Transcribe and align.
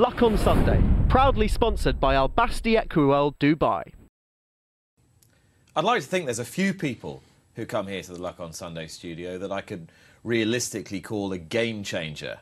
Luck 0.00 0.22
on 0.22 0.38
Sunday, 0.38 0.82
proudly 1.10 1.46
sponsored 1.46 2.00
by 2.00 2.14
Al 2.14 2.28
Basti 2.28 2.74
Equiworld 2.74 3.34
Dubai. 3.38 3.82
I'd 5.76 5.84
like 5.84 6.00
to 6.00 6.08
think 6.08 6.24
there's 6.24 6.38
a 6.38 6.44
few 6.46 6.72
people 6.72 7.22
who 7.54 7.66
come 7.66 7.86
here 7.86 8.00
to 8.04 8.12
the 8.12 8.22
Luck 8.22 8.40
on 8.40 8.54
Sunday 8.54 8.86
studio 8.86 9.36
that 9.36 9.52
I 9.52 9.60
could 9.60 9.92
realistically 10.24 11.02
call 11.02 11.34
a 11.34 11.36
game 11.36 11.82
changer. 11.82 12.38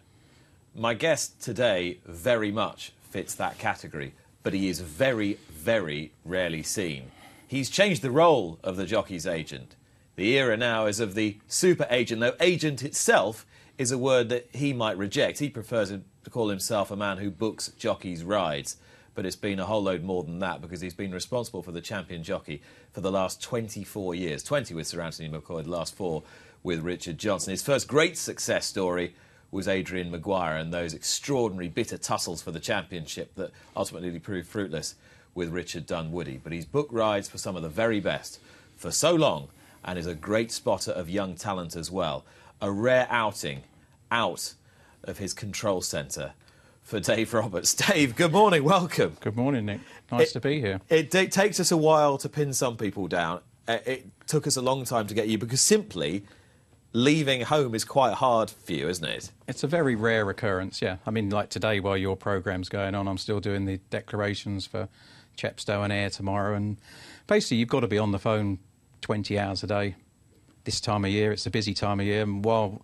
My 0.73 0.95
guest 0.95 1.43
today 1.43 1.99
very 2.07 2.53
much 2.53 2.93
fits 3.11 3.35
that 3.35 3.59
category, 3.59 4.15
but 4.45 4.55
he 4.55 4.69
is 4.69 4.79
very, 4.79 5.41
very 5.51 6.13
rarely 6.25 6.63
seen. 6.63 7.11
He's 7.49 7.71
changed 7.71 8.03
the 8.03 8.13
role 8.13 8.61
of 8.63 8.77
the 8.77 8.87
jockey's 8.87 9.27
agent. 9.27 9.75
The 10.15 10.29
era 10.39 10.57
now 10.57 10.87
is 10.87 11.01
of 11.01 11.17
the 11.17 11.39
super 11.49 11.89
agent, 11.91 12.21
though 12.21 12.37
agent 12.39 12.85
itself 12.85 13.45
is 13.79 13.93
a 13.93 13.99
word 13.99 14.29
that 14.29 14.49
he 14.53 14.73
might 14.73 14.99
reject. 14.99 15.39
He 15.39 15.49
prefers 15.49 15.91
to 15.91 16.31
call 16.31 16.49
himself 16.49 16.91
a 16.91 16.97
man 16.97 17.19
who 17.19 17.31
books 17.31 17.69
jockeys' 17.79 18.25
rides. 18.25 18.77
But 19.15 19.25
it's 19.27 19.37
been 19.37 19.59
a 19.59 19.67
whole 19.67 19.83
load 19.83 20.05
more 20.05 20.23
than 20.23 20.41
that 20.41 20.61
because 20.61 20.81
he's 20.81 20.95
been 20.95 21.13
responsible 21.13 21.63
for 21.63 21.73
the 21.73 21.81
champion 21.81 22.23
jockey 22.23 22.63
for 22.93 23.01
the 23.01 23.11
last 23.11 23.43
24 23.43 24.15
years 24.15 24.43
20 24.45 24.75
with 24.75 24.87
Sir 24.87 25.01
Anthony 25.01 25.29
McCoy, 25.29 25.65
the 25.65 25.71
last 25.71 25.95
four 25.95 26.23
with 26.63 26.81
Richard 26.81 27.19
Johnson. 27.19 27.51
His 27.51 27.63
first 27.63 27.89
great 27.89 28.17
success 28.17 28.67
story 28.67 29.15
was 29.51 29.67
Adrian 29.67 30.11
Maguire 30.11 30.57
and 30.57 30.73
those 30.73 30.95
extraordinary 30.95 31.69
bitter 31.69 31.99
tussles 31.99 32.43
for 32.43 32.51
the 32.51 32.61
championship 32.61 33.35
that 33.37 33.51
ultimately 33.77 34.17
proved 34.19 34.47
fruitless 34.47 34.95
with 35.35 35.49
Richard 35.49 35.87
Dunwoody. 35.87 36.41
But 36.43 36.53
he's 36.53 36.67
booked 36.67 36.93
rides 36.93 37.29
for 37.29 37.39
some 37.39 37.57
of 37.57 37.63
the 37.63 37.69
very 37.69 38.01
best 38.01 38.39
for 38.77 38.91
so 38.91 39.15
long 39.15 39.49
and 39.85 39.99
is 39.99 40.07
a 40.07 40.15
great 40.15 40.51
spotter 40.53 40.93
of 40.93 41.09
young 41.09 41.35
talent 41.35 41.77
as 41.77 41.91
well. 41.91 42.25
A 42.61 42.71
rare 42.71 43.07
outing 43.11 43.63
out 44.11 44.55
of 45.05 45.19
his 45.19 45.33
control 45.33 45.81
centre 45.81 46.33
for 46.83 47.01
Dave 47.01 47.33
Roberts. 47.35 47.75
Dave, 47.87 48.17
good 48.17 48.33
morning, 48.33 48.65
welcome. 48.65 49.17
Good 49.21 49.37
morning, 49.37 49.67
Nick. 49.67 49.81
Nice 50.11 50.31
It- 50.31 50.33
to 50.35 50.41
be 50.41 50.61
here. 50.61 50.81
It, 50.89 51.15
it 51.15 51.33
takes 51.33 51.61
us 51.61 51.71
a 51.71 51.77
while 51.77 52.19
to 52.19 52.29
pin 52.29 52.53
some 52.53 52.77
people 52.77 53.09
down. 53.09 53.41
Uh, 53.67 53.79
It 53.87 54.07
took 54.27 54.47
us 54.47 54.57
a 54.57 54.63
long 54.63 54.85
time 54.85 55.07
to 55.07 55.15
get 55.15 55.29
you 55.29 55.39
because 55.39 55.61
simply 55.61 56.25
leaving 56.95 57.43
home 57.43 57.75
is 57.75 57.85
quite 57.85 58.15
hard 58.15 58.49
for 58.51 58.73
you, 58.73 58.89
isn't 58.89 59.05
it? 59.07 59.31
It's 59.47 59.63
a 59.63 59.67
very 59.67 59.95
rare 59.95 60.29
occurrence, 60.31 60.81
yeah. 60.81 60.97
I 61.07 61.11
mean, 61.11 61.29
like 61.31 61.51
today, 61.51 61.81
while 61.81 61.97
your 61.99 62.17
programme's 62.17 62.71
going 62.71 62.95
on, 62.95 63.07
I'm 63.07 63.19
still 63.19 63.41
doing 63.41 63.67
the 63.67 63.77
declarations 63.91 64.67
for 64.67 64.89
Chepstow 65.37 65.83
and 65.85 65.93
Ayr 65.93 66.09
tomorrow. 66.11 66.55
And 66.57 66.79
basically, 67.27 67.59
you've 67.59 67.69
got 67.69 67.81
to 67.81 67.89
be 67.89 67.99
on 67.99 68.13
the 68.13 68.19
phone 68.19 68.59
20 69.01 69.39
hours 69.39 69.63
a 69.63 69.67
day. 69.67 69.95
This 70.65 70.81
time 70.81 71.05
of 71.05 71.11
year, 71.11 71.33
it's 71.33 71.47
a 71.47 71.51
busy 71.51 71.75
time 71.75 72.01
of 72.01 72.07
year. 72.07 72.23
And 72.23 72.45
while 72.45 72.83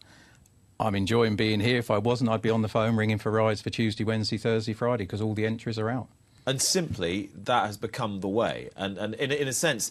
I'm 0.80 0.94
enjoying 0.94 1.36
being 1.36 1.60
here, 1.60 1.78
if 1.78 1.90
I 1.90 1.98
wasn't, 1.98 2.30
I'd 2.30 2.42
be 2.42 2.50
on 2.50 2.62
the 2.62 2.68
phone 2.68 2.96
ringing 2.96 3.18
for 3.18 3.30
rides 3.30 3.60
for 3.60 3.70
Tuesday, 3.70 4.04
Wednesday, 4.04 4.38
Thursday, 4.38 4.72
Friday, 4.72 5.04
because 5.04 5.20
all 5.20 5.34
the 5.34 5.44
entries 5.46 5.78
are 5.78 5.90
out. 5.90 6.08
And 6.46 6.60
simply, 6.60 7.30
that 7.34 7.66
has 7.66 7.76
become 7.76 8.20
the 8.20 8.28
way. 8.28 8.70
And, 8.76 8.98
and 8.98 9.14
in, 9.14 9.30
a- 9.30 9.34
in 9.34 9.48
a 9.48 9.52
sense, 9.52 9.90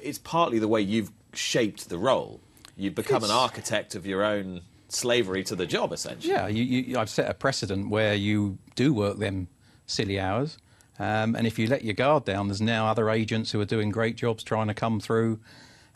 it's 0.00 0.18
partly 0.18 0.58
the 0.58 0.68
way 0.68 0.80
you've 0.80 1.10
shaped 1.34 1.88
the 1.88 1.98
role. 1.98 2.40
You've 2.76 2.94
become 2.94 3.24
an 3.24 3.30
architect 3.30 3.94
of 3.94 4.06
your 4.06 4.22
own 4.24 4.62
slavery 4.88 5.42
to 5.44 5.54
the 5.54 5.66
job, 5.66 5.92
essentially. 5.92 6.32
Yeah, 6.32 6.46
you, 6.48 6.62
you, 6.64 6.98
I've 6.98 7.08
set 7.10 7.30
a 7.30 7.34
precedent 7.34 7.88
where 7.90 8.14
you 8.14 8.58
do 8.74 8.92
work 8.92 9.18
them 9.18 9.48
silly 9.86 10.18
hours, 10.18 10.58
um, 11.02 11.34
and 11.34 11.46
if 11.46 11.58
you 11.58 11.66
let 11.66 11.82
your 11.84 11.94
guard 11.94 12.24
down, 12.24 12.48
there's 12.48 12.60
now 12.60 12.86
other 12.86 13.10
agents 13.10 13.50
who 13.50 13.60
are 13.60 13.64
doing 13.64 13.90
great 13.90 14.16
jobs 14.16 14.42
trying 14.44 14.68
to 14.68 14.74
come 14.74 15.00
through, 15.00 15.40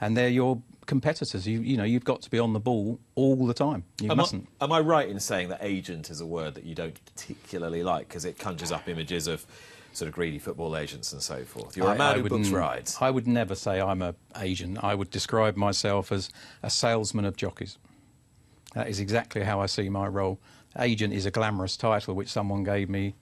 and 0.01 0.17
they're 0.17 0.29
your 0.29 0.61
competitors. 0.87 1.47
You, 1.47 1.61
you 1.61 1.77
know, 1.77 1.85
you've 1.85 2.05
got 2.05 2.23
to 2.23 2.31
be 2.31 2.39
on 2.39 2.53
the 2.53 2.61
ball 2.61 2.99
all 3.15 3.47
the 3.47 3.55
time. 3.55 3.85
You 4.01 4.07
Am 4.11 4.13
I, 4.13 4.15
mustn't. 4.23 4.49
am 4.61 4.73
I 4.73 4.81
right 4.81 5.09
in 5.09 5.21
saying 5.21 5.49
that 5.51 5.59
agent 5.63 6.11
is 6.11 6.21
a 6.21 6.27
word 6.27 6.55
that 6.55 6.65
you 6.65 6.75
don't 6.75 6.99
particularly 7.07 7.83
like 7.83 8.09
because 8.09 8.25
it 8.25 8.39
conjures 8.39 8.73
up 8.73 8.89
images 8.89 9.27
of 9.27 9.47
sort 9.93 10.09
of 10.09 10.15
greedy 10.15 10.39
football 10.39 10.77
agents 10.77 11.13
and 11.13 11.23
so 11.23 11.45
forth? 11.45 11.77
You're 11.77 11.89
a 11.89 11.91
I- 11.93 11.97
man 11.99 12.15
I 12.15 12.19
who 12.19 12.29
books 12.29 12.49
rides. 12.49 12.97
I 13.01 13.11
would 13.11 13.27
never 13.27 13.55
say 13.55 13.81
I'm 13.81 14.03
an 14.03 14.15
agent. 14.41 14.79
I 14.83 14.95
would 14.95 15.11
describe 15.11 15.57
myself 15.57 16.11
as 16.13 16.31
a 16.63 16.71
salesman 16.71 17.25
of 17.25 17.37
jockeys. 17.37 17.79
That 18.75 18.89
is 18.89 19.01
exactly 19.01 19.43
how 19.43 19.61
I 19.61 19.67
see 19.67 19.89
my 19.89 20.07
role. 20.07 20.39
Agent 20.79 21.15
is 21.15 21.25
a 21.27 21.31
glamorous 21.31 21.77
title 21.77 22.15
which 22.15 22.29
someone 22.29 22.63
gave 22.65 22.91
me 22.91 23.15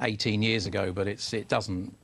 18 0.00 0.42
years 0.42 0.66
ago, 0.66 0.92
but 0.92 1.06
it's 1.06 1.32
it 1.32 1.48
doesn't 1.48 1.94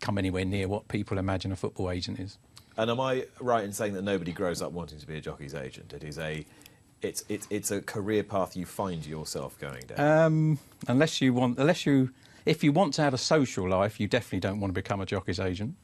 come 0.00 0.18
anywhere 0.18 0.44
near 0.44 0.68
what 0.68 0.88
people 0.88 1.18
imagine 1.18 1.52
a 1.52 1.56
football 1.56 1.90
agent 1.90 2.18
is. 2.18 2.38
And 2.76 2.90
am 2.90 3.00
I 3.00 3.26
right 3.40 3.64
in 3.64 3.72
saying 3.72 3.94
that 3.94 4.02
nobody 4.02 4.32
grows 4.32 4.62
up 4.62 4.72
wanting 4.72 4.98
to 4.98 5.06
be 5.06 5.16
a 5.16 5.20
jockey's 5.20 5.54
agent? 5.54 5.92
It 5.92 6.02
is 6.02 6.18
a, 6.18 6.46
it's 7.02 7.24
it's 7.28 7.46
it's 7.50 7.70
a 7.70 7.82
career 7.82 8.22
path 8.22 8.56
you 8.56 8.64
find 8.64 9.04
yourself 9.04 9.58
going 9.58 9.82
down. 9.86 10.00
Um, 10.00 10.58
unless 10.88 11.20
you 11.20 11.34
want, 11.34 11.58
unless 11.58 11.84
you, 11.84 12.10
if 12.46 12.64
you 12.64 12.72
want 12.72 12.94
to 12.94 13.02
have 13.02 13.12
a 13.12 13.18
social 13.18 13.68
life, 13.68 14.00
you 14.00 14.06
definitely 14.06 14.40
don't 14.40 14.60
want 14.60 14.70
to 14.70 14.74
become 14.74 15.00
a 15.00 15.06
jockey's 15.06 15.40
agent, 15.40 15.74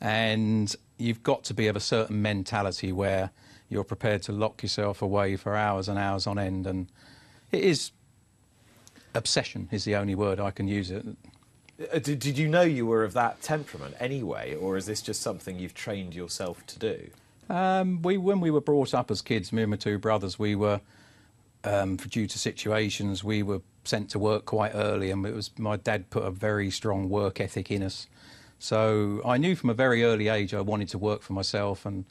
and 0.00 0.74
you've 0.98 1.22
got 1.22 1.44
to 1.44 1.54
be 1.54 1.68
of 1.68 1.76
a 1.76 1.80
certain 1.80 2.20
mentality 2.20 2.92
where 2.92 3.30
you're 3.68 3.84
prepared 3.84 4.22
to 4.22 4.32
lock 4.32 4.62
yourself 4.62 5.02
away 5.02 5.36
for 5.36 5.54
hours 5.54 5.88
and 5.88 5.98
hours 5.98 6.26
on 6.26 6.38
end, 6.38 6.66
and 6.66 6.90
it 7.52 7.62
is 7.62 7.92
obsession 9.14 9.68
is 9.70 9.84
the 9.84 9.96
only 9.96 10.14
word 10.14 10.40
I 10.40 10.50
can 10.50 10.68
use 10.68 10.90
it. 10.90 11.04
Uh, 11.92 11.98
did, 11.98 12.18
did 12.18 12.38
you 12.38 12.48
know 12.48 12.62
you 12.62 12.86
were 12.86 13.04
of 13.04 13.12
that 13.14 13.40
temperament 13.42 13.94
anyway, 13.98 14.54
or 14.54 14.76
is 14.76 14.86
this 14.86 15.00
just 15.00 15.22
something 15.22 15.58
you've 15.58 15.74
trained 15.74 16.14
yourself 16.14 16.66
to 16.66 16.78
do? 16.78 17.10
Um, 17.48 18.02
we, 18.02 18.16
when 18.16 18.40
we 18.40 18.50
were 18.50 18.60
brought 18.60 18.94
up 18.94 19.10
as 19.10 19.22
kids, 19.22 19.52
me 19.52 19.62
and 19.62 19.70
my 19.70 19.76
two 19.76 19.98
brothers, 19.98 20.38
we 20.38 20.54
were, 20.54 20.80
um, 21.64 21.96
for 21.96 22.08
due 22.08 22.26
to 22.26 22.38
situations, 22.38 23.24
we 23.24 23.42
were 23.42 23.62
sent 23.84 24.10
to 24.10 24.18
work 24.18 24.44
quite 24.44 24.72
early, 24.74 25.10
and 25.10 25.24
it 25.26 25.34
was 25.34 25.50
my 25.58 25.76
dad 25.76 26.10
put 26.10 26.22
a 26.24 26.30
very 26.30 26.70
strong 26.70 27.08
work 27.08 27.40
ethic 27.40 27.70
in 27.70 27.82
us. 27.82 28.06
So 28.58 29.22
I 29.24 29.38
knew 29.38 29.56
from 29.56 29.70
a 29.70 29.74
very 29.74 30.04
early 30.04 30.28
age 30.28 30.52
I 30.52 30.60
wanted 30.60 30.90
to 30.90 30.98
work 30.98 31.22
for 31.22 31.32
myself, 31.32 31.86
and 31.86 32.04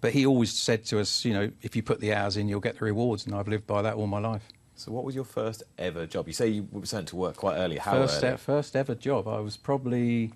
but 0.00 0.12
he 0.12 0.24
always 0.24 0.52
said 0.52 0.84
to 0.86 1.00
us, 1.00 1.24
you 1.24 1.34
know, 1.34 1.50
if 1.60 1.74
you 1.74 1.82
put 1.82 1.98
the 1.98 2.14
hours 2.14 2.36
in, 2.36 2.48
you'll 2.48 2.60
get 2.60 2.78
the 2.78 2.84
rewards, 2.84 3.26
and 3.26 3.34
I've 3.34 3.48
lived 3.48 3.66
by 3.66 3.82
that 3.82 3.94
all 3.94 4.06
my 4.06 4.20
life. 4.20 4.48
So, 4.78 4.92
what 4.92 5.02
was 5.02 5.16
your 5.16 5.24
first 5.24 5.64
ever 5.76 6.06
job? 6.06 6.28
You 6.28 6.32
say 6.32 6.46
you 6.48 6.68
were 6.70 6.86
sent 6.86 7.08
to 7.08 7.16
work 7.16 7.36
quite 7.36 7.56
early. 7.56 7.78
How 7.78 7.92
first, 7.94 8.22
early? 8.22 8.34
e- 8.34 8.36
first 8.36 8.76
ever 8.76 8.94
job, 8.94 9.26
I 9.26 9.40
was 9.40 9.56
probably 9.56 10.32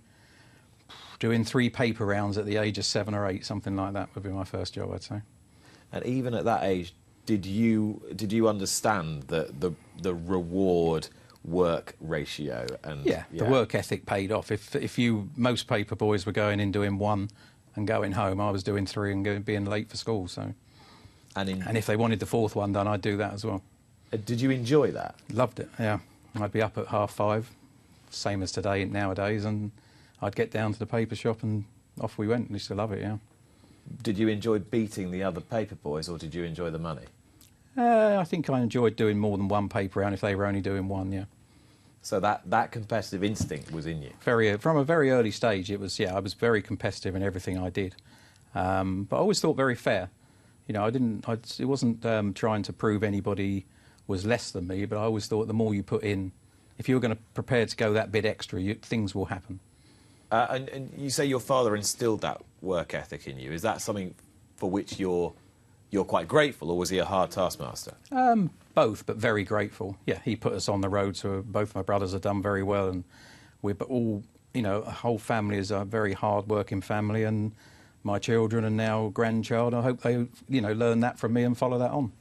doing 1.20 1.44
three 1.44 1.70
paper 1.70 2.04
rounds 2.04 2.36
at 2.36 2.44
the 2.44 2.56
age 2.56 2.76
of 2.76 2.84
seven 2.84 3.14
or 3.14 3.28
eight, 3.28 3.46
something 3.46 3.76
like 3.76 3.92
that 3.92 4.08
would 4.14 4.24
be 4.24 4.30
my 4.30 4.42
first 4.42 4.74
job, 4.74 4.90
I'd 4.92 5.04
say. 5.04 5.20
And 5.92 6.04
even 6.04 6.34
at 6.34 6.44
that 6.44 6.64
age, 6.64 6.92
did 7.24 7.46
you 7.46 8.02
did 8.16 8.32
you 8.32 8.48
understand 8.48 9.24
the 9.24 9.54
the, 9.60 9.72
the 10.02 10.12
reward 10.12 11.08
work 11.44 11.94
ratio? 12.00 12.66
And 12.82 13.06
Yeah, 13.06 13.24
the 13.32 13.44
work 13.44 13.76
ethic 13.76 14.06
paid 14.06 14.32
off. 14.32 14.50
If 14.50 14.74
if 14.74 14.98
you 14.98 15.30
most 15.36 15.68
paper 15.68 15.94
boys 15.94 16.26
were 16.26 16.32
going 16.32 16.58
in 16.58 16.72
doing 16.72 16.98
one 16.98 17.30
and 17.76 17.86
going 17.86 18.12
home, 18.12 18.40
I 18.40 18.50
was 18.50 18.64
doing 18.64 18.86
three 18.86 19.12
and 19.12 19.24
going, 19.24 19.42
being 19.42 19.66
late 19.66 19.88
for 19.88 19.96
school. 19.96 20.26
So, 20.26 20.52
And, 21.36 21.48
in, 21.48 21.62
and 21.62 21.78
if 21.78 21.86
they 21.86 21.96
wanted 21.96 22.18
the 22.18 22.26
fourth 22.26 22.56
one 22.56 22.72
done, 22.72 22.88
I'd 22.88 23.02
do 23.02 23.16
that 23.18 23.34
as 23.34 23.44
well. 23.44 23.62
Uh, 24.12 24.16
did 24.24 24.40
you 24.40 24.50
enjoy 24.50 24.90
that? 24.92 25.14
Loved 25.32 25.60
it. 25.60 25.68
Yeah, 25.78 25.98
I'd 26.40 26.52
be 26.52 26.62
up 26.62 26.76
at 26.78 26.88
half 26.88 27.12
five, 27.12 27.50
same 28.10 28.42
as 28.42 28.52
today 28.52 28.84
nowadays, 28.84 29.44
and 29.44 29.70
I'd 30.20 30.36
get 30.36 30.50
down 30.50 30.72
to 30.72 30.78
the 30.78 30.86
paper 30.86 31.14
shop 31.14 31.42
and 31.42 31.64
off 32.00 32.18
we 32.18 32.28
went. 32.28 32.50
Used 32.50 32.68
to 32.68 32.74
love 32.74 32.92
it. 32.92 33.00
Yeah. 33.00 33.18
Did 34.02 34.18
you 34.18 34.28
enjoy 34.28 34.60
beating 34.60 35.10
the 35.10 35.22
other 35.22 35.40
paper 35.40 35.74
boys, 35.74 36.08
or 36.08 36.18
did 36.18 36.34
you 36.34 36.44
enjoy 36.44 36.70
the 36.70 36.78
money? 36.78 37.04
Uh, 37.76 38.18
I 38.20 38.24
think 38.24 38.48
I 38.50 38.60
enjoyed 38.60 38.96
doing 38.96 39.18
more 39.18 39.36
than 39.38 39.48
one 39.48 39.68
paper 39.68 40.00
round 40.00 40.14
if 40.14 40.20
they 40.20 40.34
were 40.34 40.44
only 40.46 40.60
doing 40.60 40.88
one. 40.88 41.10
Yeah. 41.10 41.24
So 42.02 42.18
that, 42.20 42.42
that 42.50 42.72
competitive 42.72 43.22
instinct 43.22 43.70
was 43.72 43.86
in 43.86 44.02
you. 44.02 44.10
very 44.22 44.56
from 44.58 44.76
a 44.76 44.82
very 44.84 45.12
early 45.12 45.30
stage 45.30 45.70
it 45.70 45.78
was 45.78 46.00
yeah 46.00 46.16
i 46.16 46.18
was 46.18 46.34
very 46.34 46.60
competitive 46.60 47.14
in 47.14 47.22
everything 47.22 47.56
i 47.56 47.70
did 47.70 47.94
um, 48.56 49.04
but 49.04 49.16
i 49.16 49.18
always 49.20 49.38
thought 49.40 49.56
very 49.56 49.76
fair 49.76 50.10
you 50.66 50.72
know 50.74 50.84
i 50.84 50.90
didn't 50.90 51.28
I, 51.28 51.34
it 51.60 51.66
wasn't 51.66 52.04
um, 52.04 52.34
trying 52.34 52.64
to 52.64 52.72
prove 52.72 53.04
anybody 53.04 53.66
was 54.12 54.22
less 54.34 54.46
than 54.54 54.64
me 54.72 54.84
but 54.90 54.96
i 54.98 55.02
always 55.10 55.26
thought 55.28 55.46
the 55.48 55.60
more 55.62 55.72
you 55.74 55.82
put 55.82 56.02
in 56.04 56.20
if 56.78 56.88
you're 56.88 57.00
going 57.06 57.16
to 57.16 57.22
prepare 57.34 57.64
to 57.66 57.76
go 57.76 57.92
that 57.92 58.08
bit 58.16 58.24
extra 58.24 58.60
you, 58.66 58.74
things 58.92 59.14
will 59.16 59.28
happen 59.36 59.58
Uh, 60.32 60.46
and, 60.54 60.64
and 60.74 60.84
you 60.96 61.10
say 61.10 61.24
your 61.34 61.40
father 61.52 61.72
instilled 61.76 62.20
that 62.22 62.38
work 62.62 62.94
ethic 62.94 63.26
in 63.30 63.36
you. 63.38 63.52
Is 63.52 63.62
that 63.68 63.82
something 63.82 64.14
for 64.56 64.70
which 64.70 64.98
you're 65.02 65.30
you're 65.90 66.06
quite 66.14 66.26
grateful, 66.26 66.70
or 66.70 66.78
was 66.78 66.88
he 66.88 66.98
a 66.98 67.04
hard 67.04 67.30
taskmaster? 67.30 67.94
Um, 68.10 68.48
both, 68.74 69.04
but 69.04 69.16
very 69.18 69.44
grateful. 69.44 69.88
Yeah, 70.06 70.20
he 70.24 70.34
put 70.36 70.54
us 70.54 70.66
on 70.68 70.80
the 70.80 70.88
road. 70.88 71.16
So 71.22 71.42
both 71.44 71.74
my 71.74 71.82
brothers 71.82 72.12
have 72.12 72.22
done 72.22 72.40
very 72.40 72.62
well, 72.72 72.88
and 72.88 73.04
we're 73.60 73.76
all, 73.96 74.22
you 74.54 74.62
know, 74.62 74.78
a 74.92 74.94
whole 75.04 75.18
family 75.18 75.58
is 75.58 75.70
a 75.70 75.84
very 75.84 76.14
hard-working 76.14 76.80
family, 76.80 77.24
and 77.24 77.52
my 78.02 78.18
children 78.18 78.64
and 78.64 78.74
now 78.74 79.10
grandchild. 79.12 79.74
I 79.74 79.82
hope 79.82 80.00
they, 80.00 80.14
you 80.48 80.62
know, 80.64 80.72
learn 80.72 81.00
that 81.00 81.18
from 81.18 81.34
me 81.34 81.42
and 81.44 81.54
follow 81.58 81.78
that 81.78 81.90
on. 81.90 82.12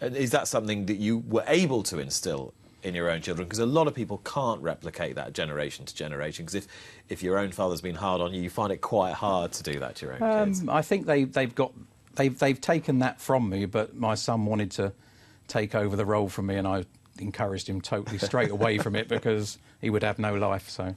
Is 0.00 0.30
that 0.30 0.48
something 0.48 0.86
that 0.86 0.96
you 0.96 1.18
were 1.18 1.44
able 1.46 1.82
to 1.84 1.98
instill 1.98 2.54
in 2.82 2.94
your 2.94 3.10
own 3.10 3.20
children? 3.20 3.46
Because 3.46 3.58
a 3.58 3.66
lot 3.66 3.86
of 3.86 3.94
people 3.94 4.18
can't 4.18 4.60
replicate 4.62 5.16
that 5.16 5.32
generation 5.34 5.84
to 5.84 5.94
generation. 5.94 6.44
Because 6.44 6.54
if, 6.54 6.68
if 7.08 7.22
your 7.22 7.38
own 7.38 7.52
father's 7.52 7.80
been 7.80 7.96
hard 7.96 8.20
on 8.20 8.32
you, 8.32 8.42
you 8.42 8.50
find 8.50 8.72
it 8.72 8.80
quite 8.80 9.12
hard 9.12 9.52
to 9.52 9.62
do 9.62 9.78
that 9.80 9.96
to 9.96 10.06
your 10.06 10.14
own 10.14 10.46
kids. 10.46 10.62
Um, 10.62 10.70
I 10.70 10.82
think 10.82 11.06
they 11.06 11.24
they've 11.24 11.54
got 11.54 11.72
they've 12.14 12.38
they've 12.38 12.60
taken 12.60 13.00
that 13.00 13.20
from 13.20 13.48
me, 13.48 13.66
but 13.66 13.96
my 13.96 14.14
son 14.14 14.46
wanted 14.46 14.70
to 14.72 14.92
take 15.48 15.74
over 15.74 15.96
the 15.96 16.06
role 16.06 16.28
from 16.28 16.46
me, 16.46 16.56
and 16.56 16.66
I 16.66 16.84
encouraged 17.18 17.68
him 17.68 17.80
totally 17.80 18.18
straight 18.18 18.50
away 18.50 18.78
from 18.78 18.96
it 18.96 19.08
because 19.08 19.58
he 19.80 19.90
would 19.90 20.02
have 20.02 20.18
no 20.18 20.34
life. 20.34 20.70
So, 20.70 20.96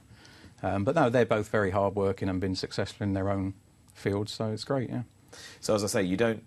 um, 0.62 0.84
but 0.84 0.94
no, 0.94 1.10
they're 1.10 1.26
both 1.26 1.48
very 1.48 1.70
hardworking 1.70 2.28
and 2.28 2.40
been 2.40 2.56
successful 2.56 3.04
in 3.04 3.12
their 3.12 3.28
own 3.28 3.54
fields. 3.94 4.32
So 4.32 4.50
it's 4.50 4.64
great. 4.64 4.88
Yeah. 4.88 5.02
So 5.60 5.74
as 5.74 5.84
I 5.84 5.88
say, 5.88 6.02
you 6.02 6.16
don't 6.16 6.42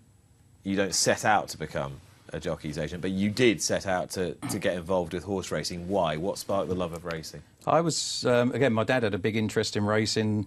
you 0.64 0.74
don't 0.74 0.94
set 0.94 1.24
out 1.24 1.48
to 1.50 1.58
become 1.58 2.00
a 2.32 2.40
jockey's 2.40 2.78
agent, 2.78 3.02
but 3.02 3.10
you 3.10 3.30
did 3.30 3.62
set 3.62 3.86
out 3.86 4.10
to, 4.10 4.34
to 4.50 4.58
get 4.58 4.76
involved 4.76 5.14
with 5.14 5.24
horse 5.24 5.50
racing. 5.50 5.88
Why? 5.88 6.16
What 6.16 6.38
sparked 6.38 6.68
the 6.68 6.74
love 6.74 6.92
of 6.92 7.04
racing? 7.04 7.42
I 7.66 7.80
was 7.80 8.24
um, 8.26 8.52
again. 8.52 8.72
My 8.72 8.84
dad 8.84 9.02
had 9.02 9.14
a 9.14 9.18
big 9.18 9.36
interest 9.36 9.76
in 9.76 9.84
racing. 9.84 10.46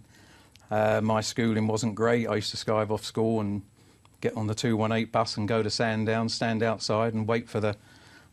Uh, 0.69 1.01
my 1.01 1.21
schooling 1.21 1.67
wasn't 1.67 1.95
great. 1.95 2.27
I 2.27 2.35
used 2.35 2.51
to 2.51 2.57
skive 2.57 2.89
off 2.89 3.03
school 3.03 3.41
and 3.41 3.61
get 4.21 4.37
on 4.37 4.47
the 4.47 4.55
218 4.55 5.11
bus 5.11 5.35
and 5.35 5.47
go 5.47 5.61
to 5.61 5.69
Sandown, 5.69 6.29
stand 6.29 6.63
outside 6.63 7.13
and 7.13 7.27
wait 7.27 7.49
for 7.49 7.59
the 7.59 7.75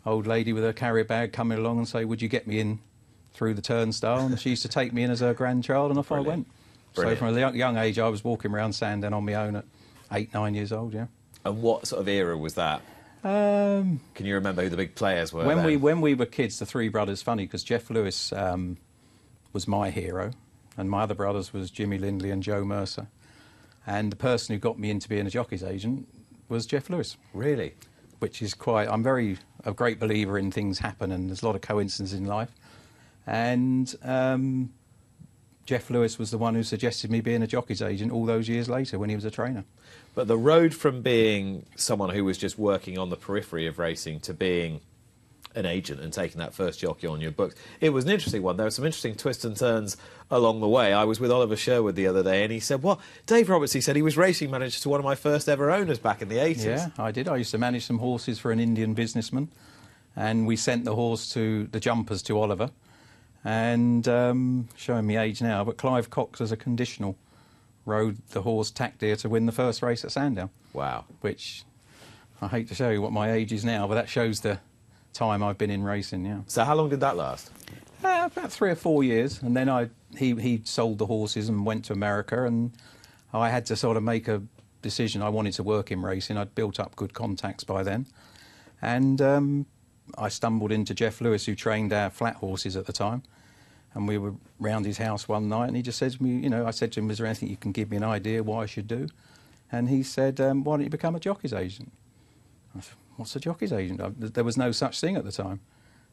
old 0.06 0.26
lady 0.26 0.52
with 0.52 0.62
her 0.62 0.72
carrier 0.72 1.04
bag 1.04 1.32
coming 1.32 1.58
along 1.58 1.78
and 1.78 1.88
say, 1.88 2.04
Would 2.04 2.22
you 2.22 2.28
get 2.28 2.46
me 2.46 2.60
in 2.60 2.78
through 3.32 3.54
the 3.54 3.62
turnstile? 3.62 4.26
And 4.26 4.40
she 4.40 4.50
used 4.50 4.62
to 4.62 4.68
take 4.68 4.92
me 4.92 5.02
in 5.02 5.10
as 5.10 5.20
her 5.20 5.34
grandchild, 5.34 5.90
and 5.90 5.98
off 5.98 6.08
Brilliant. 6.08 6.26
I 6.26 6.30
went. 6.30 6.46
Brilliant. 6.94 7.18
So 7.18 7.26
from 7.26 7.36
a 7.36 7.40
young, 7.40 7.56
young 7.56 7.76
age, 7.76 7.98
I 7.98 8.08
was 8.08 8.22
walking 8.22 8.52
around 8.52 8.72
Sandown 8.72 9.12
on 9.12 9.24
my 9.24 9.34
own 9.34 9.56
at 9.56 9.64
eight, 10.12 10.32
nine 10.32 10.54
years 10.54 10.72
old, 10.72 10.94
yeah. 10.94 11.06
And 11.44 11.62
what 11.62 11.86
sort 11.86 12.00
of 12.00 12.08
era 12.08 12.36
was 12.36 12.54
that? 12.54 12.82
Um, 13.24 14.00
Can 14.14 14.26
you 14.26 14.34
remember 14.34 14.62
who 14.62 14.68
the 14.68 14.76
big 14.76 14.94
players 14.94 15.32
were? 15.32 15.44
when 15.44 15.58
then? 15.58 15.66
we 15.66 15.76
when 15.76 16.00
we 16.00 16.14
were 16.14 16.26
kids, 16.26 16.58
the 16.58 16.66
three 16.66 16.88
brothers, 16.88 17.20
funny 17.22 17.44
because 17.44 17.64
Geoff 17.64 17.90
Lewis 17.90 18.32
um, 18.32 18.76
was 19.52 19.66
my 19.66 19.90
hero, 19.90 20.30
and 20.76 20.88
my 20.88 21.02
other 21.02 21.14
brothers 21.14 21.52
was 21.52 21.70
Jimmy 21.70 21.98
Lindley 21.98 22.30
and 22.30 22.42
Joe 22.42 22.64
Mercer, 22.64 23.08
and 23.86 24.12
the 24.12 24.16
person 24.16 24.54
who 24.54 24.58
got 24.60 24.78
me 24.78 24.90
into 24.90 25.08
being 25.08 25.26
a 25.26 25.30
jockey's 25.30 25.62
agent 25.64 26.06
was 26.48 26.64
Geoff 26.66 26.88
Lewis, 26.90 27.16
really? 27.34 27.74
which 28.20 28.42
is 28.42 28.54
quite. 28.54 28.88
I'm 28.88 29.02
very 29.02 29.38
a 29.64 29.72
great 29.72 29.98
believer 30.00 30.38
in 30.38 30.50
things 30.50 30.78
happen, 30.78 31.12
and 31.12 31.28
there's 31.28 31.42
a 31.42 31.46
lot 31.46 31.54
of 31.56 31.60
coincidences 31.62 32.18
in 32.18 32.24
life, 32.26 32.50
and. 33.26 33.92
Um, 34.02 34.70
Geoff 35.68 35.90
Lewis 35.90 36.18
was 36.18 36.30
the 36.30 36.38
one 36.38 36.54
who 36.54 36.62
suggested 36.62 37.10
me 37.10 37.20
being 37.20 37.42
a 37.42 37.46
jockey's 37.46 37.82
agent 37.82 38.10
all 38.10 38.24
those 38.24 38.48
years 38.48 38.70
later 38.70 38.98
when 38.98 39.10
he 39.10 39.14
was 39.14 39.26
a 39.26 39.30
trainer. 39.30 39.66
But 40.14 40.26
the 40.26 40.38
road 40.38 40.72
from 40.72 41.02
being 41.02 41.66
someone 41.76 42.08
who 42.08 42.24
was 42.24 42.38
just 42.38 42.58
working 42.58 42.96
on 42.96 43.10
the 43.10 43.16
periphery 43.16 43.66
of 43.66 43.78
racing 43.78 44.20
to 44.20 44.32
being 44.32 44.80
an 45.54 45.66
agent 45.66 46.00
and 46.00 46.10
taking 46.10 46.38
that 46.38 46.54
first 46.54 46.80
jockey 46.80 47.06
on 47.06 47.20
your 47.20 47.32
books, 47.32 47.54
it 47.82 47.90
was 47.90 48.06
an 48.06 48.10
interesting 48.12 48.42
one. 48.42 48.56
There 48.56 48.64
were 48.64 48.70
some 48.70 48.86
interesting 48.86 49.14
twists 49.14 49.44
and 49.44 49.54
turns 49.54 49.98
along 50.30 50.62
the 50.62 50.68
way. 50.68 50.94
I 50.94 51.04
was 51.04 51.20
with 51.20 51.30
Oliver 51.30 51.54
Sherwood 51.54 51.96
the 51.96 52.06
other 52.06 52.22
day 52.22 52.44
and 52.44 52.50
he 52.50 52.60
said, 52.60 52.82
Well, 52.82 52.98
Dave 53.26 53.50
Roberts, 53.50 53.74
he 53.74 53.82
said 53.82 53.94
he 53.94 54.00
was 54.00 54.16
racing 54.16 54.50
manager 54.50 54.80
to 54.80 54.88
one 54.88 55.00
of 55.00 55.04
my 55.04 55.16
first 55.16 55.50
ever 55.50 55.70
owners 55.70 55.98
back 55.98 56.22
in 56.22 56.30
the 56.30 56.36
80s. 56.36 56.64
Yeah, 56.64 56.88
I 56.96 57.12
did. 57.12 57.28
I 57.28 57.36
used 57.36 57.50
to 57.50 57.58
manage 57.58 57.84
some 57.84 57.98
horses 57.98 58.38
for 58.38 58.52
an 58.52 58.58
Indian 58.58 58.94
businessman, 58.94 59.50
and 60.16 60.46
we 60.46 60.56
sent 60.56 60.86
the 60.86 60.94
horse 60.94 61.30
to 61.34 61.66
the 61.66 61.78
jumpers 61.78 62.22
to 62.22 62.40
Oliver, 62.40 62.70
and 63.44 64.06
um, 64.08 64.68
showing 64.76 65.06
me 65.06 65.16
age 65.16 65.40
now, 65.42 65.64
but 65.64 65.76
Clive 65.76 66.10
Cox 66.10 66.40
as 66.40 66.52
a 66.52 66.56
conditional 66.56 67.16
rode 67.86 68.18
the 68.30 68.42
horse 68.42 68.70
Tackdeer 68.70 69.16
to 69.16 69.28
win 69.28 69.46
the 69.46 69.52
first 69.52 69.82
race 69.82 70.04
at 70.04 70.12
Sandown, 70.12 70.50
Wow. 70.72 71.04
which 71.22 71.64
I 72.42 72.48
hate 72.48 72.68
to 72.68 72.74
show 72.74 72.90
you 72.90 73.00
what 73.00 73.12
my 73.12 73.32
age 73.32 73.52
is 73.52 73.64
now, 73.64 73.86
but 73.88 73.94
that 73.94 74.08
shows 74.08 74.40
the 74.40 74.60
time 75.14 75.42
I've 75.42 75.58
been 75.58 75.70
in 75.70 75.82
racing. 75.82 76.24
Yeah, 76.26 76.40
So, 76.46 76.64
how 76.64 76.74
long 76.74 76.88
did 76.90 77.00
that 77.00 77.16
last? 77.16 77.50
uh, 78.04 78.28
about 78.32 78.52
three 78.52 78.70
or 78.70 78.74
four 78.76 79.02
years, 79.02 79.42
and 79.42 79.56
then 79.56 79.68
I 79.68 79.88
he 80.16 80.34
he 80.36 80.60
sold 80.64 80.98
the 80.98 81.06
horses 81.06 81.48
and 81.48 81.64
went 81.66 81.84
to 81.86 81.92
America, 81.92 82.44
and 82.44 82.72
I 83.32 83.50
had 83.50 83.66
to 83.66 83.76
sort 83.76 83.96
of 83.96 84.02
make 84.04 84.28
a 84.28 84.42
decision. 84.82 85.20
I 85.22 85.28
wanted 85.30 85.54
to 85.54 85.62
work 85.64 85.90
in 85.90 86.02
racing. 86.02 86.36
I'd 86.36 86.54
built 86.54 86.78
up 86.78 86.94
good 86.94 87.12
contacts 87.14 87.64
by 87.64 87.82
then, 87.82 88.06
and 88.80 89.20
um, 89.20 89.66
I 90.16 90.28
stumbled 90.28 90.72
into 90.72 90.94
Geoff 90.94 91.20
Lewis, 91.20 91.46
who 91.46 91.54
trained 91.54 91.92
our 91.92 92.10
flat 92.10 92.36
horses 92.36 92.76
at 92.76 92.86
the 92.86 92.92
time. 92.92 93.22
And 93.94 94.06
we 94.06 94.18
were 94.18 94.34
round 94.60 94.84
his 94.86 94.98
house 94.98 95.26
one 95.28 95.48
night, 95.48 95.66
and 95.68 95.76
he 95.76 95.82
just 95.82 95.98
said 95.98 96.12
to 96.12 96.22
me, 96.22 96.42
you 96.42 96.50
know, 96.50 96.66
I 96.66 96.70
said 96.72 96.92
to 96.92 97.00
him, 97.00 97.10
"Is 97.10 97.18
there 97.18 97.26
anything 97.26 97.48
you 97.48 97.56
can 97.56 97.72
give 97.72 97.90
me 97.90 97.96
an 97.96 98.04
idea 98.04 98.42
what 98.42 98.58
I 98.62 98.66
should 98.66 98.86
do?" 98.86 99.08
And 99.72 99.88
he 99.88 100.02
said, 100.02 100.40
um, 100.40 100.62
"Why 100.62 100.76
don't 100.76 100.84
you 100.84 100.90
become 100.90 101.14
a 101.16 101.20
jockey's 101.20 101.52
agent?" 101.54 101.90
I 102.76 102.80
said, 102.80 102.94
"What's 103.16 103.34
a 103.34 103.40
jockey's 103.40 103.72
agent?" 103.72 104.00
I- 104.00 104.10
There 104.10 104.44
was 104.44 104.56
no 104.56 104.72
such 104.72 105.00
thing 105.00 105.16
at 105.16 105.24
the 105.24 105.32
time. 105.32 105.60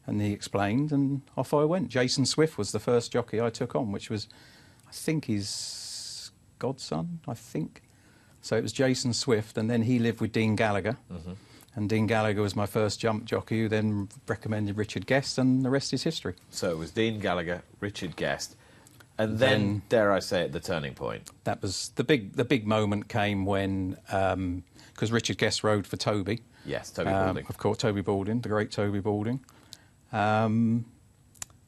And 0.06 0.20
he 0.22 0.32
explained, 0.32 0.92
and 0.92 1.20
off 1.36 1.52
I 1.52 1.64
went. 1.64 1.88
Jason 1.88 2.26
Swift 2.26 2.56
was 2.56 2.72
the 2.72 2.78
first 2.78 3.12
jockey 3.12 3.40
I 3.40 3.50
took 3.50 3.74
on, 3.74 3.92
which 3.92 4.08
was, 4.08 4.28
I 4.88 4.92
think, 4.92 5.24
his 5.26 6.30
godson, 6.58 7.20
I 7.28 7.34
think. 7.34 7.82
So 8.40 8.56
it 8.56 8.62
was 8.62 8.72
Jason 8.72 9.12
Swift, 9.12 9.58
and 9.58 9.68
then 9.68 9.82
he 9.82 9.98
lived 9.98 10.20
with 10.20 10.32
Dean 10.32 10.54
Gallagher. 10.56 10.96
And 11.76 11.88
Dean 11.90 12.06
Gallagher 12.06 12.40
was 12.40 12.56
my 12.56 12.64
first 12.66 12.98
jump 12.98 13.26
jockey, 13.26 13.60
who 13.60 13.68
then 13.68 14.08
recommended 14.26 14.76
Richard 14.78 15.06
Guest, 15.06 15.36
and 15.36 15.62
the 15.64 15.68
rest 15.70 15.92
is 15.92 16.02
history. 16.02 16.34
So, 16.50 16.70
it 16.70 16.78
was 16.78 16.90
Dean 16.90 17.20
Gallagher, 17.20 17.62
Richard 17.80 18.16
Guest, 18.16 18.56
and 19.18 19.38
then, 19.38 19.60
Then- 19.60 19.82
dare 19.90 20.10
I 20.12 20.18
say 20.20 20.42
it, 20.42 20.52
the 20.52 20.60
turning 20.60 20.94
point. 20.94 21.30
That 21.44 21.60
was 21.62 21.90
the 21.96 22.04
big, 22.04 22.32
the 22.32 22.44
big 22.46 22.66
moment 22.66 23.08
came 23.08 23.44
when, 23.44 23.98
because 24.06 25.12
Richard 25.12 25.36
Guest 25.38 25.62
rode 25.62 25.86
for 25.86 25.96
Toby. 25.98 26.40
Yes, 26.64 26.90
Toby 26.90 27.10
Um, 27.10 27.26
Balding. 27.26 27.46
Of 27.48 27.58
course, 27.58 27.78
Toby 27.78 28.00
Balding, 28.00 28.40
the 28.40 28.48
great 28.48 28.70
Toby 28.70 29.00
Balding. 29.00 29.40
Um, 30.12 30.86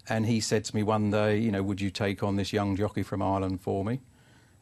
and 0.08 0.24
he 0.26 0.40
said 0.40 0.64
to 0.64 0.74
me 0.74 0.82
one 0.82 1.10
day, 1.10 1.38
you 1.38 1.50
know, 1.52 1.62
would 1.62 1.80
you 1.82 1.90
take 1.90 2.22
on 2.22 2.36
this 2.36 2.52
young 2.52 2.76
jockey 2.76 3.02
from 3.02 3.20
Ireland 3.22 3.60
for 3.60 3.84
me? 3.84 4.00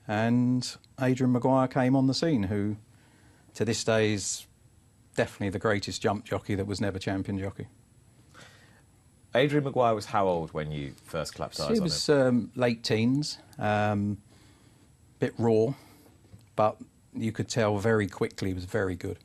And 0.08 0.76
Adrian 1.00 1.32
Maguire 1.32 1.68
came 1.68 1.94
on 1.94 2.08
the 2.08 2.14
scene, 2.14 2.44
who 2.44 2.76
to 3.54 3.64
this 3.64 3.84
day 3.84 4.12
is 4.12 4.46
definitely 5.16 5.50
the 5.50 5.58
greatest 5.58 6.00
jump 6.02 6.24
jockey 6.24 6.54
that 6.54 6.66
was 6.66 6.80
never 6.80 6.98
champion 6.98 7.38
jockey. 7.38 7.66
Adrian 9.34 9.64
Maguire 9.64 9.94
was 9.94 10.06
how 10.06 10.26
old 10.26 10.52
when 10.54 10.70
you 10.70 10.94
first 11.04 11.34
clapped 11.34 11.60
eyes 11.60 11.68
He 11.68 11.76
on 11.78 11.82
was 11.82 12.08
him? 12.08 12.26
um, 12.26 12.50
late 12.54 12.82
teens, 12.82 13.38
um, 13.58 14.18
bit 15.18 15.34
raw, 15.36 15.74
but 16.54 16.76
you 17.14 17.32
could 17.32 17.48
tell 17.48 17.76
very 17.78 18.06
quickly 18.06 18.48
he 18.48 18.54
was 18.54 18.64
very 18.64 18.94
good. 18.94 19.18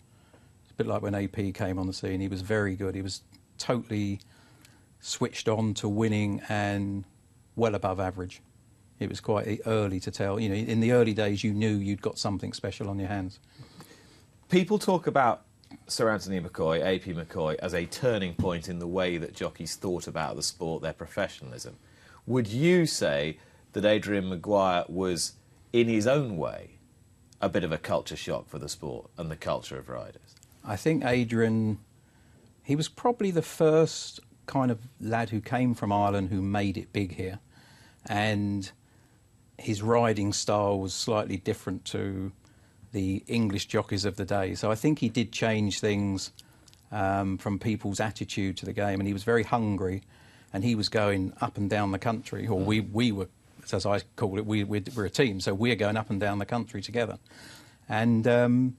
It's 0.63 0.71
a 0.71 0.73
bit 0.73 0.87
like 0.87 1.01
when 1.01 1.15
AP 1.15 1.53
came 1.53 1.77
on 1.79 1.87
the 1.87 1.93
scene. 1.93 2.19
He 2.19 2.27
was 2.27 2.41
very 2.41 2.75
good. 2.75 2.95
He 2.95 3.01
was 3.01 3.21
totally 3.57 4.19
switched 4.99 5.47
on 5.47 5.73
to 5.75 5.87
winning 5.87 6.41
and 6.49 7.05
well 7.55 7.75
above 7.75 7.99
average. 7.99 8.41
It 8.99 9.09
was 9.09 9.19
quite 9.19 9.61
early 9.65 9.99
to 10.01 10.11
tell. 10.11 10.39
You 10.39 10.49
know, 10.49 10.55
in 10.55 10.79
the 10.79 10.91
early 10.91 11.13
days, 11.13 11.43
you 11.43 11.53
knew 11.53 11.75
you'd 11.75 12.01
got 12.01 12.17
something 12.19 12.53
special 12.53 12.89
on 12.89 12.99
your 12.99 13.07
hands. 13.07 13.39
People 14.49 14.77
talk 14.77 15.07
about 15.07 15.43
Sir 15.91 16.09
Anthony 16.09 16.39
McCoy, 16.39 16.79
AP 16.79 17.13
McCoy, 17.15 17.55
as 17.55 17.73
a 17.73 17.85
turning 17.85 18.33
point 18.33 18.69
in 18.69 18.79
the 18.79 18.87
way 18.87 19.17
that 19.17 19.35
jockeys 19.35 19.75
thought 19.75 20.07
about 20.07 20.37
the 20.37 20.43
sport, 20.43 20.81
their 20.81 20.93
professionalism. 20.93 21.75
Would 22.25 22.47
you 22.47 22.85
say 22.85 23.39
that 23.73 23.83
Adrian 23.83 24.29
Maguire 24.29 24.85
was, 24.87 25.33
in 25.73 25.89
his 25.89 26.07
own 26.07 26.37
way, 26.37 26.77
a 27.41 27.49
bit 27.49 27.65
of 27.65 27.73
a 27.73 27.77
culture 27.77 28.15
shock 28.15 28.47
for 28.47 28.57
the 28.57 28.69
sport 28.69 29.09
and 29.17 29.29
the 29.29 29.35
culture 29.35 29.77
of 29.77 29.89
riders? 29.89 30.35
I 30.63 30.77
think 30.77 31.03
Adrian, 31.03 31.79
he 32.63 32.77
was 32.77 32.87
probably 32.87 33.31
the 33.31 33.41
first 33.41 34.21
kind 34.45 34.71
of 34.71 34.79
lad 35.01 35.31
who 35.31 35.41
came 35.41 35.73
from 35.73 35.91
Ireland 35.91 36.29
who 36.29 36.41
made 36.41 36.77
it 36.77 36.93
big 36.93 37.15
here. 37.15 37.39
And 38.05 38.71
his 39.57 39.81
riding 39.81 40.31
style 40.31 40.79
was 40.79 40.93
slightly 40.93 41.35
different 41.35 41.83
to 41.85 42.31
the 42.91 43.23
English 43.27 43.67
jockeys 43.67 44.05
of 44.05 44.15
the 44.15 44.25
day. 44.25 44.55
So 44.55 44.71
I 44.71 44.75
think 44.75 44.99
he 44.99 45.09
did 45.09 45.31
change 45.31 45.79
things 45.79 46.31
um, 46.91 47.37
from 47.37 47.57
people's 47.59 47.99
attitude 47.99 48.57
to 48.57 48.65
the 48.65 48.73
game. 48.73 48.99
And 48.99 49.07
he 49.07 49.13
was 49.13 49.23
very 49.23 49.43
hungry 49.43 50.03
and 50.53 50.63
he 50.63 50.75
was 50.75 50.89
going 50.89 51.33
up 51.39 51.57
and 51.57 51.69
down 51.69 51.91
the 51.91 51.99
country, 51.99 52.45
or 52.47 52.59
we, 52.59 52.81
we 52.81 53.13
were, 53.13 53.29
as 53.71 53.85
I 53.85 54.01
call 54.17 54.37
it, 54.37 54.45
we, 54.45 54.65
we're, 54.65 54.83
we're 54.95 55.05
a 55.05 55.09
team. 55.09 55.39
So 55.39 55.53
we're 55.53 55.75
going 55.75 55.95
up 55.95 56.09
and 56.09 56.19
down 56.19 56.39
the 56.39 56.45
country 56.45 56.81
together. 56.81 57.17
And 57.87 58.27
um, 58.27 58.75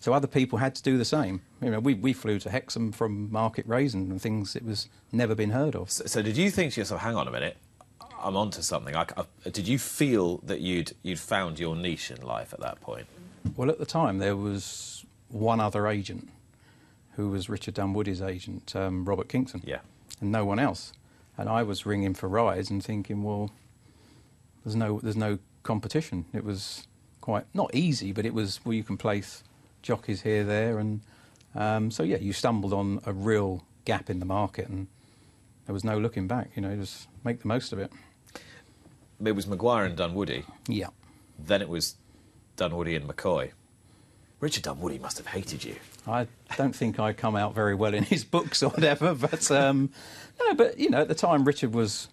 so 0.00 0.12
other 0.12 0.26
people 0.26 0.58
had 0.58 0.74
to 0.74 0.82
do 0.82 0.98
the 0.98 1.04
same. 1.06 1.40
You 1.62 1.70
know, 1.70 1.80
we, 1.80 1.94
we 1.94 2.12
flew 2.12 2.38
to 2.40 2.50
Hexham 2.50 2.92
from 2.92 3.32
Market 3.32 3.66
Rasen 3.66 4.10
and 4.10 4.20
things 4.20 4.54
it 4.54 4.64
was 4.64 4.88
never 5.12 5.34
been 5.34 5.50
heard 5.50 5.74
of. 5.74 5.90
So, 5.90 6.04
so 6.04 6.20
did 6.20 6.36
you 6.36 6.50
think 6.50 6.74
to 6.74 6.80
yourself, 6.82 7.00
hang 7.00 7.16
on 7.16 7.26
a 7.26 7.30
minute, 7.30 7.56
I'm 8.22 8.36
onto 8.36 8.60
something? 8.60 8.94
I, 8.94 9.06
I- 9.16 9.48
did 9.48 9.66
you 9.66 9.78
feel 9.78 10.38
that 10.44 10.60
you'd, 10.60 10.92
you'd 11.02 11.18
found 11.18 11.58
your 11.58 11.74
niche 11.74 12.10
in 12.10 12.20
life 12.20 12.52
at 12.52 12.60
that 12.60 12.82
point? 12.82 13.06
Well, 13.56 13.70
at 13.70 13.78
the 13.78 13.86
time 13.86 14.18
there 14.18 14.36
was 14.36 15.04
one 15.28 15.60
other 15.60 15.86
agent, 15.86 16.28
who 17.12 17.28
was 17.30 17.48
Richard 17.48 17.74
Dunwoody's 17.74 18.22
agent, 18.22 18.74
um, 18.74 19.04
Robert 19.04 19.28
Kingston, 19.28 19.62
Yeah. 19.64 19.80
and 20.20 20.32
no 20.32 20.44
one 20.44 20.58
else. 20.58 20.92
And 21.38 21.48
I 21.48 21.62
was 21.62 21.84
ringing 21.86 22.14
for 22.14 22.28
rides 22.28 22.70
and 22.70 22.82
thinking, 22.84 23.22
well, 23.22 23.50
there's 24.64 24.76
no 24.76 25.00
there's 25.00 25.16
no 25.16 25.38
competition. 25.62 26.24
It 26.32 26.44
was 26.44 26.86
quite 27.20 27.44
not 27.54 27.74
easy, 27.74 28.12
but 28.12 28.24
it 28.26 28.34
was 28.34 28.60
well 28.64 28.74
you 28.74 28.84
can 28.84 28.96
place 28.96 29.42
jockeys 29.82 30.22
here, 30.22 30.44
there, 30.44 30.78
and 30.78 31.00
um, 31.54 31.90
so 31.90 32.02
yeah, 32.02 32.16
you 32.18 32.32
stumbled 32.32 32.72
on 32.72 33.00
a 33.04 33.12
real 33.12 33.64
gap 33.84 34.08
in 34.10 34.18
the 34.20 34.24
market, 34.26 34.68
and 34.68 34.86
there 35.66 35.72
was 35.74 35.84
no 35.84 35.98
looking 35.98 36.26
back. 36.26 36.50
You 36.54 36.62
know, 36.62 36.74
just 36.76 37.08
make 37.24 37.40
the 37.40 37.48
most 37.48 37.72
of 37.72 37.78
it. 37.78 37.92
It 39.24 39.32
was 39.32 39.46
Maguire 39.46 39.84
and 39.84 39.96
Dunwoody. 39.96 40.44
Yeah. 40.68 40.88
Then 41.38 41.62
it 41.62 41.68
was 41.68 41.96
Dunwoody 42.56 42.96
and 42.96 43.08
McCoy. 43.08 43.52
Richard 44.40 44.64
Dunwoody 44.64 44.98
must 44.98 45.16
have 45.18 45.26
hated 45.28 45.64
you. 45.64 45.76
I 46.06 46.26
don't 46.56 46.76
think 46.76 47.00
I 47.00 47.12
come 47.12 47.34
out 47.34 47.54
very 47.54 47.74
well 47.74 47.94
in 47.94 48.04
his 48.04 48.24
books 48.24 48.62
or 48.62 48.70
whatever, 48.70 49.14
but 49.28 49.50
um, 49.50 49.90
no, 50.38 50.54
but 50.54 50.78
you 50.78 50.90
know, 50.90 51.00
at 51.00 51.08
the 51.08 51.14
time 51.14 51.44
Richard 51.44 51.72
was 51.72 52.08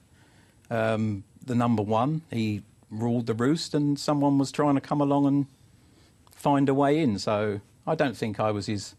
um, 0.70 1.24
the 1.46 1.56
number 1.56 1.84
one. 1.84 2.22
He 2.32 2.64
ruled 2.90 3.28
the 3.28 3.34
roost, 3.34 3.74
and 3.74 4.00
someone 4.00 4.38
was 4.38 4.52
trying 4.52 4.76
to 4.76 4.82
come 4.82 5.02
along 5.02 5.26
and 5.26 5.46
find 6.32 6.70
a 6.70 6.74
way 6.74 7.00
in. 7.00 7.20
So 7.20 7.60
I 7.86 7.96
don't 7.96 8.16
think 8.16 8.40
I 8.40 8.52
was 8.52 8.68
his. 8.68 8.96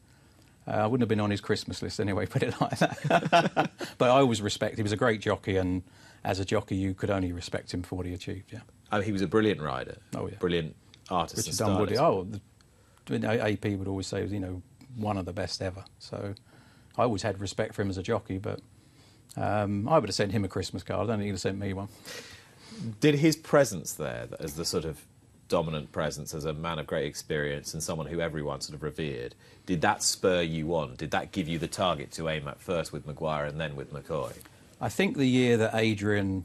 Uh, 0.68 0.72
I 0.72 0.86
wouldn't 0.86 1.02
have 1.02 1.08
been 1.08 1.20
on 1.20 1.30
his 1.30 1.40
Christmas 1.40 1.82
list 1.82 1.98
anyway, 2.00 2.26
put 2.36 2.42
it 2.42 2.60
like 2.60 2.78
that. 2.78 3.70
but 3.98 4.10
I 4.10 4.20
always 4.20 4.42
respect. 4.42 4.76
He 4.76 4.82
was 4.82 4.92
a 4.92 4.96
great 4.96 5.20
jockey, 5.20 5.56
and 5.56 5.82
as 6.22 6.38
a 6.38 6.44
jockey, 6.44 6.76
you 6.76 6.92
could 6.92 7.10
only 7.10 7.32
respect 7.32 7.72
him 7.72 7.82
for 7.82 7.96
what 7.96 8.04
he 8.04 8.12
achieved. 8.12 8.52
Yeah. 8.52 8.60
I 8.90 8.98
mean, 8.98 9.06
he 9.06 9.12
was 9.12 9.22
a 9.22 9.26
brilliant 9.26 9.62
rider. 9.62 9.96
Oh, 10.14 10.28
yeah. 10.28 10.36
Brilliant 10.38 10.76
artist. 11.10 11.46
Richard 11.46 11.58
Dunwoody. 11.58 11.98
Oh, 11.98 12.26
the, 13.06 13.26
AP 13.26 13.64
would 13.78 13.88
always 13.88 14.06
say, 14.06 14.24
you 14.24 14.40
know, 14.40 14.62
one 14.96 15.16
of 15.16 15.24
the 15.24 15.32
best 15.32 15.62
ever. 15.62 15.84
So 15.98 16.34
I 16.96 17.02
always 17.02 17.22
had 17.22 17.40
respect 17.40 17.74
for 17.74 17.82
him 17.82 17.90
as 17.90 17.98
a 17.98 18.02
jockey, 18.02 18.38
but 18.38 18.60
um, 19.36 19.88
I 19.88 19.98
would 19.98 20.08
have 20.08 20.14
sent 20.14 20.32
him 20.32 20.44
a 20.44 20.48
Christmas 20.48 20.82
card. 20.82 21.00
I 21.00 21.06
don't 21.06 21.18
think 21.18 21.26
he'd 21.26 21.30
have 21.30 21.40
sent 21.40 21.58
me 21.58 21.72
one. 21.72 21.88
Did 23.00 23.16
his 23.16 23.36
presence 23.36 23.92
there, 23.92 24.28
as 24.40 24.54
the 24.54 24.64
sort 24.64 24.84
of 24.84 25.04
dominant 25.48 25.92
presence, 25.92 26.34
as 26.34 26.44
a 26.44 26.52
man 26.52 26.78
of 26.78 26.86
great 26.86 27.06
experience 27.06 27.74
and 27.74 27.82
someone 27.82 28.06
who 28.06 28.20
everyone 28.20 28.60
sort 28.60 28.74
of 28.74 28.82
revered, 28.82 29.34
did 29.66 29.80
that 29.82 30.02
spur 30.02 30.42
you 30.42 30.74
on? 30.74 30.96
Did 30.96 31.10
that 31.10 31.32
give 31.32 31.48
you 31.48 31.58
the 31.58 31.68
target 31.68 32.10
to 32.12 32.28
aim 32.28 32.48
at 32.48 32.60
first 32.60 32.92
with 32.92 33.06
Maguire 33.06 33.44
and 33.44 33.60
then 33.60 33.76
with 33.76 33.92
McCoy? 33.92 34.32
I 34.80 34.88
think 34.88 35.16
the 35.16 35.26
year 35.26 35.56
that 35.58 35.74
Adrian 35.74 36.44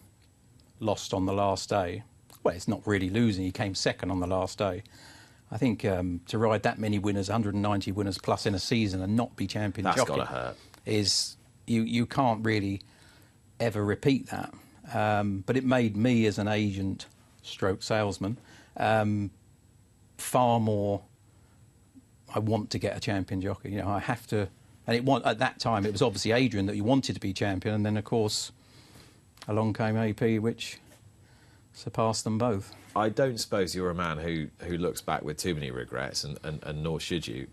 lost 0.79 1.13
on 1.13 1.25
the 1.25 1.33
last 1.33 1.69
day, 1.69 2.03
well, 2.47 2.55
it's 2.55 2.67
not 2.67 2.81
really 2.87 3.09
losing. 3.09 3.43
He 3.43 3.51
came 3.51 3.75
second 3.75 4.09
on 4.09 4.21
the 4.21 4.27
last 4.27 4.57
day. 4.57 4.81
I 5.51 5.57
think 5.57 5.83
um, 5.83 6.21
to 6.27 6.37
ride 6.37 6.63
that 6.63 6.79
many 6.79 6.97
winners, 6.97 7.27
190 7.27 7.91
winners 7.91 8.17
plus 8.17 8.45
in 8.45 8.55
a 8.55 8.59
season, 8.59 9.01
and 9.01 9.17
not 9.17 9.35
be 9.35 9.47
champion 9.47 9.83
That's 9.83 9.97
jockey 9.97 10.11
gotta 10.11 10.25
hurt. 10.25 10.55
is 10.85 11.35
you 11.65 11.81
you 11.83 12.05
can't 12.05 12.45
really 12.45 12.81
ever 13.59 13.83
repeat 13.83 14.27
that. 14.29 14.53
Um, 14.93 15.43
but 15.45 15.57
it 15.57 15.65
made 15.65 15.97
me 15.97 16.25
as 16.25 16.37
an 16.37 16.47
agent, 16.47 17.07
stroke 17.41 17.83
salesman, 17.83 18.37
um, 18.77 19.29
far 20.17 20.61
more. 20.61 21.01
I 22.33 22.39
want 22.39 22.69
to 22.69 22.79
get 22.79 22.95
a 22.95 22.99
champion 23.01 23.41
jockey. 23.41 23.71
You 23.71 23.79
know, 23.79 23.89
I 23.89 23.99
have 23.99 24.25
to. 24.27 24.47
And 24.85 24.95
it 24.95 25.03
wa- 25.03 25.21
at 25.25 25.39
that 25.39 25.59
time 25.59 25.85
it 25.85 25.91
was 25.91 26.01
obviously 26.01 26.31
Adrian 26.31 26.65
that 26.67 26.77
you 26.77 26.85
wanted 26.85 27.13
to 27.15 27.19
be 27.19 27.33
champion, 27.33 27.75
and 27.75 27.85
then 27.85 27.97
of 27.97 28.05
course 28.05 28.53
along 29.49 29.73
came 29.73 29.97
AP, 29.97 30.39
which 30.39 30.79
surpassed 31.77 32.23
them 32.23 32.37
both. 32.37 32.75
I 32.95 33.09
don't 33.09 33.39
suppose 33.39 33.75
you're 33.75 33.91
a 33.91 33.95
man 33.95 34.17
who, 34.17 34.47
who 34.65 34.77
looks 34.77 35.01
back 35.01 35.21
with 35.23 35.37
too 35.37 35.53
many 35.53 35.69
regrets, 35.69 36.23
and, 36.23 36.39
and, 36.43 36.63
and 36.63 36.83
nor 36.83 36.99
should 36.99 37.27
you. 37.27 37.47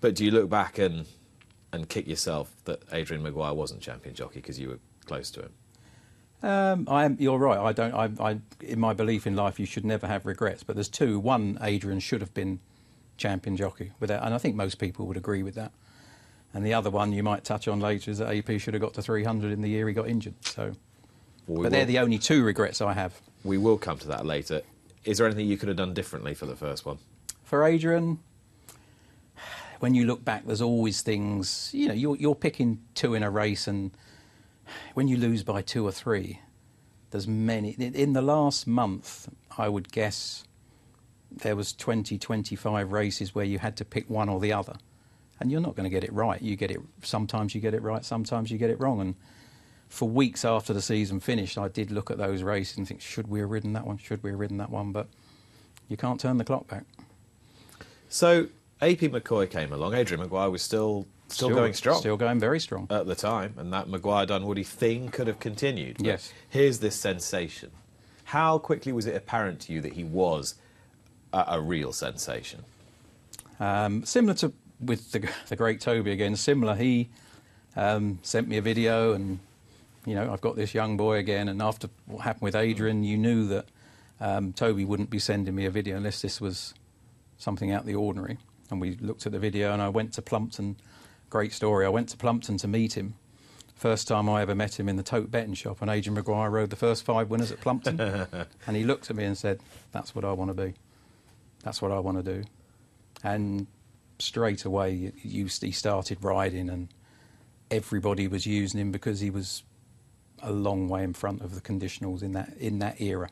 But 0.00 0.16
do 0.16 0.24
you 0.24 0.30
look 0.30 0.50
back 0.50 0.78
and 0.78 1.06
and 1.72 1.88
kick 1.88 2.06
yourself 2.06 2.54
that 2.66 2.82
Adrian 2.92 3.22
Maguire 3.22 3.52
wasn't 3.52 3.80
champion 3.80 4.14
jockey 4.14 4.36
because 4.36 4.60
you 4.60 4.68
were 4.68 4.78
close 5.06 5.30
to 5.32 5.42
him? 5.42 5.52
Um, 6.42 6.86
I 6.88 7.04
am, 7.04 7.16
you're 7.18 7.38
right. 7.38 7.58
I 7.58 7.72
don't. 7.72 7.94
I, 7.94 8.10
I, 8.20 8.38
in 8.60 8.78
my 8.78 8.92
belief 8.92 9.26
in 9.26 9.34
life, 9.34 9.58
you 9.58 9.66
should 9.66 9.84
never 9.84 10.06
have 10.06 10.26
regrets. 10.26 10.62
But 10.62 10.76
there's 10.76 10.88
two. 10.88 11.18
One, 11.18 11.58
Adrian 11.62 12.00
should 12.00 12.20
have 12.20 12.34
been 12.34 12.60
champion 13.16 13.56
jockey, 13.56 13.92
without, 13.98 14.22
and 14.24 14.34
I 14.34 14.38
think 14.38 14.54
most 14.54 14.78
people 14.78 15.06
would 15.06 15.16
agree 15.16 15.42
with 15.42 15.54
that. 15.54 15.72
And 16.52 16.64
the 16.64 16.74
other 16.74 16.90
one 16.90 17.12
you 17.12 17.22
might 17.22 17.44
touch 17.44 17.66
on 17.66 17.80
later 17.80 18.10
is 18.10 18.18
that 18.18 18.32
AP 18.32 18.60
should 18.60 18.74
have 18.74 18.80
got 18.80 18.94
to 18.94 19.02
300 19.02 19.50
in 19.50 19.60
the 19.60 19.68
year 19.68 19.88
he 19.88 19.94
got 19.94 20.06
injured. 20.06 20.34
So, 20.42 20.74
Well, 21.46 21.58
we 21.58 21.62
but 21.64 21.72
they're 21.72 21.84
the 21.84 21.98
only 21.98 22.18
two 22.18 22.42
regrets 22.44 22.80
I 22.80 22.92
have. 22.94 23.20
We 23.44 23.58
will 23.58 23.78
come 23.78 23.98
to 23.98 24.08
that 24.08 24.24
later. 24.24 24.62
Is 25.04 25.18
there 25.18 25.26
anything 25.26 25.46
you 25.46 25.58
could 25.58 25.68
have 25.68 25.76
done 25.76 25.92
differently 25.94 26.34
for 26.34 26.46
the 26.46 26.56
first 26.56 26.86
one? 26.86 26.98
For 27.42 27.64
Adrian, 27.64 28.18
when 29.80 29.94
you 29.94 30.06
look 30.06 30.24
back, 30.24 30.46
there's 30.46 30.62
always 30.62 31.02
things. 31.02 31.70
You 31.74 31.88
know, 31.88 31.94
you're, 31.94 32.16
you're 32.16 32.34
picking 32.34 32.80
two 32.94 33.14
in 33.14 33.22
a 33.22 33.30
race, 33.30 33.66
and 33.66 33.90
when 34.94 35.08
you 35.08 35.18
lose 35.18 35.42
by 35.42 35.60
two 35.60 35.86
or 35.86 35.92
three, 35.92 36.40
there's 37.10 37.28
many. 37.28 37.72
In 37.72 37.94
in 37.94 38.12
the 38.14 38.22
last 38.22 38.66
month, 38.66 39.28
I 39.58 39.68
would 39.68 39.92
guess 39.92 40.44
there 41.30 41.56
was 41.56 41.72
20, 41.72 42.16
25 42.18 42.92
races 42.92 43.34
where 43.34 43.44
you 43.44 43.58
had 43.58 43.76
to 43.76 43.84
pick 43.84 44.08
one 44.08 44.28
or 44.28 44.40
the 44.40 44.52
other, 44.52 44.76
and 45.40 45.50
you're 45.50 45.60
not 45.60 45.76
going 45.76 45.84
to 45.84 45.90
get 45.90 46.04
it 46.04 46.12
right. 46.12 46.40
You 46.40 46.56
get 46.56 46.70
it. 46.70 46.80
Sometimes 47.02 47.54
you 47.54 47.60
get 47.60 47.74
it 47.74 47.82
right. 47.82 48.04
Sometimes 48.04 48.50
you 48.50 48.58
get 48.58 48.70
it 48.70 48.80
wrong. 48.80 49.00
And 49.00 49.14
for 49.94 50.08
weeks 50.08 50.44
after 50.44 50.72
the 50.72 50.82
season 50.82 51.20
finished, 51.20 51.56
I 51.56 51.68
did 51.68 51.90
look 51.92 52.10
at 52.10 52.18
those 52.18 52.42
races 52.42 52.76
and 52.76 52.86
think, 52.86 53.00
should 53.00 53.28
we 53.28 53.38
have 53.40 53.50
ridden 53.50 53.72
that 53.74 53.86
one? 53.86 53.96
Should 53.96 54.22
we 54.22 54.30
have 54.30 54.40
ridden 54.40 54.58
that 54.58 54.70
one? 54.70 54.90
But 54.90 55.06
you 55.88 55.96
can't 55.96 56.18
turn 56.18 56.36
the 56.36 56.44
clock 56.44 56.66
back. 56.66 56.84
So 58.08 58.48
AP 58.82 58.98
McCoy 58.98 59.48
came 59.48 59.72
along. 59.72 59.94
Adrian 59.94 60.20
Maguire 60.20 60.50
was 60.50 60.62
still 60.62 61.06
still, 61.28 61.50
going 61.50 61.74
strong 61.74 61.98
Still 62.00 62.16
going 62.16 62.40
very 62.40 62.58
strong. 62.58 62.88
at 62.90 63.06
the 63.06 63.14
time, 63.14 63.54
and 63.56 63.72
that 63.72 63.88
Maguire 63.88 64.26
Dunwoody 64.26 64.64
thing 64.64 65.08
could 65.10 65.28
have 65.28 65.38
continued. 65.38 65.98
But 65.98 66.06
Yes. 66.06 66.32
Here's 66.48 66.80
this 66.80 66.96
sensation. 66.96 67.70
How 68.24 68.58
quickly 68.58 68.92
was 68.92 69.06
it 69.06 69.14
apparent 69.14 69.60
to 69.60 69.72
you 69.72 69.80
that 69.80 69.92
he 69.92 70.02
was 70.02 70.56
a, 71.32 71.44
a 71.48 71.60
real 71.60 71.92
sensation? 71.92 72.64
Um, 73.60 74.04
similar 74.04 74.34
to 74.34 74.52
with 74.80 75.12
the, 75.12 75.28
the 75.48 75.56
great 75.56 75.80
Toby 75.80 76.10
again, 76.10 76.34
similar. 76.34 76.74
He 76.74 77.10
um, 77.76 78.18
sent 78.22 78.48
me 78.48 78.56
a 78.56 78.62
video, 78.62 79.12
and 79.12 79.38
you 80.04 80.14
know 80.14 80.32
I've 80.32 80.40
got 80.40 80.56
this 80.56 80.74
young 80.74 80.96
boy 80.96 81.18
again. 81.18 81.48
And 81.48 81.62
after 81.62 81.88
what 82.06 82.22
happened 82.22 82.42
with 82.42 82.56
Adrian, 82.56 83.04
you 83.04 83.16
knew 83.16 83.46
that 83.48 83.66
um, 84.20 84.52
Toby 84.52 84.84
wouldn't 84.84 85.10
be 85.10 85.18
sending 85.18 85.54
me 85.54 85.64
a 85.66 85.70
video 85.70 85.96
unless 85.96 86.22
this 86.22 86.40
was 86.40 86.74
something 87.38 87.70
out 87.70 87.80
of 87.80 87.86
the 87.86 87.94
ordinary. 87.94 88.38
And 88.70 88.80
we 88.80 88.96
looked 88.96 89.26
at 89.26 89.32
the 89.32 89.38
video, 89.38 89.72
and 89.72 89.82
I 89.82 89.88
went 89.88 90.12
to 90.14 90.22
Plumpton. 90.22 90.76
Great 91.30 91.52
story. 91.52 91.84
I 91.84 91.90
went 91.90 92.08
to 92.10 92.16
Plumpton 92.16 92.56
to 92.58 92.68
meet 92.68 92.96
him. 92.96 93.14
First 93.74 94.08
time 94.08 94.28
I 94.28 94.40
ever 94.42 94.54
met 94.54 94.78
him 94.78 94.88
in 94.88 94.96
the 94.96 95.02
tote 95.02 95.30
betting 95.30 95.54
shop, 95.54 95.82
and 95.82 95.90
Adrian 95.90 96.14
Maguire 96.14 96.48
rode 96.48 96.70
the 96.70 96.76
first 96.76 97.04
five 97.04 97.28
winners 97.28 97.52
at 97.52 97.60
Plumpton. 97.60 98.00
and 98.66 98.76
he 98.76 98.84
looked 98.84 99.10
at 99.10 99.16
me 99.16 99.24
and 99.24 99.36
said, 99.36 99.60
"That's 99.92 100.14
what 100.14 100.24
I 100.24 100.32
want 100.32 100.50
to 100.50 100.54
be. 100.54 100.74
That's 101.62 101.82
what 101.82 101.90
I 101.90 101.98
want 101.98 102.24
to 102.24 102.34
do." 102.34 102.44
And 103.22 103.66
straight 104.18 104.64
away, 104.64 105.12
you, 105.22 105.48
he 105.60 105.72
started 105.72 106.22
riding, 106.22 106.70
and 106.70 106.88
everybody 107.70 108.28
was 108.28 108.46
using 108.46 108.80
him 108.80 108.92
because 108.92 109.20
he 109.20 109.30
was 109.30 109.64
a 110.42 110.52
long 110.52 110.88
way 110.88 111.02
in 111.02 111.12
front 111.12 111.42
of 111.42 111.54
the 111.54 111.60
conditionals 111.60 112.22
in 112.22 112.32
that 112.32 112.52
in 112.58 112.78
that 112.80 113.00
era. 113.00 113.30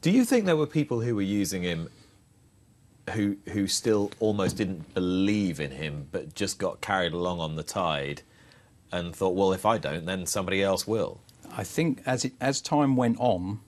Do 0.00 0.10
you 0.10 0.24
think 0.24 0.44
there 0.44 0.56
were 0.56 0.66
people 0.66 1.00
who 1.00 1.14
were 1.14 1.22
using 1.22 1.62
him 1.62 1.88
who 3.10 3.36
who 3.50 3.66
still 3.66 4.10
almost 4.20 4.56
didn't 4.56 4.94
believe 4.94 5.60
in 5.60 5.70
him, 5.70 6.08
but 6.12 6.34
just 6.34 6.58
got 6.58 6.80
carried 6.80 7.12
along 7.12 7.40
on 7.40 7.56
the 7.56 7.62
tide 7.62 8.22
and 8.92 9.14
thought, 9.14 9.34
well, 9.34 9.52
if 9.52 9.66
I 9.66 9.78
don't, 9.78 10.06
then 10.06 10.26
somebody 10.26 10.62
else 10.62 10.86
will? 10.86 11.20
I 11.50 11.64
think 11.64 12.02
as 12.06 12.24
it, 12.24 12.32
as 12.40 12.60
time 12.60 12.96
went 12.96 13.18
on, 13.18 13.60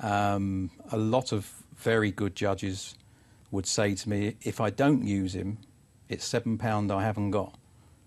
um, 0.00 0.70
a 0.90 0.96
lot 0.96 1.32
of 1.32 1.52
very 1.76 2.10
good 2.10 2.34
judges 2.34 2.94
would 3.50 3.66
say 3.66 3.94
to 3.94 4.08
me, 4.08 4.36
if 4.42 4.60
I 4.60 4.70
don't 4.70 5.04
use 5.04 5.34
him, 5.34 5.58
it's 6.08 6.24
seven 6.24 6.58
pound 6.58 6.92
I 6.92 7.02
haven't 7.02 7.30
got. 7.30 7.54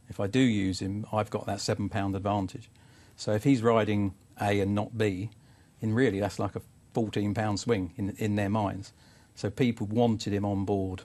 If 0.10 0.20
I 0.20 0.28
do 0.28 0.40
use 0.40 0.82
him, 0.82 1.06
I've 1.12 1.30
got 1.30 1.46
that 1.46 1.62
seven 1.62 1.90
pound 1.90 2.16
advantage. 2.16 2.70
So 3.22 3.34
if 3.34 3.44
he's 3.44 3.62
riding 3.62 4.16
A 4.42 4.62
and 4.62 4.74
not 4.74 4.98
B, 4.98 5.30
in 5.80 5.94
really 5.94 6.20
that's 6.20 6.40
like 6.40 6.56
a 6.56 6.62
fourteen 6.92 7.36
pound 7.36 7.60
swing 7.60 7.94
in 7.96 8.16
in 8.18 8.36
their 8.36 8.50
minds. 8.50 8.94
So 9.36 9.52
people 9.52 9.86
wanted 9.86 10.34
him 10.34 10.44
on 10.44 10.66
board. 10.66 11.04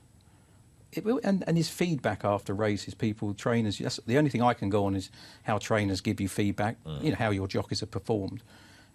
It, 0.92 1.04
and, 1.04 1.44
and 1.46 1.58
his 1.58 1.68
feedback 1.68 2.24
after 2.24 2.54
races, 2.54 2.94
people, 2.94 3.34
trainers, 3.34 3.76
that's 3.76 4.00
the 4.06 4.16
only 4.16 4.30
thing 4.30 4.40
I 4.40 4.54
can 4.54 4.70
go 4.70 4.86
on 4.86 4.96
is 4.96 5.10
how 5.42 5.58
trainers 5.58 6.00
give 6.00 6.18
you 6.18 6.26
feedback, 6.26 6.82
mm. 6.84 7.02
you 7.02 7.10
know, 7.10 7.16
how 7.16 7.32
your 7.32 7.46
jockeys 7.48 7.80
have 7.80 7.90
performed. 7.90 8.42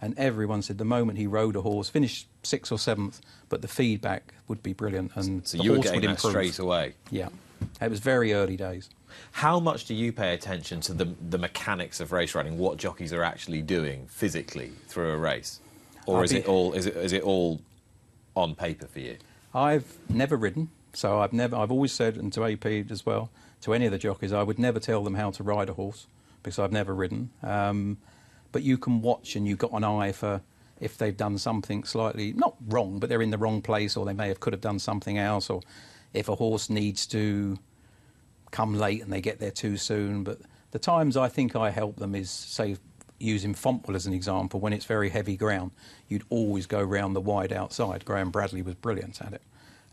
And 0.01 0.17
everyone 0.17 0.63
said 0.63 0.79
the 0.79 0.85
moment 0.85 1.19
he 1.19 1.27
rode 1.27 1.55
a 1.55 1.61
horse, 1.61 1.89
finished 1.89 2.27
sixth 2.41 2.71
or 2.71 2.79
seventh, 2.79 3.21
but 3.49 3.61
the 3.61 3.67
feedback 3.67 4.33
would 4.47 4.63
be 4.63 4.73
brilliant 4.73 5.11
and 5.15 5.47
So 5.47 5.59
the 5.59 5.63
you 5.63 5.71
were 5.71 5.75
horse 5.75 5.89
getting 5.89 6.01
would 6.01 6.09
that 6.09 6.25
improve. 6.25 6.31
straight 6.31 6.57
away. 6.57 6.95
Yeah, 7.11 7.29
it 7.79 7.91
was 7.91 7.99
very 7.99 8.33
early 8.33 8.57
days. 8.57 8.89
How 9.31 9.59
much 9.59 9.85
do 9.85 9.93
you 9.93 10.11
pay 10.11 10.33
attention 10.33 10.81
to 10.81 10.93
the 10.93 11.05
the 11.29 11.37
mechanics 11.37 11.99
of 11.99 12.11
race 12.11 12.35
riding? 12.35 12.57
What 12.57 12.77
jockeys 12.77 13.13
are 13.13 13.23
actually 13.23 13.61
doing 13.61 14.07
physically 14.07 14.71
through 14.87 15.11
a 15.11 15.17
race, 15.17 15.59
or 16.05 16.17
I'll 16.17 16.23
is 16.23 16.31
be- 16.31 16.39
it 16.39 16.47
all 16.47 16.73
is 16.73 16.85
it 16.85 16.95
is 16.95 17.13
it 17.13 17.23
all 17.23 17.61
on 18.35 18.55
paper 18.55 18.87
for 18.87 18.99
you? 18.99 19.17
I've 19.53 19.97
never 20.09 20.37
ridden, 20.37 20.69
so 20.93 21.19
I've 21.19 21.33
never. 21.33 21.55
I've 21.55 21.71
always 21.71 21.91
said, 21.91 22.17
and 22.17 22.31
to 22.33 22.45
AP 22.45 22.65
as 22.89 23.05
well, 23.05 23.29
to 23.61 23.73
any 23.73 23.85
of 23.85 23.91
the 23.91 23.97
jockeys, 23.97 24.33
I 24.33 24.43
would 24.43 24.59
never 24.59 24.79
tell 24.79 25.03
them 25.03 25.15
how 25.15 25.31
to 25.31 25.43
ride 25.43 25.69
a 25.69 25.73
horse 25.73 26.07
because 26.41 26.57
I've 26.57 26.71
never 26.71 26.95
ridden. 26.95 27.29
Um, 27.43 27.97
but 28.51 28.63
you 28.63 28.77
can 28.77 29.01
watch, 29.01 29.35
and 29.35 29.47
you've 29.47 29.59
got 29.59 29.71
an 29.71 29.83
eye 29.83 30.11
for 30.11 30.41
if 30.79 30.97
they've 30.97 31.15
done 31.15 31.37
something 31.37 31.83
slightly 31.83 32.33
not 32.33 32.55
wrong, 32.67 32.99
but 32.99 33.07
they're 33.07 33.21
in 33.21 33.29
the 33.29 33.37
wrong 33.37 33.61
place, 33.61 33.95
or 33.95 34.05
they 34.05 34.13
may 34.13 34.27
have 34.27 34.39
could 34.39 34.53
have 34.53 34.61
done 34.61 34.79
something 34.79 35.17
else, 35.17 35.49
or 35.49 35.61
if 36.13 36.27
a 36.27 36.35
horse 36.35 36.69
needs 36.69 37.05
to 37.07 37.57
come 38.51 38.75
late 38.77 39.01
and 39.01 39.11
they 39.11 39.21
get 39.21 39.39
there 39.39 39.51
too 39.51 39.77
soon. 39.77 40.23
But 40.23 40.39
the 40.71 40.79
times 40.79 41.17
I 41.17 41.27
think 41.29 41.55
I 41.55 41.69
help 41.69 41.97
them 41.97 42.15
is, 42.15 42.29
say, 42.29 42.77
using 43.19 43.53
Fontwell 43.53 43.95
as 43.95 44.05
an 44.05 44.13
example, 44.13 44.59
when 44.59 44.73
it's 44.73 44.85
very 44.85 45.09
heavy 45.09 45.37
ground, 45.37 45.71
you'd 46.07 46.23
always 46.29 46.65
go 46.65 46.81
round 46.81 47.15
the 47.15 47.21
wide 47.21 47.53
outside. 47.53 48.03
Graham 48.05 48.31
Bradley 48.31 48.61
was 48.61 48.75
brilliant 48.75 49.21
at 49.21 49.33
it. 49.33 49.41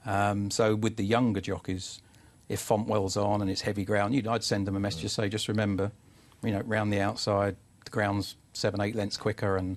Um, 0.06 0.50
so 0.50 0.74
with 0.74 0.96
the 0.96 1.04
younger 1.04 1.40
jockeys, 1.40 2.00
if 2.48 2.60
Fontwell's 2.66 3.16
on 3.16 3.42
and 3.42 3.50
it's 3.50 3.60
heavy 3.60 3.84
ground, 3.84 4.14
you 4.14 4.22
know, 4.22 4.32
I'd 4.32 4.44
send 4.44 4.66
them 4.66 4.76
a 4.76 4.80
message 4.80 5.02
to 5.02 5.08
say, 5.10 5.28
just 5.28 5.48
remember, 5.48 5.92
you 6.42 6.52
know, 6.52 6.62
round 6.64 6.92
the 6.92 7.00
outside, 7.00 7.56
the 7.84 7.90
ground's 7.90 8.36
seven, 8.54 8.80
eight 8.80 8.94
lengths 8.94 9.18
quicker, 9.18 9.56
and 9.58 9.76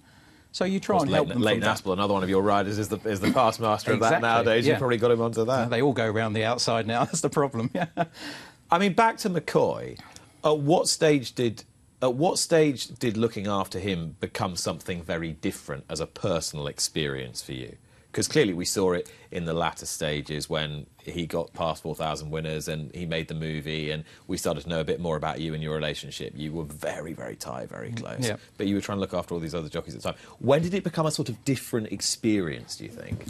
so 0.53 0.63
you 0.65 0.79
try 0.79 0.97
and 0.99 1.09
help 1.09 1.27
Leighton, 1.27 1.41
them. 1.41 1.45
Leighton. 1.45 1.63
Aspell, 1.67 1.93
another 1.93 2.13
one 2.13 2.23
of 2.23 2.29
your 2.29 2.41
riders, 2.41 2.77
is 2.77 2.87
the 2.89 2.97
is 3.09 3.19
the 3.19 3.31
past 3.31 3.59
master 3.59 3.93
of 3.93 3.99
that 4.01 4.21
nowadays. 4.21 4.65
yeah. 4.65 4.73
You've 4.73 4.79
probably 4.79 4.97
got 4.97 5.11
him 5.11 5.21
onto 5.21 5.45
that. 5.45 5.51
Uh, 5.51 5.65
They 5.69 5.81
all 5.81 5.93
go 5.93 6.09
round 6.09 6.35
the 6.35 6.43
outside 6.45 6.87
now. 6.87 7.03
That's 7.05 7.21
the 7.21 7.29
problem. 7.29 7.69
Yeah. 7.75 7.85
I 8.71 8.77
mean, 8.77 8.93
back 8.93 9.17
to 9.17 9.29
McCoy. 9.29 9.99
At 10.43 10.57
what 10.57 10.87
stage 10.87 11.33
did 11.33 11.63
at 12.01 12.15
what 12.15 12.39
stage 12.39 12.87
did 12.87 13.15
looking 13.15 13.45
after 13.45 13.77
him 13.77 14.15
become 14.19 14.55
something 14.55 15.03
very 15.03 15.33
different 15.33 15.83
as 15.87 15.99
a 15.99 16.07
personal 16.07 16.65
experience 16.65 17.43
for 17.43 17.51
you? 17.51 17.75
Because 18.11 18.27
clearly 18.27 18.53
we 18.53 18.65
saw 18.65 18.93
it 18.93 19.09
in 19.29 19.45
the 19.45 19.53
latter 19.53 19.85
stages 19.85 20.49
when 20.49 20.87
he 21.03 21.27
got 21.27 21.53
past 21.53 21.83
4,000 21.83 22.31
winners 22.31 22.67
and 22.67 22.93
he 22.93 23.05
made 23.05 23.27
the 23.27 23.35
movie, 23.35 23.91
and 23.91 24.03
we 24.27 24.35
started 24.35 24.63
to 24.63 24.69
know 24.69 24.81
a 24.81 24.83
bit 24.83 24.99
more 24.99 25.15
about 25.15 25.39
you 25.39 25.53
and 25.53 25.61
your 25.61 25.75
relationship. 25.75 26.33
You 26.35 26.51
were 26.51 26.65
very, 26.65 27.13
very 27.13 27.35
tight, 27.35 27.69
very 27.69 27.91
close. 27.91 28.27
yeah. 28.27 28.37
But 28.57 28.67
you 28.67 28.75
were 28.75 28.81
trying 28.81 28.97
to 28.97 28.99
look 28.99 29.13
after 29.13 29.33
all 29.33 29.39
these 29.39 29.55
other 29.55 29.69
jockeys 29.69 29.95
at 29.95 30.01
the 30.01 30.11
time. 30.11 30.19
When 30.39 30.61
did 30.61 30.73
it 30.73 30.83
become 30.83 31.05
a 31.05 31.11
sort 31.11 31.29
of 31.29 31.45
different 31.45 31.91
experience, 31.91 32.75
do 32.77 32.83
you 32.83 32.91
think? 32.91 33.25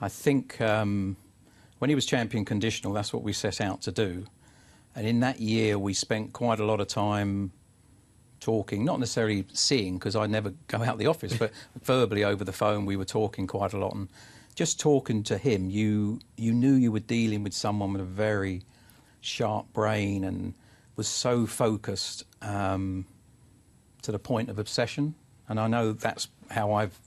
I 0.00 0.08
think 0.08 0.60
um, 0.60 1.16
when 1.80 1.90
he 1.90 1.94
was 1.94 2.06
champion 2.06 2.44
conditional, 2.44 2.92
that's 2.92 3.12
what 3.12 3.22
we 3.24 3.32
set 3.32 3.60
out 3.60 3.82
to 3.82 3.92
do. 3.92 4.26
And 4.94 5.06
in 5.06 5.20
that 5.20 5.40
year, 5.40 5.78
we 5.78 5.94
spent 5.94 6.32
quite 6.32 6.60
a 6.60 6.64
lot 6.64 6.80
of 6.80 6.88
time 6.88 7.52
talking, 8.40 8.84
not 8.84 8.98
necessarily 8.98 9.46
seeing, 9.52 9.98
because 9.98 10.16
I 10.16 10.26
never 10.26 10.52
go 10.66 10.82
out 10.82 10.98
the 10.98 11.06
office, 11.06 11.36
but 11.36 11.52
verbally 11.82 12.24
over 12.24 12.44
the 12.44 12.52
phone, 12.52 12.84
we 12.84 12.96
were 12.96 13.04
talking 13.04 13.46
quite 13.46 13.72
a 13.72 13.78
lot. 13.78 13.94
And 13.94 14.08
just 14.54 14.78
talking 14.78 15.22
to 15.24 15.38
him, 15.38 15.70
you 15.70 16.20
you 16.36 16.52
knew 16.52 16.74
you 16.74 16.92
were 16.92 17.00
dealing 17.00 17.42
with 17.42 17.54
someone 17.54 17.92
with 17.92 18.02
a 18.02 18.04
very 18.04 18.62
sharp 19.20 19.72
brain 19.72 20.24
and 20.24 20.54
was 20.96 21.08
so 21.08 21.46
focused 21.46 22.24
um, 22.42 23.06
to 24.02 24.12
the 24.12 24.18
point 24.18 24.50
of 24.50 24.58
obsession. 24.58 25.14
And 25.48 25.58
I 25.58 25.68
know 25.68 25.92
that's 25.92 26.28
how 26.50 26.72
I've 26.72 26.98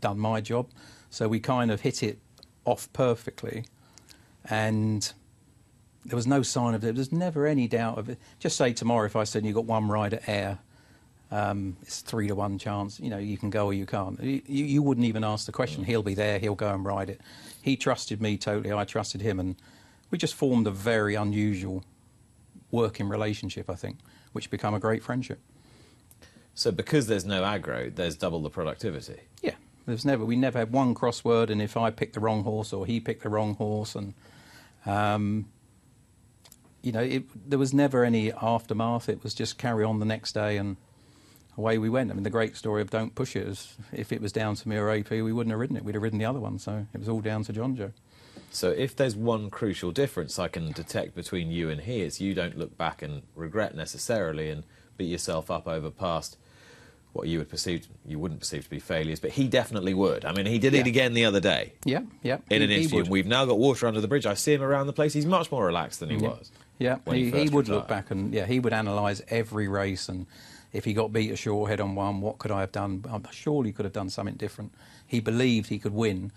done 0.00 0.18
my 0.18 0.40
job. 0.40 0.68
So 1.10 1.28
we 1.28 1.40
kind 1.40 1.70
of 1.70 1.80
hit 1.80 2.02
it 2.02 2.18
off 2.64 2.90
perfectly. 2.92 3.64
And 4.48 5.12
there 6.06 6.16
was 6.16 6.26
no 6.26 6.42
sign 6.42 6.74
of 6.74 6.84
it. 6.84 6.94
There's 6.94 7.12
never 7.12 7.46
any 7.46 7.66
doubt 7.66 7.98
of 7.98 8.08
it. 8.08 8.18
Just 8.38 8.56
say 8.56 8.72
tomorrow 8.72 9.06
if 9.06 9.16
I 9.16 9.24
said 9.24 9.44
you've 9.44 9.56
got 9.56 9.64
one 9.64 9.88
ride 9.88 10.14
at 10.14 10.28
Ayr, 10.28 10.58
um, 11.30 11.76
it's 11.82 12.00
three 12.00 12.28
to 12.28 12.34
one 12.34 12.58
chance. 12.58 13.00
You 13.00 13.10
know, 13.10 13.18
you 13.18 13.36
can 13.36 13.50
go 13.50 13.66
or 13.66 13.72
you 13.74 13.86
can't. 13.86 14.22
You, 14.22 14.42
you 14.46 14.82
wouldn't 14.82 15.06
even 15.06 15.24
ask 15.24 15.46
the 15.46 15.52
question. 15.52 15.84
He'll 15.84 16.02
be 16.02 16.14
there. 16.14 16.38
He'll 16.38 16.54
go 16.54 16.72
and 16.72 16.84
ride 16.84 17.10
it. 17.10 17.20
He 17.60 17.76
trusted 17.76 18.22
me 18.22 18.36
totally. 18.36 18.72
I 18.72 18.84
trusted 18.84 19.20
him, 19.20 19.40
and 19.40 19.56
we 20.10 20.18
just 20.18 20.34
formed 20.34 20.66
a 20.68 20.70
very 20.70 21.16
unusual 21.16 21.84
working 22.70 23.08
relationship. 23.08 23.68
I 23.68 23.74
think, 23.74 23.98
which 24.32 24.50
became 24.50 24.74
a 24.74 24.80
great 24.80 25.02
friendship. 25.02 25.40
So 26.54 26.70
because 26.70 27.08
there's 27.08 27.24
no 27.24 27.42
aggro, 27.42 27.94
there's 27.94 28.16
double 28.16 28.40
the 28.40 28.50
productivity. 28.50 29.20
Yeah, 29.42 29.56
there's 29.86 30.04
never 30.04 30.24
we 30.24 30.36
never 30.36 30.60
had 30.60 30.70
one 30.70 30.94
crossword, 30.94 31.50
and 31.50 31.60
if 31.60 31.76
I 31.76 31.90
picked 31.90 32.14
the 32.14 32.20
wrong 32.20 32.44
horse 32.44 32.72
or 32.72 32.86
he 32.86 33.00
picked 33.00 33.24
the 33.24 33.28
wrong 33.28 33.56
horse, 33.56 33.96
and 33.96 34.14
um, 34.86 35.46
you 36.82 36.92
know, 36.92 37.00
it, 37.02 37.24
there 37.50 37.58
was 37.58 37.74
never 37.74 38.04
any 38.04 38.32
aftermath. 38.32 39.08
It 39.08 39.22
was 39.22 39.34
just 39.34 39.58
carry 39.58 39.84
on 39.84 39.98
the 39.98 40.04
next 40.06 40.32
day, 40.32 40.56
and 40.56 40.76
away 41.56 41.78
we 41.78 41.88
went. 41.88 42.10
I 42.10 42.14
mean, 42.14 42.22
the 42.22 42.30
great 42.30 42.56
story 42.56 42.82
of 42.82 42.90
don't 42.90 43.14
push 43.14 43.34
it 43.36 43.46
is 43.46 43.74
if 43.92 44.12
it 44.12 44.20
was 44.20 44.32
down 44.32 44.54
to 44.56 44.68
me 44.68 44.76
or 44.76 44.90
AP, 44.90 45.10
we 45.10 45.32
wouldn't 45.32 45.50
have 45.50 45.58
ridden 45.60 45.76
it. 45.76 45.84
We'd 45.84 45.94
have 45.94 46.02
ridden 46.02 46.18
the 46.18 46.24
other 46.26 46.40
one. 46.40 46.58
So 46.58 46.86
it 46.94 46.98
was 46.98 47.08
all 47.08 47.20
down 47.20 47.44
to 47.44 47.52
Jonjo. 47.52 47.92
So 48.50 48.70
if 48.70 48.94
there's 48.94 49.16
one 49.16 49.50
crucial 49.50 49.90
difference 49.90 50.38
I 50.38 50.48
can 50.48 50.72
detect 50.72 51.14
between 51.14 51.50
you 51.50 51.68
and 51.68 51.80
he, 51.80 52.02
it's 52.02 52.20
you 52.20 52.32
don't 52.34 52.56
look 52.56 52.76
back 52.78 53.02
and 53.02 53.22
regret 53.34 53.74
necessarily 53.74 54.50
and 54.50 54.62
beat 54.96 55.06
yourself 55.06 55.50
up 55.50 55.66
over 55.66 55.90
past 55.90 56.38
what 57.12 57.26
you 57.28 57.38
would 57.38 57.48
perceive 57.48 57.86
you 58.06 58.18
wouldn't 58.18 58.40
perceive 58.40 58.64
to 58.64 58.70
be 58.70 58.78
failures, 58.78 59.20
but 59.20 59.30
he 59.32 59.48
definitely 59.48 59.94
would. 59.94 60.24
I 60.26 60.32
mean, 60.32 60.44
he 60.46 60.58
did 60.58 60.74
it 60.74 60.86
again 60.86 61.14
the 61.14 61.24
other 61.24 61.40
day 61.40 61.72
Yeah, 61.84 62.02
yeah. 62.22 62.38
in 62.50 62.60
he- 62.60 62.64
an 62.64 62.70
interview. 62.70 63.04
We've 63.10 63.26
now 63.26 63.44
got 63.46 63.58
water 63.58 63.86
under 63.86 64.00
the 64.02 64.08
bridge. 64.08 64.26
I 64.26 64.34
see 64.34 64.52
him 64.54 64.62
around 64.62 64.86
the 64.86 64.92
place. 64.92 65.14
He's 65.14 65.26
much 65.26 65.50
more 65.50 65.64
relaxed 65.64 66.00
than 66.00 66.10
he 66.10 66.16
Yeah. 66.16 66.28
was. 66.28 66.52
Yeah, 66.78 66.98
he 67.10 67.30
he, 67.30 67.48
would 67.48 67.68
look 67.68 67.88
back 67.88 68.10
and 68.10 68.34
yeah, 68.34 68.46
he 68.46 68.60
would 68.60 68.72
analyse 68.72 69.22
every 69.28 69.66
race 69.68 70.08
and 70.08 70.26
if 70.72 70.84
he 70.84 70.92
got 70.92 71.12
beat 71.12 71.30
a 71.30 71.36
short 71.36 71.70
head 71.70 71.80
on 71.80 71.94
one, 71.94 72.20
what 72.20 72.38
could 72.38 72.50
I 72.50 72.60
have 72.60 72.72
done? 72.72 73.02
I'm 73.10 73.26
sure 73.30 73.64
he 73.64 73.72
could 73.72 73.86
have 73.86 73.94
done 73.94 74.10
something 74.10 74.34
different. 74.34 74.72
He 75.06 75.20
believed 75.20 75.68
he 75.68 75.78
could 75.78 75.94
win 75.94 76.32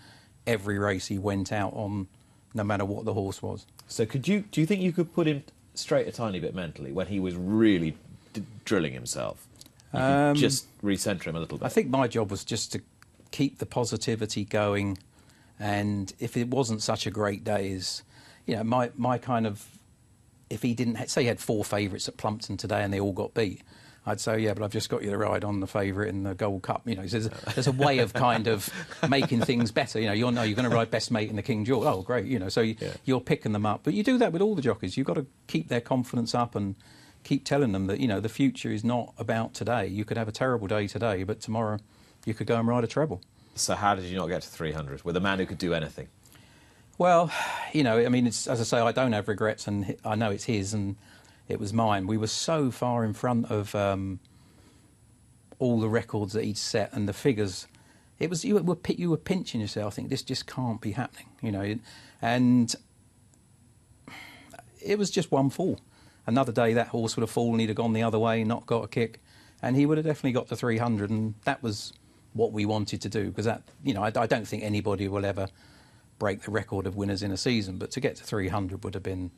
every 0.46 0.78
race 0.78 1.06
he 1.06 1.18
went 1.18 1.52
out 1.52 1.74
on, 1.74 2.08
no 2.54 2.64
matter 2.64 2.84
what 2.86 3.04
the 3.04 3.12
horse 3.12 3.42
was. 3.42 3.66
So 3.86 4.06
could 4.06 4.26
you 4.26 4.44
do 4.50 4.60
you 4.60 4.66
think 4.66 4.80
you 4.80 4.92
could 4.92 5.12
put 5.12 5.26
him 5.26 5.42
straight 5.74 6.06
a 6.06 6.12
tiny 6.12 6.40
bit 6.40 6.54
mentally 6.54 6.92
when 6.92 7.08
he 7.08 7.20
was 7.20 7.36
really 7.36 7.96
d- 8.32 8.44
drilling 8.64 8.94
himself? 8.94 9.46
Um, 9.92 10.36
just 10.36 10.66
recenter 10.82 11.24
him 11.24 11.36
a 11.36 11.40
little 11.40 11.58
bit. 11.58 11.66
I 11.66 11.68
think 11.68 11.88
my 11.90 12.06
job 12.06 12.30
was 12.30 12.44
just 12.44 12.72
to 12.72 12.80
keep 13.32 13.58
the 13.58 13.66
positivity 13.66 14.44
going, 14.44 14.98
and 15.58 16.12
if 16.18 16.36
it 16.36 16.48
wasn't 16.48 16.80
such 16.80 17.06
a 17.06 17.10
great 17.10 17.44
day, 17.44 17.70
is 17.70 18.02
you 18.46 18.56
know 18.56 18.64
my 18.64 18.90
my 18.96 19.18
kind 19.18 19.46
of 19.46 19.66
if 20.50 20.62
he 20.62 20.74
didn't 20.74 21.08
say 21.08 21.22
he 21.22 21.28
had 21.28 21.40
four 21.40 21.64
favourites 21.64 22.08
at 22.08 22.16
Plumpton 22.16 22.56
today 22.56 22.82
and 22.82 22.92
they 22.92 23.00
all 23.00 23.12
got 23.12 23.32
beat. 23.34 23.62
I'd 24.06 24.18
say, 24.20 24.38
yeah, 24.40 24.54
but 24.54 24.64
I've 24.64 24.72
just 24.72 24.88
got 24.88 25.02
you 25.04 25.10
the 25.10 25.18
ride 25.18 25.44
on 25.44 25.60
the 25.60 25.66
favourite 25.66 26.08
in 26.08 26.22
the 26.22 26.34
Gold 26.34 26.62
Cup. 26.62 26.82
You 26.86 26.96
know, 26.96 27.04
there's, 27.06 27.28
there's 27.54 27.66
a 27.66 27.72
way 27.72 27.98
of 27.98 28.14
kind 28.14 28.46
of 28.48 28.68
making 29.08 29.42
things 29.42 29.70
better. 29.72 30.00
You 30.00 30.06
know, 30.06 30.14
you're, 30.14 30.32
no, 30.32 30.42
you're 30.42 30.56
going 30.56 30.68
to 30.68 30.74
ride 30.74 30.90
best 30.90 31.10
mate 31.10 31.28
in 31.28 31.36
the 31.36 31.42
King 31.42 31.66
George. 31.66 31.86
Oh, 31.86 32.00
great. 32.00 32.24
You 32.24 32.38
know, 32.38 32.48
so 32.48 32.62
you, 32.62 32.76
Yeah. 32.80 32.94
you're 33.04 33.20
picking 33.20 33.52
them 33.52 33.66
up. 33.66 33.82
But 33.84 33.92
you 33.92 34.02
do 34.02 34.16
that 34.16 34.32
with 34.32 34.40
all 34.40 34.54
the 34.54 34.62
jockeys. 34.62 34.96
You've 34.96 35.06
got 35.06 35.14
to 35.14 35.26
keep 35.48 35.68
their 35.68 35.82
confidence 35.82 36.34
up 36.34 36.54
and 36.54 36.76
keep 37.24 37.44
telling 37.44 37.72
them 37.72 37.88
that, 37.88 38.00
you 38.00 38.08
know, 38.08 38.20
the 38.20 38.30
future 38.30 38.70
is 38.72 38.82
not 38.82 39.12
about 39.18 39.52
today. 39.52 39.86
You 39.86 40.06
could 40.06 40.16
have 40.16 40.28
a 40.28 40.32
terrible 40.32 40.66
day 40.66 40.86
today, 40.86 41.22
but 41.22 41.40
tomorrow 41.42 41.78
you 42.24 42.32
could 42.32 42.46
go 42.46 42.56
and 42.58 42.66
ride 42.66 42.84
a 42.84 42.86
treble. 42.88 43.20
so 43.54 43.74
how 43.74 43.94
did 43.94 44.04
you 44.06 44.16
not 44.16 44.28
get 44.28 44.40
to 44.42 44.48
300 44.48 45.04
with 45.04 45.14
a 45.16 45.20
man 45.20 45.38
who 45.38 45.46
could 45.46 45.58
do 45.58 45.74
anything? 45.74 46.08
Well, 47.00 47.32
you 47.72 47.82
know, 47.82 47.98
I 47.98 48.10
mean, 48.10 48.26
as 48.26 48.46
I 48.46 48.56
say, 48.56 48.78
I 48.78 48.92
don't 48.92 49.12
have 49.12 49.26
regrets, 49.26 49.66
and 49.66 49.96
I 50.04 50.16
know 50.16 50.30
it's 50.30 50.44
his, 50.44 50.74
and 50.74 50.96
it 51.48 51.58
was 51.58 51.72
mine. 51.72 52.06
We 52.06 52.18
were 52.18 52.26
so 52.26 52.70
far 52.70 53.06
in 53.06 53.14
front 53.14 53.50
of 53.50 53.74
um, 53.74 54.20
all 55.58 55.80
the 55.80 55.88
records 55.88 56.34
that 56.34 56.44
he'd 56.44 56.58
set 56.58 56.92
and 56.92 57.08
the 57.08 57.14
figures. 57.14 57.66
It 58.18 58.28
was 58.28 58.44
you 58.44 58.56
were 58.56 58.76
you 58.86 59.08
were 59.08 59.16
pinching 59.16 59.62
yourself. 59.62 59.94
I 59.94 59.96
think 59.96 60.10
this 60.10 60.20
just 60.20 60.46
can't 60.46 60.78
be 60.78 60.92
happening, 60.92 61.28
you 61.40 61.50
know, 61.50 61.78
and 62.20 62.74
it 64.84 64.98
was 64.98 65.10
just 65.10 65.32
one 65.32 65.48
fall. 65.48 65.80
Another 66.26 66.52
day, 66.52 66.74
that 66.74 66.88
horse 66.88 67.16
would 67.16 67.22
have 67.22 67.30
fallen. 67.30 67.60
He'd 67.60 67.70
have 67.70 67.76
gone 67.76 67.94
the 67.94 68.02
other 68.02 68.18
way, 68.18 68.44
not 68.44 68.66
got 68.66 68.84
a 68.84 68.88
kick, 68.88 69.22
and 69.62 69.74
he 69.74 69.86
would 69.86 69.96
have 69.96 70.04
definitely 70.04 70.32
got 70.32 70.48
to 70.48 70.56
300. 70.56 71.08
And 71.08 71.32
that 71.46 71.62
was 71.62 71.94
what 72.34 72.52
we 72.52 72.66
wanted 72.66 73.00
to 73.00 73.08
do 73.08 73.30
because 73.30 73.46
that, 73.46 73.62
you 73.82 73.94
know, 73.94 74.02
I, 74.02 74.12
I 74.14 74.26
don't 74.26 74.46
think 74.46 74.62
anybody 74.62 75.08
will 75.08 75.24
ever 75.24 75.48
break 76.20 76.42
the 76.42 76.52
record 76.52 76.86
of 76.86 76.94
winners 76.94 77.24
in 77.24 77.32
a 77.32 77.36
season, 77.36 77.78
but 77.78 77.90
to 77.90 77.98
get 77.98 78.14
to 78.14 78.22
300 78.22 78.84
would 78.84 78.94
have 78.94 79.02
been 79.02 79.32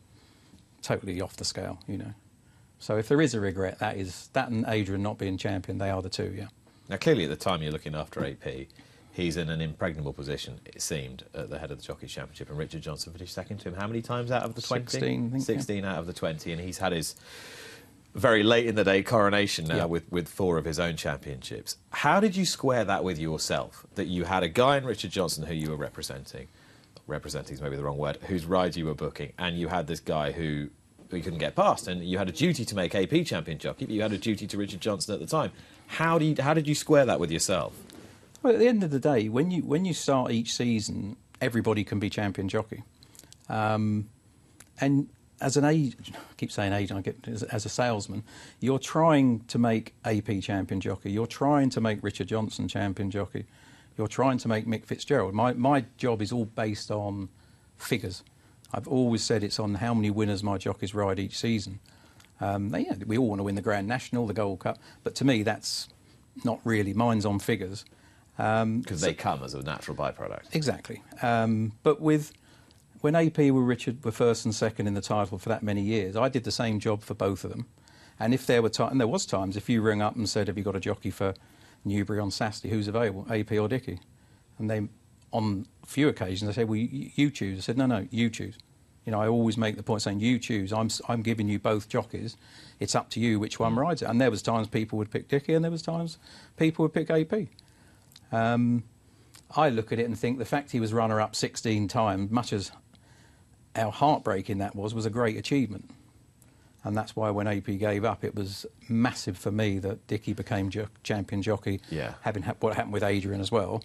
totally 0.82 1.18
off 1.22 1.36
the 1.36 1.44
scale, 1.46 1.78
you 1.88 1.96
know. 1.96 2.12
So 2.78 2.98
if 2.98 3.08
there 3.08 3.22
is 3.22 3.32
a 3.32 3.40
regret, 3.40 3.78
that 3.78 3.96
is 3.96 4.28
that 4.34 4.48
and 4.50 4.66
Adrian 4.68 5.02
not 5.02 5.16
being 5.16 5.38
champion. 5.38 5.78
They 5.78 5.88
are 5.88 6.02
the 6.02 6.10
two, 6.10 6.34
yeah. 6.36 6.48
Now, 6.88 6.96
clearly, 6.96 7.24
at 7.24 7.30
the 7.30 7.36
time 7.36 7.62
you're 7.62 7.70
looking 7.72 7.94
after 7.94 8.22
AP, 8.26 8.66
he's 9.12 9.36
in 9.36 9.48
an 9.48 9.60
impregnable 9.60 10.12
position, 10.12 10.58
it 10.66 10.82
seemed, 10.82 11.22
at 11.32 11.48
the 11.48 11.58
head 11.60 11.70
of 11.70 11.78
the 11.78 11.84
Jockeys 11.84 12.10
Championship, 12.10 12.50
and 12.50 12.58
Richard 12.58 12.82
Johnson 12.82 13.12
finished 13.12 13.32
second 13.32 13.58
to 13.58 13.68
him. 13.68 13.76
How 13.76 13.86
many 13.86 14.02
times 14.02 14.32
out 14.32 14.42
of 14.42 14.56
the 14.56 14.60
20? 14.60 14.84
16, 14.90 15.02
I 15.02 15.06
think, 15.30 15.32
yeah. 15.34 15.38
16 15.38 15.84
out 15.84 15.98
of 16.00 16.06
the 16.08 16.12
20, 16.12 16.50
and 16.52 16.60
he's 16.60 16.78
had 16.78 16.90
his 16.92 17.14
very 18.14 18.42
late 18.42 18.66
in 18.66 18.74
the 18.74 18.84
day 18.84 19.02
coronation 19.02 19.66
now 19.66 19.76
Yeah. 19.76 19.84
with, 19.86 20.10
with 20.10 20.28
four 20.28 20.58
of 20.58 20.64
his 20.64 20.78
own 20.80 20.96
championships. 20.96 21.76
How 21.90 22.18
did 22.20 22.34
you 22.36 22.44
square 22.44 22.84
that 22.84 23.04
with 23.04 23.18
yourself? 23.18 23.86
That 23.94 24.06
you 24.08 24.24
had 24.24 24.42
a 24.42 24.48
guy 24.48 24.76
in 24.76 24.84
Richard 24.84 25.12
Johnson 25.12 25.46
who 25.46 25.54
you 25.54 25.70
were 25.70 25.76
representing, 25.76 26.48
representing 27.06 27.54
is 27.54 27.60
maybe 27.60 27.76
the 27.76 27.84
wrong 27.84 27.98
word, 27.98 28.18
whose 28.22 28.44
ride 28.44 28.76
you 28.76 28.86
were 28.86 28.94
booking, 28.94 29.32
and 29.38 29.58
you 29.58 29.68
had 29.68 29.86
this 29.86 30.00
guy 30.00 30.32
who 30.32 30.68
you 31.10 31.22
couldn't 31.22 31.38
get 31.38 31.54
past, 31.54 31.88
and 31.88 32.02
you 32.02 32.18
had 32.18 32.28
a 32.28 32.32
duty 32.32 32.64
to 32.64 32.74
make 32.74 32.94
AP 32.94 33.26
champion 33.26 33.58
jockey, 33.58 33.84
but 33.84 33.94
you 33.94 34.02
had 34.02 34.12
a 34.12 34.18
duty 34.18 34.46
to 34.46 34.56
Richard 34.56 34.80
Johnson 34.80 35.12
at 35.14 35.20
the 35.20 35.26
time. 35.26 35.52
How 35.86 36.18
do 36.18 36.24
you 36.24 36.36
how 36.40 36.54
did 36.54 36.66
you 36.66 36.74
square 36.74 37.04
that 37.04 37.20
with 37.20 37.30
yourself? 37.30 37.74
Well, 38.42 38.54
at 38.54 38.58
the 38.58 38.66
end 38.66 38.82
of 38.82 38.90
the 38.90 38.98
day, 38.98 39.28
when 39.28 39.50
you 39.50 39.62
when 39.62 39.84
you 39.84 39.94
start 39.94 40.30
each 40.32 40.54
season, 40.54 41.16
everybody 41.40 41.84
can 41.84 41.98
be 41.98 42.08
champion 42.08 42.48
jockey, 42.48 42.82
um, 43.48 44.08
and 44.80 45.08
as 45.42 45.56
an 45.56 45.64
agent, 45.64 46.10
I 46.14 46.34
keep 46.36 46.52
saying 46.52 46.72
agent, 46.72 46.98
I 46.98 47.02
get 47.02 47.28
as, 47.28 47.42
as 47.42 47.66
a 47.66 47.68
salesman, 47.68 48.22
you're 48.60 48.78
trying 48.78 49.40
to 49.48 49.58
make 49.58 49.92
AP 50.04 50.40
champion 50.40 50.80
jockey. 50.80 51.10
You're 51.10 51.26
trying 51.26 51.68
to 51.70 51.80
make 51.80 52.02
Richard 52.02 52.28
Johnson 52.28 52.68
champion 52.68 53.10
jockey. 53.10 53.44
You're 53.96 54.08
trying 54.08 54.38
to 54.38 54.48
make 54.48 54.66
Mick 54.66 54.84
Fitzgerald. 54.84 55.34
My 55.34 55.52
my 55.52 55.84
job 55.96 56.22
is 56.22 56.32
all 56.32 56.44
based 56.46 56.90
on 56.90 57.28
figures. 57.76 58.22
I've 58.72 58.88
always 58.88 59.22
said 59.22 59.44
it's 59.44 59.58
on 59.60 59.74
how 59.74 59.92
many 59.94 60.10
winners 60.10 60.42
my 60.42 60.56
jockeys 60.58 60.94
ride 60.94 61.18
each 61.18 61.36
season. 61.38 61.78
Um, 62.40 62.74
yeah, 62.74 62.94
we 63.06 63.18
all 63.18 63.28
want 63.28 63.38
to 63.38 63.44
win 63.44 63.54
the 63.54 63.62
Grand 63.62 63.86
National, 63.86 64.26
the 64.26 64.34
Gold 64.34 64.60
Cup, 64.60 64.78
but 65.04 65.14
to 65.16 65.24
me, 65.24 65.42
that's 65.42 65.88
not 66.44 66.58
really. 66.64 66.92
Mine's 66.94 67.26
on 67.26 67.38
figures. 67.38 67.84
Um, 68.38 68.80
Because 68.80 69.00
they 69.02 69.14
come 69.14 69.42
as 69.44 69.54
a 69.54 69.62
natural 69.62 69.96
byproduct. 69.96 70.54
Exactly. 70.54 71.02
Um, 71.20 71.72
but 71.82 72.00
with 72.00 72.32
when 73.02 73.14
AP 73.14 73.38
were 73.38 73.62
Richard 73.62 74.04
were 74.04 74.10
first 74.12 74.44
and 74.44 74.54
second 74.54 74.86
in 74.86 74.94
the 74.94 75.02
title 75.02 75.38
for 75.38 75.50
that 75.50 75.62
many 75.62 75.82
years, 75.82 76.16
I 76.16 76.28
did 76.28 76.44
the 76.44 76.50
same 76.50 76.80
job 76.80 77.02
for 77.02 77.14
both 77.14 77.44
of 77.44 77.50
them. 77.50 77.66
And 78.18 78.32
if 78.32 78.46
there 78.46 78.62
were 78.62 78.70
ti 78.70 78.84
and 78.84 78.98
there 78.98 79.08
was 79.08 79.26
times, 79.26 79.56
if 79.56 79.68
you 79.68 79.82
ring 79.82 80.00
up 80.00 80.16
and 80.16 80.28
said, 80.28 80.48
"Have 80.48 80.56
you 80.56 80.64
got 80.64 80.76
a 80.76 80.80
jockey 80.80 81.10
for 81.10 81.34
Newbury 81.84 82.18
on 82.18 82.30
Saturday? 82.30 82.70
Who's 82.70 82.88
available, 82.88 83.26
AP 83.30 83.52
or 83.52 83.68
Dicky?" 83.68 84.00
And 84.58 84.70
they, 84.70 84.88
on 85.32 85.66
a 85.82 85.86
few 85.86 86.08
occasions, 86.08 86.48
they 86.48 86.54
said, 86.54 86.68
"Well, 86.68 86.76
you, 86.78 87.30
choose." 87.30 87.58
I 87.58 87.62
said, 87.62 87.78
"No, 87.78 87.86
no, 87.86 88.06
you 88.10 88.30
choose." 88.30 88.56
You 89.04 89.12
know, 89.12 89.20
I 89.20 89.26
always 89.26 89.56
make 89.56 89.76
the 89.76 89.82
point 89.82 90.02
saying, 90.02 90.20
"You 90.20 90.38
choose." 90.38 90.72
I'm 90.72 90.88
I'm 91.08 91.22
giving 91.22 91.48
you 91.48 91.58
both 91.58 91.88
jockeys. 91.88 92.36
It's 92.80 92.94
up 92.94 93.10
to 93.10 93.20
you 93.20 93.38
which 93.38 93.58
one 93.58 93.76
rides 93.76 94.02
it. 94.02 94.08
And 94.08 94.20
there 94.20 94.30
was 94.30 94.42
times 94.42 94.68
people 94.68 94.98
would 94.98 95.10
pick 95.10 95.28
Dicky, 95.28 95.54
and 95.54 95.64
there 95.64 95.70
was 95.70 95.82
times 95.82 96.18
people 96.56 96.84
would 96.84 96.92
pick 96.92 97.10
AP. 97.10 97.48
Um, 98.30 98.84
I 99.54 99.68
look 99.68 99.92
at 99.92 99.98
it 99.98 100.06
and 100.06 100.18
think 100.18 100.38
the 100.38 100.44
fact 100.44 100.70
he 100.70 100.80
was 100.80 100.92
runner 100.92 101.20
up 101.20 101.36
16 101.36 101.88
times, 101.88 102.30
much 102.30 102.52
as 102.52 102.72
how 103.76 103.90
heartbreaking 103.90 104.58
that 104.58 104.74
was, 104.74 104.94
was 104.94 105.06
a 105.06 105.10
great 105.10 105.36
achievement. 105.36 105.90
And 106.84 106.96
that's 106.96 107.14
why 107.14 107.30
when 107.30 107.46
AP 107.46 107.66
gave 107.78 108.04
up, 108.04 108.24
it 108.24 108.34
was 108.34 108.66
massive 108.88 109.38
for 109.38 109.52
me 109.52 109.78
that 109.78 110.06
Dicky 110.08 110.32
became 110.32 110.68
jo- 110.68 110.88
champion 111.02 111.42
jockey. 111.42 111.80
Yeah. 111.90 112.14
Having 112.22 112.42
ha- 112.42 112.54
what 112.60 112.74
happened 112.74 112.92
with 112.92 113.04
Adrian 113.04 113.40
as 113.40 113.52
well, 113.52 113.84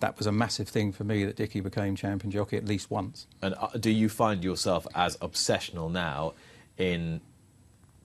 that 0.00 0.16
was 0.16 0.26
a 0.26 0.32
massive 0.32 0.68
thing 0.68 0.92
for 0.92 1.04
me 1.04 1.24
that 1.24 1.36
Dicky 1.36 1.60
became 1.60 1.96
champion 1.96 2.30
jockey 2.30 2.56
at 2.56 2.64
least 2.64 2.90
once. 2.90 3.26
And 3.42 3.54
uh, 3.58 3.68
do 3.78 3.90
you 3.90 4.08
find 4.08 4.42
yourself 4.42 4.86
as 4.94 5.16
obsessional 5.18 5.90
now 5.90 6.32
in 6.78 7.20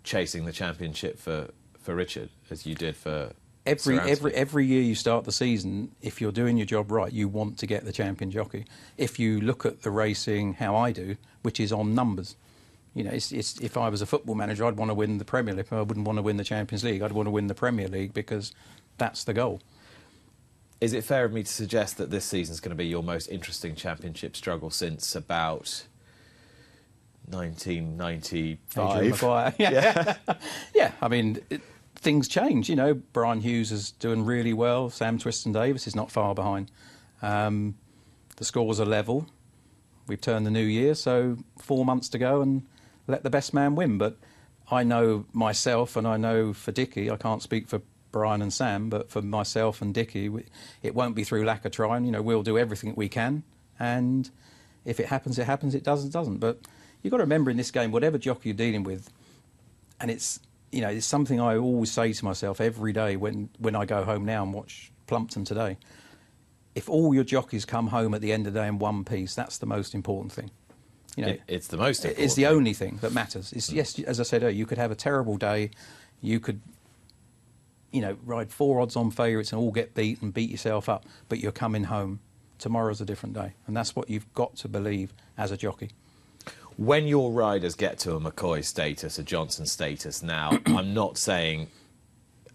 chasing 0.03 0.45
the 0.45 0.51
championship 0.51 1.17
for, 1.17 1.49
for 1.79 1.95
Richard 1.95 2.29
as 2.49 2.65
you 2.65 2.75
did 2.75 2.95
for 2.95 3.31
Every 3.65 3.97
every 3.97 4.31
every 4.35 4.65
year 4.67 4.83
you 4.83 4.93
start 4.93 5.25
the 5.25 5.31
season, 5.31 5.89
if 5.99 6.21
you're 6.21 6.31
doing 6.31 6.55
your 6.55 6.67
job 6.67 6.91
right, 6.91 7.11
you 7.11 7.27
want 7.27 7.57
to 7.57 7.65
get 7.65 7.83
the 7.83 7.91
champion 7.91 8.29
jockey. 8.29 8.65
If 8.95 9.17
you 9.17 9.41
look 9.41 9.65
at 9.65 9.81
the 9.81 9.89
racing 9.89 10.53
how 10.53 10.75
I 10.75 10.91
do, 10.91 11.17
which 11.41 11.59
is 11.59 11.71
on 11.71 11.95
numbers, 11.95 12.35
you 12.95 13.03
know, 13.03 13.11
it's, 13.11 13.31
it's, 13.33 13.59
if 13.59 13.75
I 13.77 13.89
was 13.89 14.01
a 14.01 14.05
football 14.05 14.35
manager, 14.35 14.65
I'd 14.65 14.77
want 14.77 14.89
to 14.89 14.95
win 14.95 15.17
the 15.17 15.25
Premier 15.25 15.53
League. 15.53 15.67
I 15.69 15.81
wouldn't 15.81 16.07
want 16.07 16.17
to 16.17 16.21
win 16.21 16.37
the 16.37 16.45
Champions 16.45 16.83
League. 16.83 17.01
I'd 17.01 17.11
want 17.11 17.27
to 17.27 17.31
win 17.31 17.47
the 17.47 17.53
Premier 17.53 17.89
League 17.89 18.13
because 18.13 18.53
that's 18.97 19.25
the 19.25 19.33
goal. 19.33 19.59
Is 20.79 20.93
it 20.93 21.03
fair 21.03 21.25
of 21.25 21.33
me 21.33 21.43
to 21.43 21.51
suggest 21.51 21.97
that 21.97 22.09
this 22.09 22.23
season's 22.23 22.61
going 22.61 22.69
to 22.69 22.75
be 22.75 22.87
your 22.87 23.03
most 23.03 23.27
interesting 23.27 23.75
championship 23.75 24.35
struggle 24.37 24.69
since 24.69 25.13
about 25.13 25.85
1995? 27.25 28.89
Adrian 28.95 29.11
Maguire. 29.11 29.53
Yeah. 29.59 30.15
yeah, 30.73 30.91
I 31.01 31.07
mean, 31.09 31.41
it, 31.49 31.61
things 31.95 32.29
change. 32.29 32.69
You 32.69 32.77
know, 32.77 32.93
Brian 32.93 33.41
Hughes 33.41 33.73
is 33.73 33.91
doing 33.91 34.23
really 34.23 34.53
well. 34.53 34.89
Sam 34.89 35.17
Twiston-Davies 35.17 35.85
is 35.85 35.95
not 35.95 36.11
far 36.11 36.33
behind. 36.33 36.71
Um, 37.21 37.75
the 38.37 38.45
scores 38.45 38.79
are 38.79 38.85
level. 38.85 39.27
We've 40.07 40.21
turned 40.21 40.45
the 40.45 40.51
new 40.51 40.63
year, 40.63 40.95
so 40.95 41.37
four 41.57 41.83
months 41.83 42.07
to 42.09 42.17
go 42.17 42.41
and 42.41 42.65
let 43.07 43.23
the 43.23 43.29
best 43.29 43.53
man 43.53 43.75
win. 43.75 43.97
But 43.97 44.17
I 44.71 44.83
know 44.83 45.25
myself, 45.33 45.95
and 45.95 46.07
I 46.07 46.17
know 46.17 46.53
for 46.53 46.71
Dicky, 46.71 47.09
I 47.09 47.17
can't 47.17 47.41
speak 47.41 47.67
for 47.67 47.81
Brian 48.11 48.41
and 48.41 48.53
Sam, 48.53 48.89
but 48.89 49.09
for 49.09 49.21
myself 49.21 49.81
and 49.81 49.93
Dicky, 49.93 50.31
it 50.81 50.95
won't 50.95 51.15
be 51.15 51.23
through 51.23 51.43
lack 51.45 51.65
of 51.65 51.71
trying. 51.71 52.05
You 52.05 52.11
know, 52.11 52.21
we'll 52.21 52.43
do 52.43 52.57
everything 52.57 52.93
we 52.95 53.09
can, 53.09 53.43
and 53.77 54.29
if 54.85 54.99
it 54.99 55.07
happens, 55.07 55.37
it 55.37 55.45
happens. 55.45 55.75
It 55.75 55.83
doesn't, 55.83 56.11
doesn't. 56.11 56.37
But 56.37 56.61
you've 57.01 57.11
got 57.11 57.17
to 57.17 57.23
remember 57.23 57.51
in 57.51 57.57
this 57.57 57.71
game, 57.71 57.91
whatever 57.91 58.17
jockey 58.17 58.49
you're 58.49 58.55
dealing 58.55 58.83
with, 58.83 59.11
and 59.99 60.09
it's 60.09 60.39
you 60.71 60.81
know 60.81 60.89
it's 60.89 61.05
something 61.05 61.39
I 61.39 61.57
always 61.57 61.91
say 61.91 62.13
to 62.13 62.25
myself 62.25 62.61
every 62.61 62.93
day 62.93 63.15
when 63.15 63.49
when 63.59 63.75
I 63.75 63.85
go 63.85 64.03
home 64.03 64.25
now 64.25 64.43
and 64.43 64.53
watch 64.53 64.91
Plumpton 65.07 65.45
today. 65.45 65.77
If 66.73 66.89
all 66.89 67.13
your 67.13 67.23
jockeys 67.23 67.63
come 67.63 67.87
home 67.87 68.13
at 68.13 68.21
the 68.21 68.33
end 68.33 68.47
of 68.47 68.53
the 68.53 68.59
day 68.59 68.67
in 68.67 68.79
one 68.79 69.05
piece, 69.05 69.33
that's 69.33 69.57
the 69.57 69.65
most 69.65 69.93
important 69.93 70.33
thing. 70.33 70.51
You 71.15 71.23
know, 71.25 71.31
It- 71.31 71.41
it's 71.47 71.67
the 71.67 71.77
most 71.77 72.03
important. 72.05 72.25
it's 72.25 72.35
the 72.35 72.45
only 72.47 72.73
thing 72.73 72.97
that 73.01 73.13
matters. 73.13 73.53
It's, 73.53 73.69
hmm. 73.69 73.75
yes, 73.77 73.97
as 73.99 74.19
I 74.19 74.23
said 74.23 74.43
earlier, 74.43 74.55
you 74.55 74.65
could 74.65 74.77
have 74.77 74.91
a 74.91 74.95
terrible 74.95 75.37
day. 75.37 75.71
You 76.21 76.39
could, 76.39 76.61
you 77.91 78.01
know, 78.01 78.17
ride 78.25 78.51
four 78.51 78.81
odds 78.81 78.95
on 78.95 79.11
favourites 79.11 79.51
and 79.53 79.61
all 79.61 79.71
get 79.71 79.93
beat 79.93 80.21
and 80.21 80.33
beat 80.33 80.49
yourself 80.49 80.89
up, 80.89 81.05
but 81.29 81.39
you're 81.39 81.51
coming 81.51 81.85
home. 81.85 82.19
Tomorrow's 82.57 83.01
a 83.01 83.05
different 83.05 83.35
day, 83.35 83.53
and 83.67 83.75
that's 83.75 83.95
what 83.95 84.09
you've 84.09 84.33
got 84.33 84.55
to 84.57 84.67
believe 84.69 85.13
as 85.37 85.51
a 85.51 85.57
jockey. 85.57 85.89
when 86.77 87.07
your 87.07 87.31
riders 87.31 87.73
get 87.75 87.97
to 87.99 88.13
a 88.15 88.19
McCoy 88.19 88.61
status, 88.63 89.17
a 89.17 89.23
Johnson 89.23 89.65
status 89.65 90.21
now, 90.21 90.59
I'm 90.65 90.93
not 90.93 91.17
saying 91.17 91.67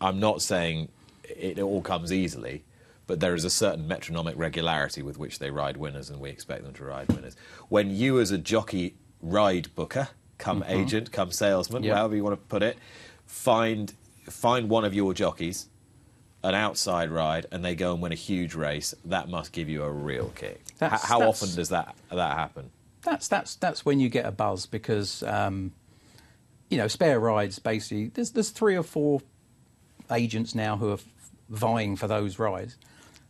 I'm 0.01 0.21
not 0.21 0.43
saying 0.43 0.89
it 1.25 1.59
all 1.59 1.81
comes 1.83 2.13
easily, 2.13 2.63
but 3.11 3.19
there 3.19 3.35
is 3.35 3.45
a 3.45 3.51
certain 3.51 3.89
metronomic 3.89 4.37
regularity 4.39 5.03
with 5.03 5.19
which 5.19 5.41
they 5.41 5.51
ride 5.51 5.77
winners, 5.77 6.11
and 6.11 6.21
we 6.21 6.31
expect 6.31 6.63
them 6.63 6.73
to 6.73 6.85
ride 6.85 7.09
winners. 7.09 7.35
When 7.69 7.91
you, 7.91 8.21
as 8.21 8.31
a 8.31 8.39
jockey 8.39 8.95
ride 9.21 9.67
booker, 9.75 10.07
come 10.39 10.63
agent, 10.69 11.11
come 11.11 11.33
salesman, 11.33 11.83
Yeah. 11.83 11.97
however 11.97 12.15
you 12.15 12.23
want 12.23 12.35
to 12.41 12.47
put 12.47 12.63
it, 12.63 12.79
find 13.27 13.93
find 14.29 14.69
one 14.69 14.85
of 14.85 14.95
your 14.95 15.13
jockeys 15.13 15.67
an 16.45 16.55
outside 16.55 17.11
ride 17.11 17.47
and 17.51 17.65
they 17.65 17.75
go 17.75 17.93
and 17.93 18.01
win 18.01 18.13
a 18.13 18.15
huge 18.15 18.55
race, 18.55 18.95
that 19.05 19.29
must 19.29 19.51
give 19.51 19.69
you 19.69 19.83
a 19.83 19.91
real 19.91 20.29
kick. 20.37 20.63
That's- 20.79 21.03
how 21.03 21.19
that's- 21.19 21.43
often 21.43 21.57
does 21.57 21.71
that 21.71 21.97
that 22.11 22.37
happen? 22.37 22.71
That's 23.03 23.27
that's 23.27 23.57
that's 23.57 23.85
when 23.85 23.99
you 23.99 24.09
get 24.09 24.25
a 24.25 24.31
buzz 24.31 24.67
because 24.67 25.25
um, 25.25 25.73
you 26.69 26.79
know 26.79 26.87
spare 26.87 27.19
rides 27.19 27.59
basically. 27.59 28.07
There's 28.15 28.31
there's 28.31 28.51
three 28.51 28.77
or 28.77 28.85
four 28.85 29.21
agents 30.13 30.55
now 30.55 30.77
who 30.77 30.91
are 30.91 30.95
f- 30.95 31.05
vying 31.49 31.97
for 31.97 32.07
those 32.07 32.39
rides. 32.39 32.77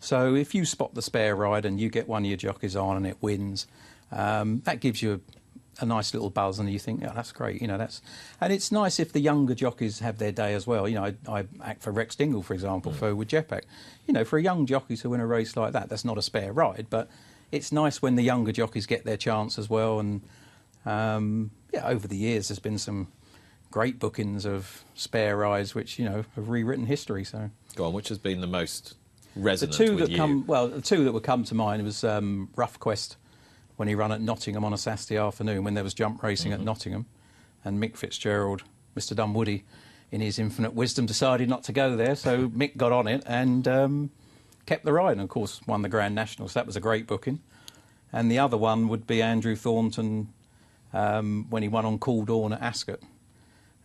So 0.00 0.34
if 0.34 0.54
you 0.54 0.64
spot 0.64 0.94
the 0.94 1.02
spare 1.02 1.36
ride 1.36 1.64
and 1.64 1.78
you 1.78 1.90
get 1.90 2.08
one 2.08 2.24
of 2.24 2.28
your 2.28 2.36
jockeys 2.38 2.74
on 2.74 2.96
and 2.96 3.06
it 3.06 3.18
wins, 3.20 3.66
um, 4.10 4.62
that 4.64 4.80
gives 4.80 5.02
you 5.02 5.20
a, 5.78 5.82
a 5.82 5.86
nice 5.86 6.12
little 6.12 6.30
buzz, 6.30 6.58
and 6.58 6.70
you 6.70 6.78
think, 6.78 7.04
"Oh, 7.04 7.12
that's 7.14 7.32
great." 7.32 7.60
You 7.60 7.68
know, 7.68 7.78
that's 7.78 8.02
and 8.40 8.52
it's 8.52 8.72
nice 8.72 8.98
if 8.98 9.12
the 9.12 9.20
younger 9.20 9.54
jockeys 9.54 10.00
have 10.00 10.18
their 10.18 10.32
day 10.32 10.54
as 10.54 10.66
well. 10.66 10.88
You 10.88 10.96
know, 10.96 11.04
I, 11.04 11.14
I 11.28 11.44
act 11.62 11.82
for 11.82 11.92
Rex 11.92 12.16
Dingle, 12.16 12.42
for 12.42 12.54
example, 12.54 12.92
for 12.92 13.14
with 13.14 13.28
Jetpack. 13.28 13.62
You 14.06 14.14
know, 14.14 14.24
for 14.24 14.38
a 14.38 14.42
young 14.42 14.66
jockey 14.66 14.96
to 14.96 15.10
win 15.10 15.20
a 15.20 15.26
race 15.26 15.56
like 15.56 15.72
that, 15.72 15.88
that's 15.88 16.04
not 16.04 16.18
a 16.18 16.22
spare 16.22 16.52
ride, 16.52 16.86
but 16.90 17.08
it's 17.52 17.70
nice 17.70 18.02
when 18.02 18.16
the 18.16 18.22
younger 18.22 18.52
jockeys 18.52 18.86
get 18.86 19.04
their 19.04 19.16
chance 19.16 19.58
as 19.58 19.68
well. 19.68 20.00
And 20.00 20.22
um, 20.86 21.50
yeah, 21.72 21.86
over 21.86 22.08
the 22.08 22.16
years, 22.16 22.48
there's 22.48 22.58
been 22.58 22.78
some 22.78 23.08
great 23.70 23.98
bookings 23.98 24.44
of 24.44 24.82
spare 24.94 25.36
rides, 25.36 25.74
which 25.74 25.98
you 25.98 26.04
know 26.04 26.24
have 26.34 26.48
rewritten 26.48 26.86
history. 26.86 27.24
So 27.24 27.50
Go 27.76 27.86
on, 27.86 27.92
which 27.92 28.08
has 28.08 28.18
been 28.18 28.40
the 28.40 28.46
most 28.46 28.96
the 29.34 29.66
two 29.66 29.96
that 29.96 30.10
you? 30.10 30.16
come 30.16 30.46
well, 30.46 30.68
the 30.68 30.80
two 30.80 31.04
that 31.04 31.12
would 31.12 31.22
come 31.22 31.44
to 31.44 31.54
mind 31.54 31.82
was 31.84 32.04
um, 32.04 32.48
Rough 32.56 32.78
Quest 32.78 33.16
when 33.76 33.88
he 33.88 33.94
ran 33.94 34.12
at 34.12 34.20
Nottingham 34.20 34.64
on 34.64 34.72
a 34.72 34.78
Saturday 34.78 35.16
afternoon 35.16 35.64
when 35.64 35.74
there 35.74 35.84
was 35.84 35.94
jump 35.94 36.22
racing 36.22 36.52
Mm-hmm. 36.52 36.60
at 36.60 36.64
Nottingham, 36.66 37.06
and 37.64 37.82
Mick 37.82 37.96
Fitzgerald, 37.96 38.62
Mr 38.96 39.14
Dunwoody, 39.16 39.64
in 40.10 40.20
his 40.20 40.38
infinite 40.38 40.74
wisdom, 40.74 41.06
decided 41.06 41.48
not 41.48 41.62
to 41.64 41.72
go 41.72 41.96
there, 41.96 42.14
so 42.16 42.48
Mick 42.50 42.76
got 42.76 42.92
on 42.92 43.06
it 43.08 43.22
and 43.26 43.66
um, 43.68 44.10
kept 44.66 44.84
the 44.84 44.92
ride, 44.92 45.12
and 45.12 45.22
of 45.22 45.28
course 45.28 45.60
won 45.66 45.82
the 45.82 45.88
Grand 45.88 46.14
National. 46.14 46.48
So 46.48 46.58
that 46.58 46.66
was 46.66 46.76
a 46.76 46.80
great 46.80 47.06
booking. 47.06 47.40
And 48.12 48.30
the 48.30 48.38
other 48.40 48.56
one 48.56 48.88
would 48.88 49.06
be 49.06 49.22
Andrew 49.22 49.54
Thornton 49.54 50.32
um, 50.92 51.46
when 51.48 51.62
he 51.62 51.68
won 51.68 51.86
on 51.86 51.98
Cool 52.00 52.24
Dawn 52.24 52.52
at 52.52 52.60
Ascot, 52.60 52.98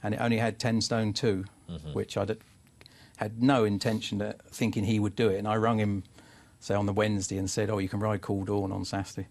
and 0.01 0.15
it 0.15 0.17
only 0.19 0.37
had 0.37 0.57
ten 0.59 0.81
stone 0.81 1.13
2 1.13 1.45
which 1.93 2.15
I 2.17 2.25
had 3.17 3.41
no 3.41 3.63
intention 3.63 4.21
of 4.21 4.35
thinking 4.51 4.83
he 4.83 4.99
would 4.99 5.15
do 5.15 5.29
it. 5.29 5.37
And 5.37 5.47
I 5.47 5.55
rung 5.55 5.79
him, 5.79 6.03
say 6.59 6.75
on 6.75 6.85
the 6.85 6.93
Wednesday, 6.93 7.37
and 7.37 7.49
said, 7.49 7.69
"Oh, 7.69 7.77
you 7.77 7.89
can 7.89 7.99
ride 7.99 8.21
Cool 8.21 8.43
Dawn 8.45 8.71
on 8.71 8.85
Saturday." 8.85 9.27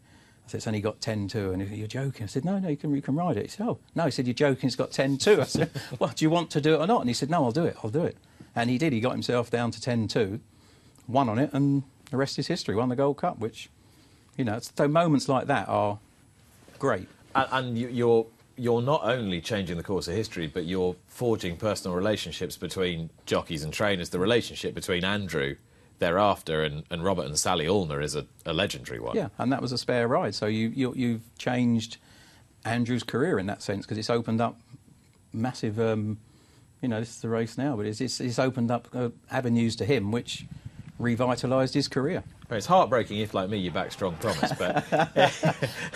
I 0.46 0.50
said, 0.50 0.58
"It's 0.58 0.66
only 0.66 0.80
got 0.80 1.00
ten 1.00 1.28
two, 1.28 1.52
and 1.52 1.62
he 1.62 1.68
said, 1.68 1.78
you're 1.78 1.86
joking." 1.86 2.24
I 2.24 2.26
said, 2.26 2.44
"No, 2.44 2.58
no, 2.58 2.68
you 2.68 2.76
can 2.76 2.94
you 2.94 3.02
can 3.02 3.14
ride 3.14 3.36
it." 3.36 3.42
He 3.44 3.48
said, 3.48 3.66
"Oh, 3.66 3.78
no," 3.94 4.04
he 4.04 4.10
said, 4.10 4.26
"You're 4.26 4.34
joking. 4.34 4.66
It's 4.66 4.76
got 4.76 4.90
ten 4.90 5.18
two. 5.18 5.40
I 5.40 5.44
said, 5.44 5.70
"Well, 5.98 6.12
do 6.14 6.24
you 6.24 6.30
want 6.30 6.50
to 6.50 6.60
do 6.60 6.74
it 6.74 6.78
or 6.78 6.86
not?" 6.86 7.00
And 7.00 7.10
he 7.10 7.14
said, 7.14 7.30
"No, 7.30 7.44
I'll 7.44 7.52
do 7.52 7.64
it. 7.64 7.76
I'll 7.82 7.90
do 7.90 8.04
it." 8.04 8.16
And 8.56 8.70
he 8.70 8.78
did. 8.78 8.92
He 8.92 9.00
got 9.00 9.12
himself 9.12 9.50
down 9.50 9.70
to 9.72 9.80
ten 9.80 10.08
two, 10.08 10.40
won 11.08 11.28
on 11.28 11.38
it, 11.38 11.50
and 11.52 11.82
the 12.10 12.16
rest 12.16 12.38
is 12.38 12.46
history. 12.46 12.74
Won 12.74 12.88
the 12.88 12.96
Gold 12.96 13.16
Cup, 13.16 13.38
which, 13.38 13.68
you 14.36 14.44
know, 14.44 14.58
so 14.60 14.88
moments 14.88 15.28
like 15.28 15.46
that 15.46 15.68
are 15.68 15.98
great. 16.78 17.08
And, 17.34 17.48
and 17.50 17.78
you, 17.78 17.88
you're 17.88 18.26
you're 18.56 18.82
not 18.82 19.02
only 19.04 19.40
changing 19.40 19.76
the 19.76 19.82
course 19.82 20.08
of 20.08 20.14
history, 20.14 20.46
but 20.46 20.64
you're 20.64 20.96
forging 21.06 21.56
personal 21.56 21.96
relationships 21.96 22.56
between 22.56 23.10
jockeys 23.26 23.62
and 23.64 23.72
trainers. 23.72 24.10
The 24.10 24.18
relationship 24.18 24.74
between 24.74 25.04
Andrew 25.04 25.56
thereafter 25.98 26.62
and, 26.62 26.84
and 26.90 27.04
Robert 27.04 27.26
and 27.26 27.38
Sally 27.38 27.66
Alner 27.66 28.02
is 28.02 28.14
a, 28.14 28.26
a 28.44 28.52
legendary 28.52 29.00
one. 29.00 29.16
Yeah, 29.16 29.28
and 29.38 29.52
that 29.52 29.62
was 29.62 29.72
a 29.72 29.78
spare 29.78 30.06
ride. 30.08 30.34
So 30.34 30.46
you, 30.46 30.68
you 30.68 30.92
you've 30.96 31.38
changed 31.38 31.98
Andrew's 32.64 33.02
career 33.02 33.38
in 33.38 33.46
that 33.46 33.62
sense 33.62 33.84
because 33.84 33.98
it's 33.98 34.10
opened 34.10 34.40
up 34.40 34.58
massive. 35.32 35.80
Um, 35.80 36.18
you 36.80 36.88
know, 36.88 37.00
this 37.00 37.10
is 37.10 37.20
the 37.22 37.28
race 37.28 37.56
now, 37.56 37.76
but 37.76 37.86
it's 37.86 38.00
it's, 38.00 38.20
it's 38.20 38.38
opened 38.38 38.70
up 38.70 38.88
uh, 38.94 39.10
avenues 39.30 39.76
to 39.76 39.84
him 39.84 40.10
which 40.12 40.46
revitalised 41.00 41.74
his 41.74 41.88
career. 41.88 42.22
It's 42.50 42.66
heartbreaking 42.66 43.18
if, 43.18 43.34
like 43.34 43.48
me, 43.48 43.56
you 43.56 43.70
back 43.70 43.90
Strong 43.90 44.16
Promise, 44.16 44.52
but 44.58 44.84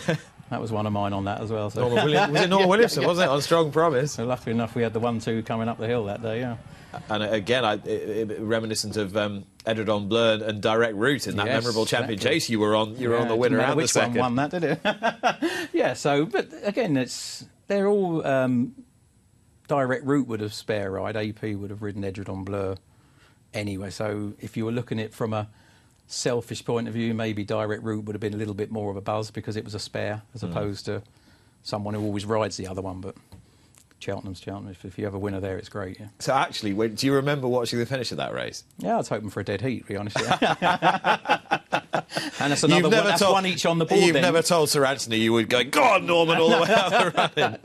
That 0.51 0.61
was 0.61 0.73
one 0.73 0.87
of 0.87 0.93
mine 0.93 1.13
on 1.13 1.25
that 1.27 1.41
as 1.43 1.51
well. 1.51 1.69
So, 1.71 1.81
Norman 1.83 2.05
Williams, 2.05 2.33
was 2.33 2.43
it 2.43 2.49
Norman 2.49 2.69
Williamson, 2.71 3.05
wasn't 3.05 3.29
it, 3.29 3.33
on 3.33 3.43
Strong 3.43 3.71
Promise? 3.73 4.13
so 4.13 4.25
luckily 4.25 4.53
enough, 4.55 4.75
we 4.75 4.83
had 4.83 4.93
the 4.95 5.01
one-two 5.01 5.43
coming 5.43 5.69
up 5.69 5.79
the 5.79 5.87
hill 5.87 6.05
that 6.07 6.23
day. 6.23 6.41
Yeah. 6.41 6.57
And 7.11 7.23
again, 7.23 7.67
I, 7.67 7.75
it, 7.75 8.31
it, 8.31 8.41
reminiscent 8.41 8.97
of 8.97 9.15
um, 9.15 9.45
Edredon 9.67 10.09
Bleu 10.09 10.43
and 10.43 10.63
Direct 10.63 10.95
Route 10.97 11.27
in 11.27 11.37
that 11.37 11.45
Yes, 11.47 11.63
memorable 11.63 11.85
champion 11.85 12.15
exactly. 12.15 12.37
chase. 12.41 12.49
You 12.49 12.61
were 12.61 12.75
on. 12.75 12.97
You 12.97 13.11
were 13.11 13.17
Yeah, 13.17 13.23
on 13.23 13.29
the 13.29 13.37
winner 13.37 13.59
and 13.61 13.73
the 13.73 13.77
which 13.77 13.91
second. 13.91 14.15
one 14.15 14.35
won 14.35 14.51
that, 14.51 14.51
did 14.51 14.65
it? 14.83 15.69
yeah. 15.75 15.93
So, 15.93 16.25
but 16.25 16.49
again, 16.63 16.97
it's 16.97 17.45
they're 17.67 17.87
all 17.89 18.27
um, 18.27 18.75
direct 19.69 20.07
route 20.07 20.27
would 20.29 20.41
have 20.41 20.55
spare 20.55 20.91
ride. 20.91 21.15
AP 21.15 21.43
would 21.43 21.69
have 21.69 21.83
ridden 21.83 22.03
Edredon 22.05 22.47
Bleu 22.47 22.77
anyway. 23.53 23.91
So, 23.91 24.33
if 24.41 24.57
you 24.57 24.65
were 24.65 24.73
looking 24.73 24.99
at 24.99 25.07
it 25.07 25.15
from 25.15 25.35
a 25.35 25.51
selfish 26.09 26.65
point 26.65 26.89
of 26.89 26.95
view, 26.95 27.15
maybe 27.15 27.45
direct 27.45 27.83
route 27.85 28.05
would 28.05 28.15
have 28.15 28.21
been 28.21 28.35
a 28.35 28.39
little 28.39 28.55
bit 28.55 28.71
more 28.73 28.91
of 28.91 28.97
a 28.97 29.01
buzz 29.01 29.31
because 29.31 29.57
it 29.57 29.65
was 29.65 29.75
a 29.75 29.79
spare 29.79 30.23
as 30.35 30.41
Hmm. 30.41 30.49
opposed 30.51 30.87
to 30.87 31.03
someone 31.63 31.95
who 31.95 32.03
always 32.03 32.25
rides 32.25 32.57
the 32.57 32.67
other 32.67 32.81
one. 32.83 33.01
But 33.01 33.15
Cheltenham's 34.01 34.41
Cheltenham. 34.41 34.71
If, 34.71 34.85
if 34.85 34.99
you 34.99 35.05
have 35.05 35.15
a 35.15 35.19
winner 35.19 35.41
there, 35.41 35.59
it's 35.59 35.69
great. 35.69 35.99
Yeah. 36.01 36.07
So 36.19 36.33
actually, 36.33 36.73
when, 36.73 36.95
do 36.95 37.07
you 37.07 37.15
remember 37.15 37.47
watching 37.49 37.79
the 37.79 37.87
finish 37.87 38.11
of 38.11 38.17
that 38.19 38.33
race? 38.33 38.65
Yeah, 38.79 38.95
I 38.95 38.97
was 38.97 39.09
hoping 39.09 39.29
for 39.31 39.41
a 39.41 39.45
dead 39.45 39.61
heat, 39.61 39.81
to 39.83 39.87
be 39.87 39.97
honest. 39.97 40.17
Yeah. 40.21 41.39
and 42.41 42.53
that's 42.53 42.63
another 42.63 42.83
one. 42.83 42.91
That's 42.91 43.23
one 43.23 43.45
each 43.47 43.67
on 43.67 43.79
the 43.79 43.85
board. 43.85 44.01
You've 44.01 44.13
then. 44.15 44.23
never 44.23 44.41
told 44.43 44.71
Sir 44.71 44.85
Anthony 44.85 45.19
you 45.19 45.33
would 45.33 45.49
go, 45.51 45.65
go 45.65 45.83
on, 45.83 46.07
Norman, 46.07 46.39
all 46.39 46.49
the 46.51 46.63
way 46.63 46.75
out 46.75 46.91
the 46.91 47.31
running. 47.37 47.59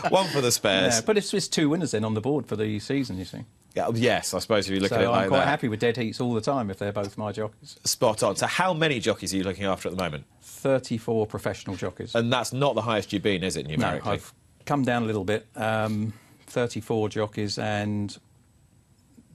One 0.10 0.28
for 0.28 0.40
the 0.40 0.52
spares. 0.52 0.96
Yeah, 0.96 1.00
but 1.06 1.18
it's, 1.18 1.34
it's 1.34 1.48
two 1.48 1.68
winners 1.68 1.90
then 1.90 2.04
on 2.04 2.14
the 2.14 2.20
board 2.20 2.46
for 2.46 2.56
the 2.56 2.78
season, 2.78 3.18
you 3.18 3.24
see. 3.24 3.44
Yeah, 3.74 3.88
yes, 3.94 4.34
I 4.34 4.40
suppose 4.40 4.66
if 4.68 4.74
you 4.74 4.80
look 4.80 4.88
so 4.88 4.96
at 4.96 5.02
it 5.02 5.08
like 5.08 5.12
that. 5.12 5.16
I'm 5.16 5.22
like 5.22 5.28
quite 5.28 5.38
that. 5.40 5.48
happy 5.48 5.68
with 5.68 5.80
dead 5.80 5.96
heats 5.96 6.20
all 6.20 6.34
the 6.34 6.40
time 6.40 6.70
if 6.70 6.78
they're 6.78 6.92
both 6.92 7.16
my 7.16 7.30
jockeys. 7.30 7.78
Spot 7.84 8.22
on. 8.22 8.36
So 8.36 8.46
how 8.46 8.74
many 8.74 8.98
jockeys 8.98 9.32
are 9.32 9.36
you 9.36 9.44
looking 9.44 9.64
after 9.64 9.88
at 9.88 9.96
the 9.96 10.02
moment? 10.02 10.24
34 10.42 11.26
professional 11.26 11.76
jockeys. 11.76 12.14
And 12.14 12.32
that's 12.32 12.52
not 12.52 12.74
the 12.74 12.82
highest 12.82 13.12
you've 13.12 13.22
been, 13.22 13.44
is 13.44 13.56
it, 13.56 13.66
numerically? 13.66 14.08
no. 14.08 14.12
I've 14.14 14.32
come 14.66 14.82
down 14.84 15.04
a 15.04 15.06
little 15.06 15.24
bit. 15.24 15.46
Um, 15.54 16.12
34 16.46 17.08
jockeys 17.10 17.58
and 17.58 18.16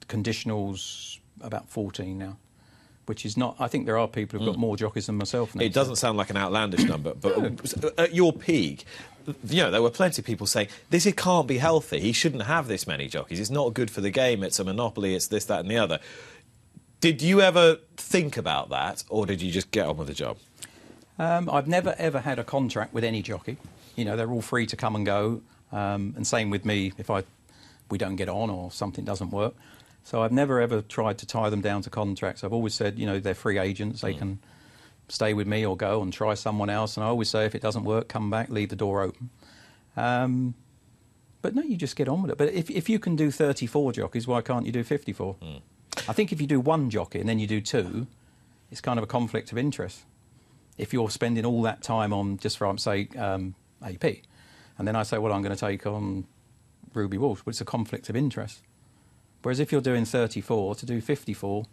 conditionals 0.07 1.19
about 1.41 1.69
14 1.69 2.17
now, 2.17 2.37
which 3.05 3.25
is 3.25 3.37
not. 3.37 3.55
I 3.59 3.67
think 3.67 3.85
there 3.85 3.97
are 3.97 4.07
people 4.07 4.39
who've 4.39 4.47
got 4.47 4.57
more 4.57 4.75
jockeys 4.77 5.07
than 5.07 5.15
myself 5.15 5.55
now. 5.55 5.63
It 5.63 5.73
doesn't 5.73 5.97
sound 5.97 6.17
like 6.17 6.29
an 6.29 6.37
outlandish 6.37 6.83
number, 6.93 7.13
but 7.13 7.99
at 7.99 8.13
your 8.13 8.33
peak, 8.33 8.85
you 9.47 9.63
know, 9.63 9.71
there 9.71 9.81
were 9.81 9.89
plenty 9.89 10.21
of 10.21 10.25
people 10.25 10.47
saying, 10.47 10.67
this 10.89 11.05
it 11.05 11.17
can't 11.17 11.47
be 11.47 11.57
healthy. 11.57 11.99
He 11.99 12.11
shouldn't 12.11 12.43
have 12.43 12.67
this 12.67 12.85
many 12.87 13.07
jockeys. 13.07 13.39
It's 13.39 13.49
not 13.49 13.73
good 13.73 13.89
for 13.89 14.01
the 14.01 14.11
game. 14.11 14.43
It's 14.43 14.59
a 14.59 14.63
monopoly. 14.63 15.15
It's 15.15 15.27
this, 15.27 15.45
that, 15.45 15.61
and 15.61 15.69
the 15.69 15.77
other. 15.77 15.99
Did 17.01 17.21
you 17.21 17.41
ever 17.41 17.77
think 17.97 18.37
about 18.37 18.69
that, 18.69 19.03
or 19.09 19.25
did 19.25 19.41
you 19.41 19.51
just 19.51 19.71
get 19.71 19.87
on 19.87 19.97
with 19.97 20.07
the 20.07 20.13
job? 20.13 20.37
Um, 21.17 21.49
I've 21.49 21.67
never 21.67 21.95
ever 21.97 22.19
had 22.19 22.39
a 22.39 22.43
contract 22.43 22.93
with 22.93 23.03
any 23.03 23.21
jockey. 23.21 23.57
You 23.95 24.05
know, 24.05 24.15
they're 24.15 24.31
all 24.31 24.41
free 24.41 24.65
to 24.67 24.75
come 24.75 24.95
and 24.95 25.05
go. 25.05 25.41
Um, 25.71 26.13
and 26.15 26.25
same 26.25 26.49
with 26.49 26.65
me 26.65 26.93
if 26.97 27.09
I 27.09 27.23
we 27.89 27.97
don't 27.97 28.15
get 28.15 28.29
on 28.29 28.49
or 28.49 28.71
something 28.71 29.05
doesn't 29.05 29.31
work. 29.31 29.53
So 30.05 30.21
I've 30.21 30.31
never 30.31 30.61
ever 30.61 30.83
tried 30.83 31.17
to 31.17 31.25
tie 31.25 31.49
them 31.49 31.61
down 31.61 31.81
to 31.81 31.89
contracts. 31.89 32.43
I've 32.43 32.53
always 32.53 32.75
said, 32.75 32.99
you 32.99 33.07
know, 33.07 33.19
they're 33.19 33.33
free 33.33 33.57
agents. 33.57 34.01
They 34.01 34.13
can 34.13 34.39
stay 35.09 35.33
with 35.33 35.47
me 35.47 35.65
or 35.65 35.75
go 35.75 36.01
and 36.03 36.13
try 36.13 36.35
someone 36.35 36.69
else. 36.69 36.95
And 36.95 37.03
I 37.03 37.07
always 37.07 37.27
say, 37.27 37.45
if 37.45 37.55
it 37.55 37.61
doesn't 37.61 37.83
work, 37.83 38.07
come 38.07 38.29
back, 38.29 38.49
leave 38.49 38.69
the 38.69 38.75
door 38.75 39.01
open. 39.01 39.31
Um, 39.97 40.53
but 41.41 41.55
no, 41.55 41.63
you 41.63 41.75
just 41.75 41.95
get 41.95 42.07
on 42.07 42.21
with 42.21 42.31
it. 42.31 42.37
But 42.37 42.53
if, 42.53 42.69
if 42.69 42.87
you 42.87 42.99
can 42.99 43.15
do 43.15 43.31
34 43.31 43.93
jockeys, 43.93 44.27
why 44.27 44.41
can't 44.41 44.65
you 44.67 44.71
do 44.71 44.83
54? 44.83 45.37
I 46.07 46.13
think 46.13 46.31
if 46.31 46.39
you 46.39 46.45
do 46.47 46.59
one 46.59 46.89
jockey 46.91 47.19
and 47.19 47.27
then 47.27 47.39
you 47.39 47.47
do 47.47 47.59
two, 47.59 48.05
it's 48.69 48.81
kind 48.81 48.99
of 48.99 49.03
a 49.03 49.07
conflict 49.07 49.51
of 49.51 49.57
interest. 49.57 50.03
If 50.77 50.93
you're 50.93 51.09
spending 51.09 51.45
all 51.45 51.63
that 51.63 51.81
time 51.81 52.13
on, 52.13 52.37
just 52.37 52.59
for 52.59 52.67
I'm 52.67 52.77
sake, 52.77 53.17
um, 53.17 53.55
AP, 53.83 54.03
and 54.77 54.87
then 54.87 54.95
I 54.95 55.01
say, 55.01 55.17
well, 55.17 55.33
I'm 55.33 55.41
going 55.41 55.55
to 55.55 55.59
take 55.59 55.87
on 55.87 56.25
Ruby 56.93 57.17
Walsh, 57.17 57.41
but 57.43 57.51
it's 57.51 57.61
a 57.61 57.65
conflict 57.65 58.09
of 58.09 58.15
interest. 58.15 58.61
Whereas 59.45 59.59
if 59.59 59.71
you're 59.71 59.79
doing 59.79 60.05
34 60.05 60.73
to 60.73 60.85
do 60.87 60.99
54, 60.99 61.65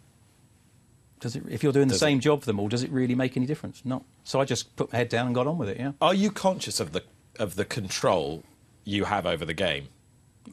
does 1.19 1.35
it, 1.35 1.43
if 1.49 1.63
you're 1.63 1.73
doing 1.73 1.87
the 1.87 1.93
Does 1.93 2.03
it- 2.03 2.05
same 2.05 2.19
job 2.19 2.41
for 2.41 2.45
them 2.45 2.59
all, 2.59 2.67
does 2.67 2.83
it 2.83 2.91
really 2.91 3.15
make 3.15 3.35
any 3.35 3.47
difference? 3.47 3.81
No. 3.83 4.05
So 4.23 4.39
I 4.39 4.45
just 4.45 4.75
put 4.75 4.91
my 4.93 4.99
head 4.99 5.09
down 5.09 5.25
and 5.25 5.33
got 5.33 5.47
on 5.47 5.57
with 5.57 5.69
it. 5.69 5.77
Yeah. 5.79 5.93
Are 5.99 6.13
you 6.13 6.29
conscious 6.29 6.79
of 6.79 6.91
the 6.91 7.01
of 7.39 7.55
the 7.55 7.65
control 7.65 8.43
you 8.83 9.05
have 9.05 9.25
over 9.25 9.43
the 9.43 9.55
game? 9.55 9.87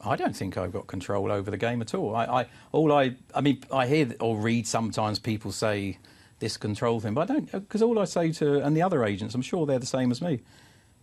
I 0.03 0.15
don't 0.15 0.35
think 0.35 0.57
I've 0.57 0.73
got 0.73 0.87
control 0.87 1.31
over 1.31 1.51
the 1.51 1.57
game 1.57 1.79
at 1.79 1.93
all. 1.93 2.15
I, 2.15 2.25
I 2.25 2.45
all 2.71 2.91
I, 2.91 3.15
I 3.35 3.41
mean, 3.41 3.61
I 3.71 3.85
hear 3.85 4.15
or 4.19 4.35
read 4.39 4.65
sometimes 4.65 5.19
people 5.19 5.51
say 5.51 5.99
this 6.39 6.57
control 6.57 6.99
thing, 7.01 7.13
but 7.13 7.29
I 7.29 7.33
don't 7.33 7.51
because 7.51 7.83
all 7.83 7.99
I 7.99 8.05
say 8.05 8.31
to 8.31 8.61
and 8.65 8.75
the 8.75 8.81
other 8.81 9.03
agents, 9.05 9.35
I'm 9.35 9.43
sure 9.43 9.67
they're 9.67 9.77
the 9.77 9.85
same 9.85 10.09
as 10.09 10.23
me. 10.23 10.39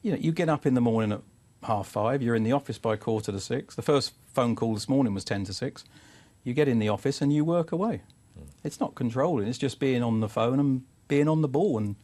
You 0.03 0.11
know, 0.13 0.19
you 0.19 0.33
get 0.33 0.49
up 0.49 0.67
in 0.67 0.75
the 0.75 0.81
morning 0.81 1.13
at 1.13 1.21
half 1.63 1.87
five, 1.87 2.23
you're 2.23 2.35
in 2.35 2.43
the 2.43 2.53
office 2.53 2.79
by 2.79 2.97
quarter 2.97 3.31
to 3.31 3.39
six. 3.39 3.77
The 3.77 3.83
first 3.83 4.15
phone 4.35 4.57
call 4.57 4.75
this 4.75 4.89
morning 4.89 5.15
was 5.15 5.25
ten 5.25 5.45
to 5.45 5.53
six. 5.53 5.85
You 6.49 6.55
get 6.55 6.67
in 6.67 6.79
the 6.79 6.89
office 6.89 7.21
and 7.21 7.31
you 7.31 7.45
work 7.45 7.73
away. 7.73 8.01
It's 8.65 8.81
not 8.81 8.95
controlling; 8.95 9.47
it's 9.47 9.59
just 9.59 9.79
being 9.79 10.03
on 10.03 10.21
the 10.21 10.31
phone 10.31 10.59
and 10.59 10.83
being 11.07 11.29
on 11.29 11.43
the 11.43 11.49
ball, 11.49 11.77
and 11.77 11.95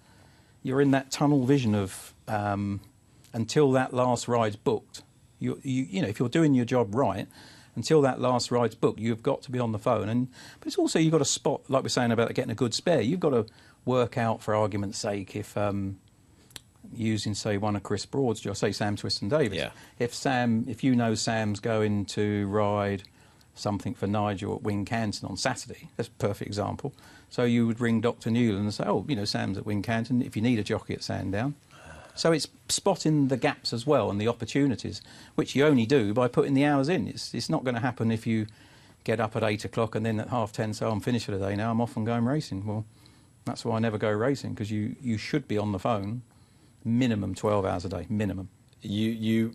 you're 0.62 0.82
in 0.82 0.90
that 0.90 1.10
tunnel 1.10 1.46
vision 1.46 1.74
of 1.74 2.12
um, 2.28 2.82
until 3.32 3.72
that 3.72 3.94
last 3.94 4.28
ride's 4.28 4.56
booked. 4.56 5.02
You, 5.38 5.58
you, 5.62 5.84
you 5.84 6.02
know, 6.02 6.08
if 6.08 6.18
you're 6.18 6.28
doing 6.28 6.52
your 6.52 6.66
job 6.66 6.94
right, 6.94 7.26
until 7.74 8.02
that 8.02 8.20
last 8.20 8.50
ride's 8.50 8.74
booked, 8.74 9.00
you've 9.00 9.22
got 9.22 9.40
to 9.44 9.50
be 9.50 9.58
on 9.58 9.72
the 9.72 9.78
phone. 9.78 10.10
And 10.10 10.28
but 10.60 10.66
it's 10.66 10.76
also 10.76 10.98
you've 10.98 11.12
got 11.12 11.18
to 11.18 11.24
spot, 11.24 11.62
like 11.70 11.82
we're 11.82 11.88
saying 11.88 12.12
about 12.12 12.34
getting 12.34 12.50
a 12.50 12.54
good 12.54 12.74
spare. 12.74 13.00
You've 13.00 13.20
got 13.20 13.30
to 13.30 13.46
work 13.86 14.18
out, 14.18 14.42
for 14.42 14.54
argument's 14.54 14.98
sake, 14.98 15.36
if 15.36 15.56
um, 15.56 15.98
using 16.92 17.32
say 17.32 17.56
one 17.56 17.76
of 17.76 17.82
Chris 17.82 18.04
Broad's, 18.04 18.40
jobs, 18.40 18.58
say 18.58 18.72
Sam 18.72 18.94
Twiston-Davies. 18.94 19.58
Yeah. 19.58 19.70
If 19.98 20.12
Sam, 20.14 20.66
if 20.68 20.84
you 20.84 20.94
know 20.94 21.14
Sam's 21.14 21.60
going 21.60 22.04
to 22.06 22.46
ride 22.48 23.04
something 23.54 23.94
for 23.94 24.06
Nigel 24.06 24.56
at 24.56 24.62
Wincanton 24.62 25.28
on 25.28 25.36
Saturday, 25.36 25.88
that's 25.96 26.08
a 26.08 26.12
perfect 26.12 26.48
example. 26.48 26.92
So 27.30 27.44
you 27.44 27.66
would 27.66 27.80
ring 27.80 28.00
Dr. 28.00 28.30
Newland 28.30 28.64
and 28.64 28.74
say, 28.74 28.84
oh, 28.86 29.04
you 29.08 29.16
know, 29.16 29.24
Sam's 29.24 29.58
at 29.58 29.64
Wincanton. 29.64 30.24
If 30.24 30.36
you 30.36 30.42
need 30.42 30.58
a 30.58 30.62
jockey 30.62 30.94
at 30.94 31.02
Sandown. 31.02 31.54
So 32.14 32.30
it's 32.30 32.46
spotting 32.68 33.28
the 33.28 33.36
gaps 33.36 33.72
as 33.72 33.86
well 33.86 34.08
and 34.10 34.20
the 34.20 34.28
opportunities, 34.28 35.02
which 35.34 35.56
you 35.56 35.66
only 35.66 35.84
do 35.84 36.14
by 36.14 36.28
putting 36.28 36.54
the 36.54 36.64
hours 36.64 36.88
in. 36.88 37.08
It's, 37.08 37.34
it's 37.34 37.50
not 37.50 37.64
going 37.64 37.74
to 37.74 37.80
happen 37.80 38.12
if 38.12 38.26
you 38.26 38.46
get 39.02 39.18
up 39.18 39.34
at 39.34 39.42
eight 39.42 39.64
o'clock 39.64 39.94
and 39.94 40.06
then 40.06 40.20
at 40.20 40.28
half 40.28 40.52
ten 40.52 40.72
say, 40.72 40.86
oh, 40.86 40.92
I'm 40.92 41.00
finished 41.00 41.26
for 41.26 41.32
the 41.32 41.44
day 41.44 41.56
now, 41.56 41.72
I'm 41.72 41.80
off 41.80 41.96
and 41.96 42.06
going 42.06 42.24
racing. 42.24 42.64
Well, 42.64 42.84
that's 43.44 43.64
why 43.64 43.76
I 43.76 43.78
never 43.80 43.98
go 43.98 44.10
racing, 44.10 44.54
because 44.54 44.70
you, 44.70 44.96
you 45.00 45.18
should 45.18 45.46
be 45.48 45.58
on 45.58 45.72
the 45.72 45.78
phone 45.78 46.22
minimum 46.84 47.34
12 47.34 47.64
hours 47.64 47.84
a 47.84 47.88
day, 47.88 48.06
minimum. 48.08 48.48
You 48.82 49.10
you 49.10 49.54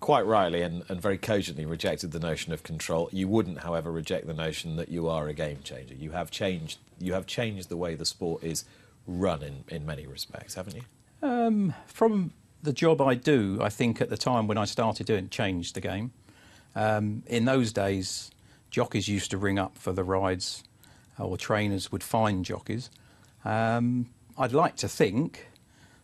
quite 0.00 0.24
rightly 0.24 0.62
and, 0.62 0.82
and 0.88 1.00
very 1.00 1.18
cogently 1.18 1.66
rejected 1.66 2.10
the 2.10 2.18
notion 2.18 2.52
of 2.52 2.62
control. 2.62 3.08
You 3.12 3.28
wouldn't, 3.28 3.60
however, 3.60 3.92
reject 3.92 4.26
the 4.26 4.34
notion 4.34 4.76
that 4.76 4.88
you 4.88 5.08
are 5.08 5.28
a 5.28 5.34
game 5.34 5.58
changer. 5.62 5.94
You 5.94 6.10
have 6.12 6.30
changed 6.30 6.78
you 6.98 7.14
have 7.14 7.26
changed 7.26 7.70
the 7.70 7.76
way 7.76 7.94
the 7.94 8.04
sport 8.04 8.44
is 8.44 8.64
run 9.06 9.42
in, 9.42 9.64
in 9.68 9.86
many 9.86 10.06
respects, 10.06 10.54
haven't 10.54 10.76
you? 10.76 10.82
Um, 11.22 11.74
from 11.86 12.32
the 12.62 12.72
job 12.72 13.00
I 13.00 13.14
do, 13.14 13.58
I 13.62 13.70
think 13.70 14.00
at 14.00 14.10
the 14.10 14.18
time 14.18 14.46
when 14.46 14.58
I 14.58 14.66
started 14.66 15.06
doing 15.06 15.24
it, 15.24 15.30
changed 15.30 15.74
the 15.74 15.80
game. 15.80 16.12
Um, 16.76 17.22
in 17.26 17.46
those 17.46 17.72
days, 17.72 18.30
jockeys 18.70 19.08
used 19.08 19.30
to 19.30 19.38
ring 19.38 19.58
up 19.58 19.78
for 19.78 19.92
the 19.92 20.04
rides, 20.04 20.62
or 21.18 21.36
trainers 21.36 21.90
would 21.90 22.02
find 22.02 22.44
jockeys. 22.44 22.90
Um, 23.44 24.10
I'd 24.36 24.52
like 24.52 24.76
to 24.76 24.88
think 24.88 25.48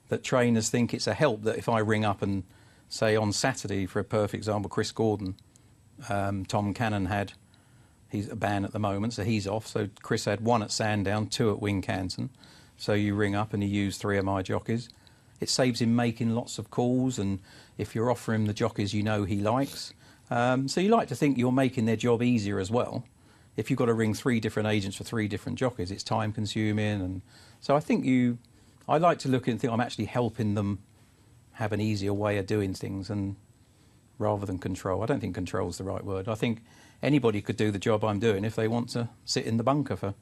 that 0.09 0.25
trainers 0.25 0.71
think 0.71 0.95
it's 0.95 1.07
a 1.07 1.15
help 1.15 1.43
that 1.43 1.59
if 1.59 1.69
I 1.69 1.81
ring 1.81 2.05
up 2.05 2.23
and 2.23 2.45
say 2.89 3.17
on 3.17 3.33
Saturday, 3.33 3.87
for 3.87 4.01
a 4.01 4.05
perfect 4.05 4.35
example, 4.35 4.69
Chris 4.69 4.93
Gordon, 4.93 5.37
um, 6.09 6.45
Tom 6.45 6.75
Cannon 6.75 7.07
had, 7.07 7.33
he's 8.11 8.31
a 8.31 8.37
ban 8.37 8.65
at 8.65 8.73
the 8.73 8.79
moment, 8.79 9.15
so 9.15 9.25
he's 9.25 9.47
off. 9.47 9.67
So 9.67 9.89
Chris 10.03 10.25
had 10.25 10.41
one 10.41 10.63
at 10.63 10.71
Sandown, 10.71 11.27
two 11.27 11.51
at 11.51 11.61
Wincanton. 11.61 12.31
So 12.77 12.93
you 12.93 13.15
ring 13.15 13.35
up 13.35 13.55
and 13.55 13.63
he 13.63 13.69
used 13.69 14.01
three 14.01 14.19
of 14.19 14.25
my 14.25 14.43
jockeys. 14.43 14.89
It 15.41 15.49
saves 15.51 15.81
him 15.81 15.95
making 15.95 16.31
lots 16.35 16.59
of 16.59 16.71
calls, 16.71 17.19
and 17.19 17.41
if 17.77 17.95
you're 17.95 18.11
offering 18.11 18.43
him 18.43 18.47
the 18.47 18.55
jockeys 18.55 18.95
you 18.95 19.03
know 19.03 19.25
he 19.25 19.41
likes, 19.41 19.93
um, 20.31 20.67
so 20.67 20.81
you 20.81 20.89
like 20.89 21.09
to 21.09 21.15
think 21.15 21.37
you're 21.37 21.53
making 21.53 21.85
their 21.85 21.97
job 21.97 22.23
easier 22.23 22.59
as 22.59 22.71
well. 22.71 23.05
If 23.57 23.71
you've 23.71 23.79
got 23.79 23.87
to 23.87 23.95
ring 23.95 24.13
three 24.15 24.41
different 24.41 24.69
agents 24.69 24.97
for 24.97 25.05
three 25.05 25.29
different 25.29 25.59
jockeys, 25.59 25.91
it's 25.91 26.03
time 26.03 26.33
consuming, 26.33 27.01
and 27.01 27.23
so 27.61 27.77
I 27.77 27.81
think 27.81 28.05
you. 28.05 28.39
I 28.89 28.99
like 28.99 29.19
to 29.21 29.29
look 29.29 29.49
and 29.49 29.61
think 29.61 29.73
I'm 29.73 29.81
actually 29.81 30.05
helping 30.05 30.55
them 30.55 30.79
have 31.57 31.73
an 31.73 31.81
easier 31.81 32.15
way 32.15 32.39
of 32.39 32.47
doing 32.47 32.73
things, 32.75 33.11
and 33.11 33.37
rather 34.19 34.47
than 34.47 34.59
control. 34.59 35.03
I 35.03 35.07
don't 35.07 35.21
think 35.21 35.35
control 35.35 35.69
is 35.69 35.77
the 35.79 35.85
right 35.85 36.03
word. 36.05 36.27
I 36.29 36.35
think 36.35 36.63
anybody 37.03 37.43
could 37.43 37.57
do 37.57 37.71
the 37.71 37.79
job 37.79 38.03
I'm 38.05 38.19
doing 38.19 38.45
if 38.45 38.57
they 38.57 38.67
want 38.69 38.89
to 38.91 39.09
sit 39.27 39.45
in 39.45 39.59
the 39.59 39.63
bunker 39.63 39.95
for 39.97 40.15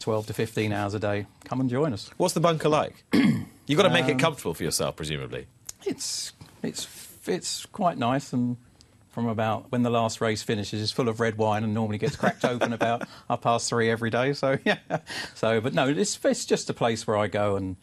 12 0.00 0.26
to 0.26 0.34
15 0.34 0.72
hours 0.72 0.92
a 0.94 0.98
day. 0.98 1.26
Come 1.44 1.60
and 1.60 1.70
join 1.70 1.92
us. 1.94 2.10
What's 2.18 2.34
the 2.34 2.40
bunker 2.40 2.68
like? 2.68 3.04
You've 3.12 3.76
got 3.76 3.84
to 3.84 3.90
make 3.90 4.04
Um, 4.04 4.10
it 4.10 4.18
comfortable 4.18 4.52
for 4.54 4.64
yourself, 4.64 4.96
presumably. 4.96 5.46
It's 5.86 6.32
it's 6.62 6.86
it's 7.26 7.66
quite 7.66 7.96
nice 7.98 8.32
and 8.32 8.56
from 9.10 9.26
about 9.28 9.70
when 9.72 9.82
the 9.82 9.90
last 9.90 10.20
race 10.20 10.42
finishes 10.42 10.80
it's 10.82 10.92
full 10.92 11.08
of 11.08 11.18
red 11.20 11.36
wine 11.38 11.64
and 11.64 11.74
normally 11.74 11.98
gets 11.98 12.16
cracked 12.16 12.44
open 12.52 12.72
about 12.72 13.02
half 13.28 13.40
past 13.40 13.68
three 13.68 13.90
every 13.90 14.10
day 14.10 14.32
so 14.32 14.56
yeah 14.64 14.78
so 15.34 15.60
but 15.60 15.74
no 15.74 15.88
it's 15.88 16.18
it's 16.24 16.44
just 16.46 16.70
a 16.70 16.74
place 16.74 17.06
where 17.06 17.16
I 17.16 17.26
go 17.26 17.56
and 17.56 17.76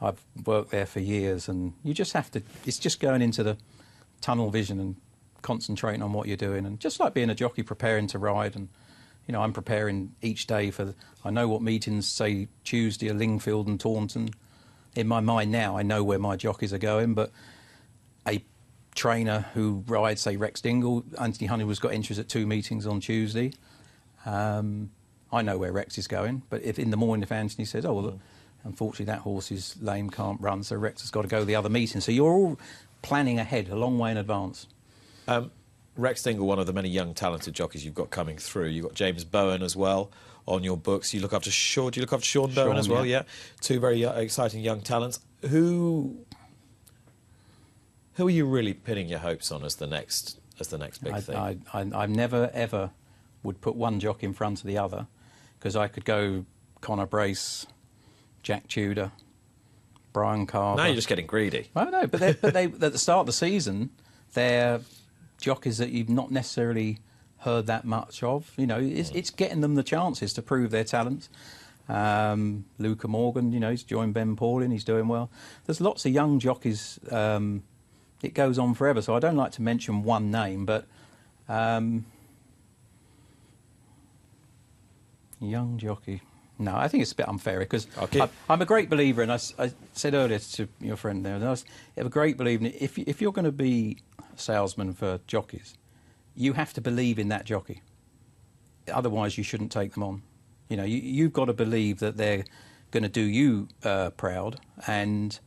I've 0.00 0.20
worked 0.44 0.70
there 0.70 0.86
for 0.86 1.00
years 1.00 1.48
and 1.48 1.72
you 1.82 1.94
just 1.94 2.12
have 2.12 2.30
to 2.32 2.42
it's 2.66 2.78
just 2.78 3.00
going 3.00 3.22
into 3.22 3.42
the 3.42 3.56
tunnel 4.20 4.50
vision 4.50 4.78
and 4.80 4.96
concentrating 5.42 6.02
on 6.02 6.12
what 6.12 6.26
you're 6.26 6.36
doing 6.36 6.66
and 6.66 6.78
just 6.80 6.98
like 7.00 7.14
being 7.14 7.30
a 7.30 7.34
jockey 7.34 7.62
preparing 7.62 8.06
to 8.08 8.18
ride 8.18 8.56
and 8.56 8.68
You 9.26 9.32
know, 9.32 9.42
I'm 9.42 9.52
preparing 9.52 10.14
each 10.22 10.46
day 10.46 10.70
for. 10.70 10.94
I 11.24 11.30
know 11.30 11.48
what 11.48 11.60
meetings 11.62 12.06
say 12.08 12.46
Tuesday 12.64 13.10
are 13.10 13.14
Lingfield 13.14 13.66
and 13.66 13.78
Taunton. 13.80 14.30
In 14.94 15.08
my 15.08 15.20
mind 15.20 15.50
now, 15.50 15.76
I 15.76 15.82
know 15.82 16.04
where 16.04 16.18
my 16.18 16.36
jockeys 16.36 16.72
are 16.72 16.78
going, 16.78 17.14
but 17.14 17.32
a 18.26 18.44
trainer 18.94 19.46
who 19.54 19.82
rides, 19.88 20.20
say, 20.22 20.36
Rex 20.36 20.60
Dingle, 20.60 21.04
Anthony 21.20 21.48
Honeywood's 21.48 21.80
got 21.80 21.92
interest 21.92 22.20
at 22.20 22.28
two 22.28 22.46
meetings 22.46 22.86
on 22.86 23.00
Tuesday. 23.00 23.52
Um, 24.24 24.90
I 25.32 25.42
know 25.42 25.58
where 25.58 25.72
Rex 25.72 25.98
is 25.98 26.06
going, 26.06 26.42
but 26.48 26.62
if 26.62 26.78
in 26.78 26.90
the 26.90 26.96
morning 26.96 27.22
if 27.22 27.32
Anthony 27.32 27.64
says, 27.64 27.84
"Oh 27.84 27.94
well, 27.94 28.04
look, 28.04 28.18
unfortunately 28.66 29.06
that 29.06 29.20
horse 29.20 29.50
is 29.50 29.76
lame, 29.80 30.10
can't 30.10 30.40
run," 30.40 30.62
so 30.62 30.76
Rex 30.76 31.02
has 31.02 31.10
got 31.10 31.22
to 31.22 31.28
go 31.28 31.40
to 31.40 31.44
the 31.44 31.56
other 31.56 31.68
meeting. 31.68 32.00
So 32.00 32.12
you're 32.12 32.32
all 32.32 32.58
planning 33.02 33.38
ahead, 33.38 33.68
a 33.68 33.76
long 33.76 33.98
way 33.98 34.10
in 34.10 34.16
advance. 34.16 34.66
Um, 35.28 35.50
Rex 35.96 36.22
Dingle, 36.22 36.46
one 36.46 36.58
of 36.58 36.66
the 36.66 36.72
many 36.72 36.88
young, 36.88 37.14
talented 37.14 37.54
jockeys 37.54 37.84
you've 37.84 37.94
got 37.94 38.10
coming 38.10 38.36
through. 38.36 38.68
You've 38.68 38.84
got 38.84 38.94
James 38.94 39.24
Bowen 39.24 39.62
as 39.62 39.74
well 39.74 40.10
on 40.46 40.62
your 40.62 40.76
books. 40.76 41.14
You 41.14 41.20
look 41.20 41.32
after 41.32 41.50
Sean. 41.50 41.90
Do 41.90 42.00
you 42.00 42.02
look 42.02 42.12
after 42.12 42.26
Sean, 42.26 42.52
Bowen 42.52 42.72
Sean, 42.72 42.78
as 42.78 42.88
well? 42.88 43.06
yeah. 43.06 43.18
Yeah. 43.18 43.22
Two 43.60 43.80
very 43.80 44.04
uh, 44.04 44.12
exciting 44.14 44.60
young 44.60 44.82
talents. 44.82 45.20
Who 45.48 46.18
who 48.14 48.26
are 48.26 48.30
you 48.30 48.46
really 48.46 48.74
pinning 48.74 49.08
your 49.08 49.18
hopes 49.18 49.52
on 49.52 49.64
as 49.64 49.76
the 49.76 49.86
next 49.86 50.40
as 50.58 50.68
the 50.68 50.78
next 50.78 51.02
big 51.02 51.12
I, 51.14 51.20
thing? 51.20 51.36
I, 51.36 51.58
I, 51.72 51.80
I 52.02 52.06
never 52.06 52.50
ever 52.52 52.90
would 53.42 53.60
put 53.60 53.76
one 53.76 54.00
jock 54.00 54.22
in 54.22 54.32
front 54.32 54.60
of 54.60 54.66
the 54.66 54.78
other 54.78 55.06
because 55.58 55.76
I 55.76 55.88
could 55.88 56.04
go 56.04 56.44
Connor 56.80 57.06
Brace, 57.06 57.66
Jack 58.46 58.68
Tudor, 58.68 59.10
Bryan 60.12 60.46
Carver. 60.46 60.80
now 60.80 60.86
you're 60.86 60.94
just 60.94 61.08
getting 61.08 61.26
greedy. 61.26 61.68
I 61.74 61.90
know, 61.90 62.06
but, 62.06 62.20
they, 62.20 62.32
but 62.32 62.54
they, 62.54 62.64
at 62.80 62.92
the 62.92 62.96
start 62.96 63.22
of 63.22 63.26
the 63.26 63.32
season, 63.32 63.90
they're 64.34 64.82
jockeys 65.40 65.78
that 65.78 65.90
you've 65.90 66.08
not 66.08 66.30
necessarily 66.30 67.00
heard 67.38 67.66
that 67.66 67.84
much 67.84 68.22
of. 68.22 68.52
You 68.56 68.68
know, 68.68 68.78
it's, 68.78 69.10
it's 69.10 69.30
getting 69.30 69.62
them 69.62 69.74
the 69.74 69.82
chances 69.82 70.32
to 70.34 70.42
prove 70.42 70.70
their 70.70 70.84
talents. 70.84 71.28
Um, 71.88 72.66
Luca 72.78 73.08
Morgan, 73.08 73.50
you 73.50 73.58
know, 73.58 73.70
he's 73.70 73.82
joined 73.82 74.14
Ben 74.14 74.36
Pauling, 74.36 74.70
he's 74.70 74.84
doing 74.84 75.08
well. 75.08 75.28
There's 75.64 75.80
lots 75.80 76.06
of 76.06 76.12
young 76.12 76.38
jockeys. 76.38 77.00
Um, 77.10 77.64
it 78.22 78.32
goes 78.32 78.60
on 78.60 78.74
forever, 78.74 79.02
so 79.02 79.16
I 79.16 79.18
don't 79.18 79.36
like 79.36 79.50
to 79.52 79.62
mention 79.62 80.04
one 80.04 80.30
name, 80.30 80.66
but 80.66 80.86
um, 81.48 82.06
young 85.40 85.78
jockey. 85.78 86.22
No, 86.58 86.74
I 86.74 86.88
think 86.88 87.02
it's 87.02 87.12
a 87.12 87.16
bit 87.16 87.28
unfair 87.28 87.58
because 87.58 87.86
Okay. 87.98 88.20
I, 88.22 88.28
I'm 88.48 88.62
a 88.62 88.64
great 88.66 88.88
believer, 88.88 89.22
and 89.22 89.30
I 89.30 89.38
said 89.92 90.14
earlier 90.14 90.38
to 90.38 90.68
your 90.80 90.96
friend 90.96 91.24
there, 91.24 91.34
I 91.36 91.38
was, 91.38 91.64
I'm 91.96 92.06
a 92.06 92.10
great 92.10 92.36
believer. 92.38 92.64
in 92.64 92.72
If, 92.78 92.98
if 92.98 93.20
you're 93.20 93.32
going 93.32 93.44
to 93.44 93.52
be 93.52 93.98
a 94.18 94.38
salesman 94.38 94.94
for 94.94 95.20
jockeys, 95.26 95.74
you 96.34 96.54
have 96.54 96.72
to 96.74 96.80
believe 96.80 97.18
in 97.18 97.28
that 97.28 97.44
jockey. 97.44 97.82
Otherwise, 98.90 99.36
you 99.36 99.44
shouldn't 99.44 99.72
take 99.72 99.92
them 99.94 100.02
on. 100.02 100.22
You 100.68 100.76
know, 100.78 100.84
you, 100.84 100.98
you've 100.98 101.32
got 101.32 101.46
to 101.46 101.52
believe 101.52 101.98
that 101.98 102.16
they're 102.16 102.44
going 102.90 103.02
to 103.02 103.08
do 103.08 103.20
you 103.20 103.68
uh, 103.84 104.10
proud, 104.10 104.60
and 104.86 105.38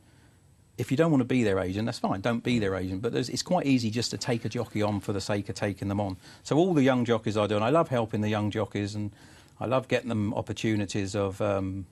if 0.78 0.92
you 0.92 0.98
don't 0.98 1.12
want 1.12 1.20
to 1.22 1.26
be 1.26 1.44
their 1.44 1.60
agent, 1.60 1.86
that's 1.88 2.00
fine. 2.00 2.22
Don't 2.22 2.44
be 2.44 2.58
their 2.58 2.74
agent. 2.76 3.02
But 3.02 3.14
it's 3.14 3.42
quite 3.44 3.66
easy 3.66 3.90
just 3.90 4.12
to 4.12 4.18
take 4.18 4.46
a 4.46 4.50
jockey 4.50 4.82
on 4.82 5.02
for 5.02 5.12
the 5.12 5.20
sake 5.20 5.50
of 5.50 5.56
taking 5.56 5.90
them 5.90 6.00
on. 6.00 6.16
So 6.44 6.56
all 6.56 6.74
the 6.74 6.84
young 6.84 7.04
jockeys 7.04 7.36
I 7.36 7.48
do, 7.48 7.56
and 7.56 7.66
I 7.66 7.70
love 7.70 7.90
helping 7.90 8.22
the 8.22 8.30
young 8.30 8.50
jockeys, 8.50 8.96
and 8.96 9.12
I 9.60 9.66
love 9.66 9.88
getting 9.88 10.10
them 10.10 10.34
opportunities 10.34 11.16
of, 11.16 11.42
um, 11.42 11.86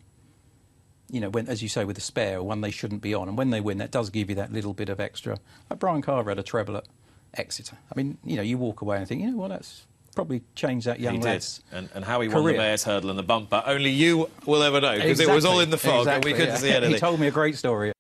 you 1.12 1.20
know, 1.20 1.30
when, 1.30 1.48
as 1.48 1.62
you 1.62 1.70
say, 1.70 1.86
with 1.86 1.96
the 1.96 2.02
spare, 2.02 2.42
when 2.42 2.62
they 2.62 2.72
shouldn't 2.72 3.02
be 3.02 3.14
on, 3.14 3.28
and 3.28 3.38
when 3.38 3.50
they 3.50 3.62
win, 3.62 3.78
that 3.80 3.92
does 3.92 4.10
give 4.10 4.30
you 4.30 4.36
that 4.36 4.52
little 4.52 4.74
bit 4.74 4.90
of 4.90 5.00
extra. 5.00 5.38
Like 5.70 5.80
Bryan 5.80 6.02
Carver 6.02 6.32
had 6.32 6.40
a 6.40 6.44
treble 6.44 6.78
at 6.78 6.88
Exeter. 7.34 7.78
I 7.92 7.98
mean, 7.98 8.18
you 8.24 8.36
know, 8.36 8.42
you 8.42 8.58
walk 8.58 8.82
away 8.82 8.98
and 8.98 9.08
think, 9.08 9.22
you 9.22 9.32
know 9.32 9.38
what, 9.38 9.50
that's 9.50 9.86
probably 10.16 10.42
changed 10.56 10.88
that 10.88 11.00
young 11.00 11.16
he 11.16 11.20
did. 11.20 11.26
lad's 11.28 11.62
And, 11.72 11.90
and 11.94 12.04
how 12.04 12.22
he 12.22 12.28
won 12.28 12.38
the 12.38 12.44
career. 12.44 12.58
Mayor's 12.58 12.84
Hurdle 12.84 13.10
and 13.10 13.20
the 13.20 13.24
bumper, 13.24 13.62
only 13.66 13.92
you 13.92 14.30
will 14.46 14.64
ever 14.64 14.82
know, 14.82 14.96
because 14.96 15.20
it 15.20 15.30
was 15.30 15.46
all 15.46 15.60
in 15.60 15.70
the 15.70 15.78
fog 15.78 16.08
and 16.08 16.24
we 16.24 16.32
couldn't 16.32 16.50
yeah. 16.50 16.56
see 16.56 16.70
anything. 16.72 16.94
he 16.94 17.00
told 17.00 17.20
me 17.20 17.28
a 17.28 17.32
great 17.32 17.58
story. 17.58 17.92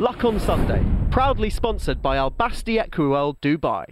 Luck 0.00 0.24
on 0.24 0.38
Sunday, 0.38 0.84
proudly 1.10 1.50
sponsored 1.50 2.00
by 2.00 2.16
Al 2.18 2.30
Basti 2.30 2.76
Equiworld 2.78 3.40
Dubai. 3.40 3.86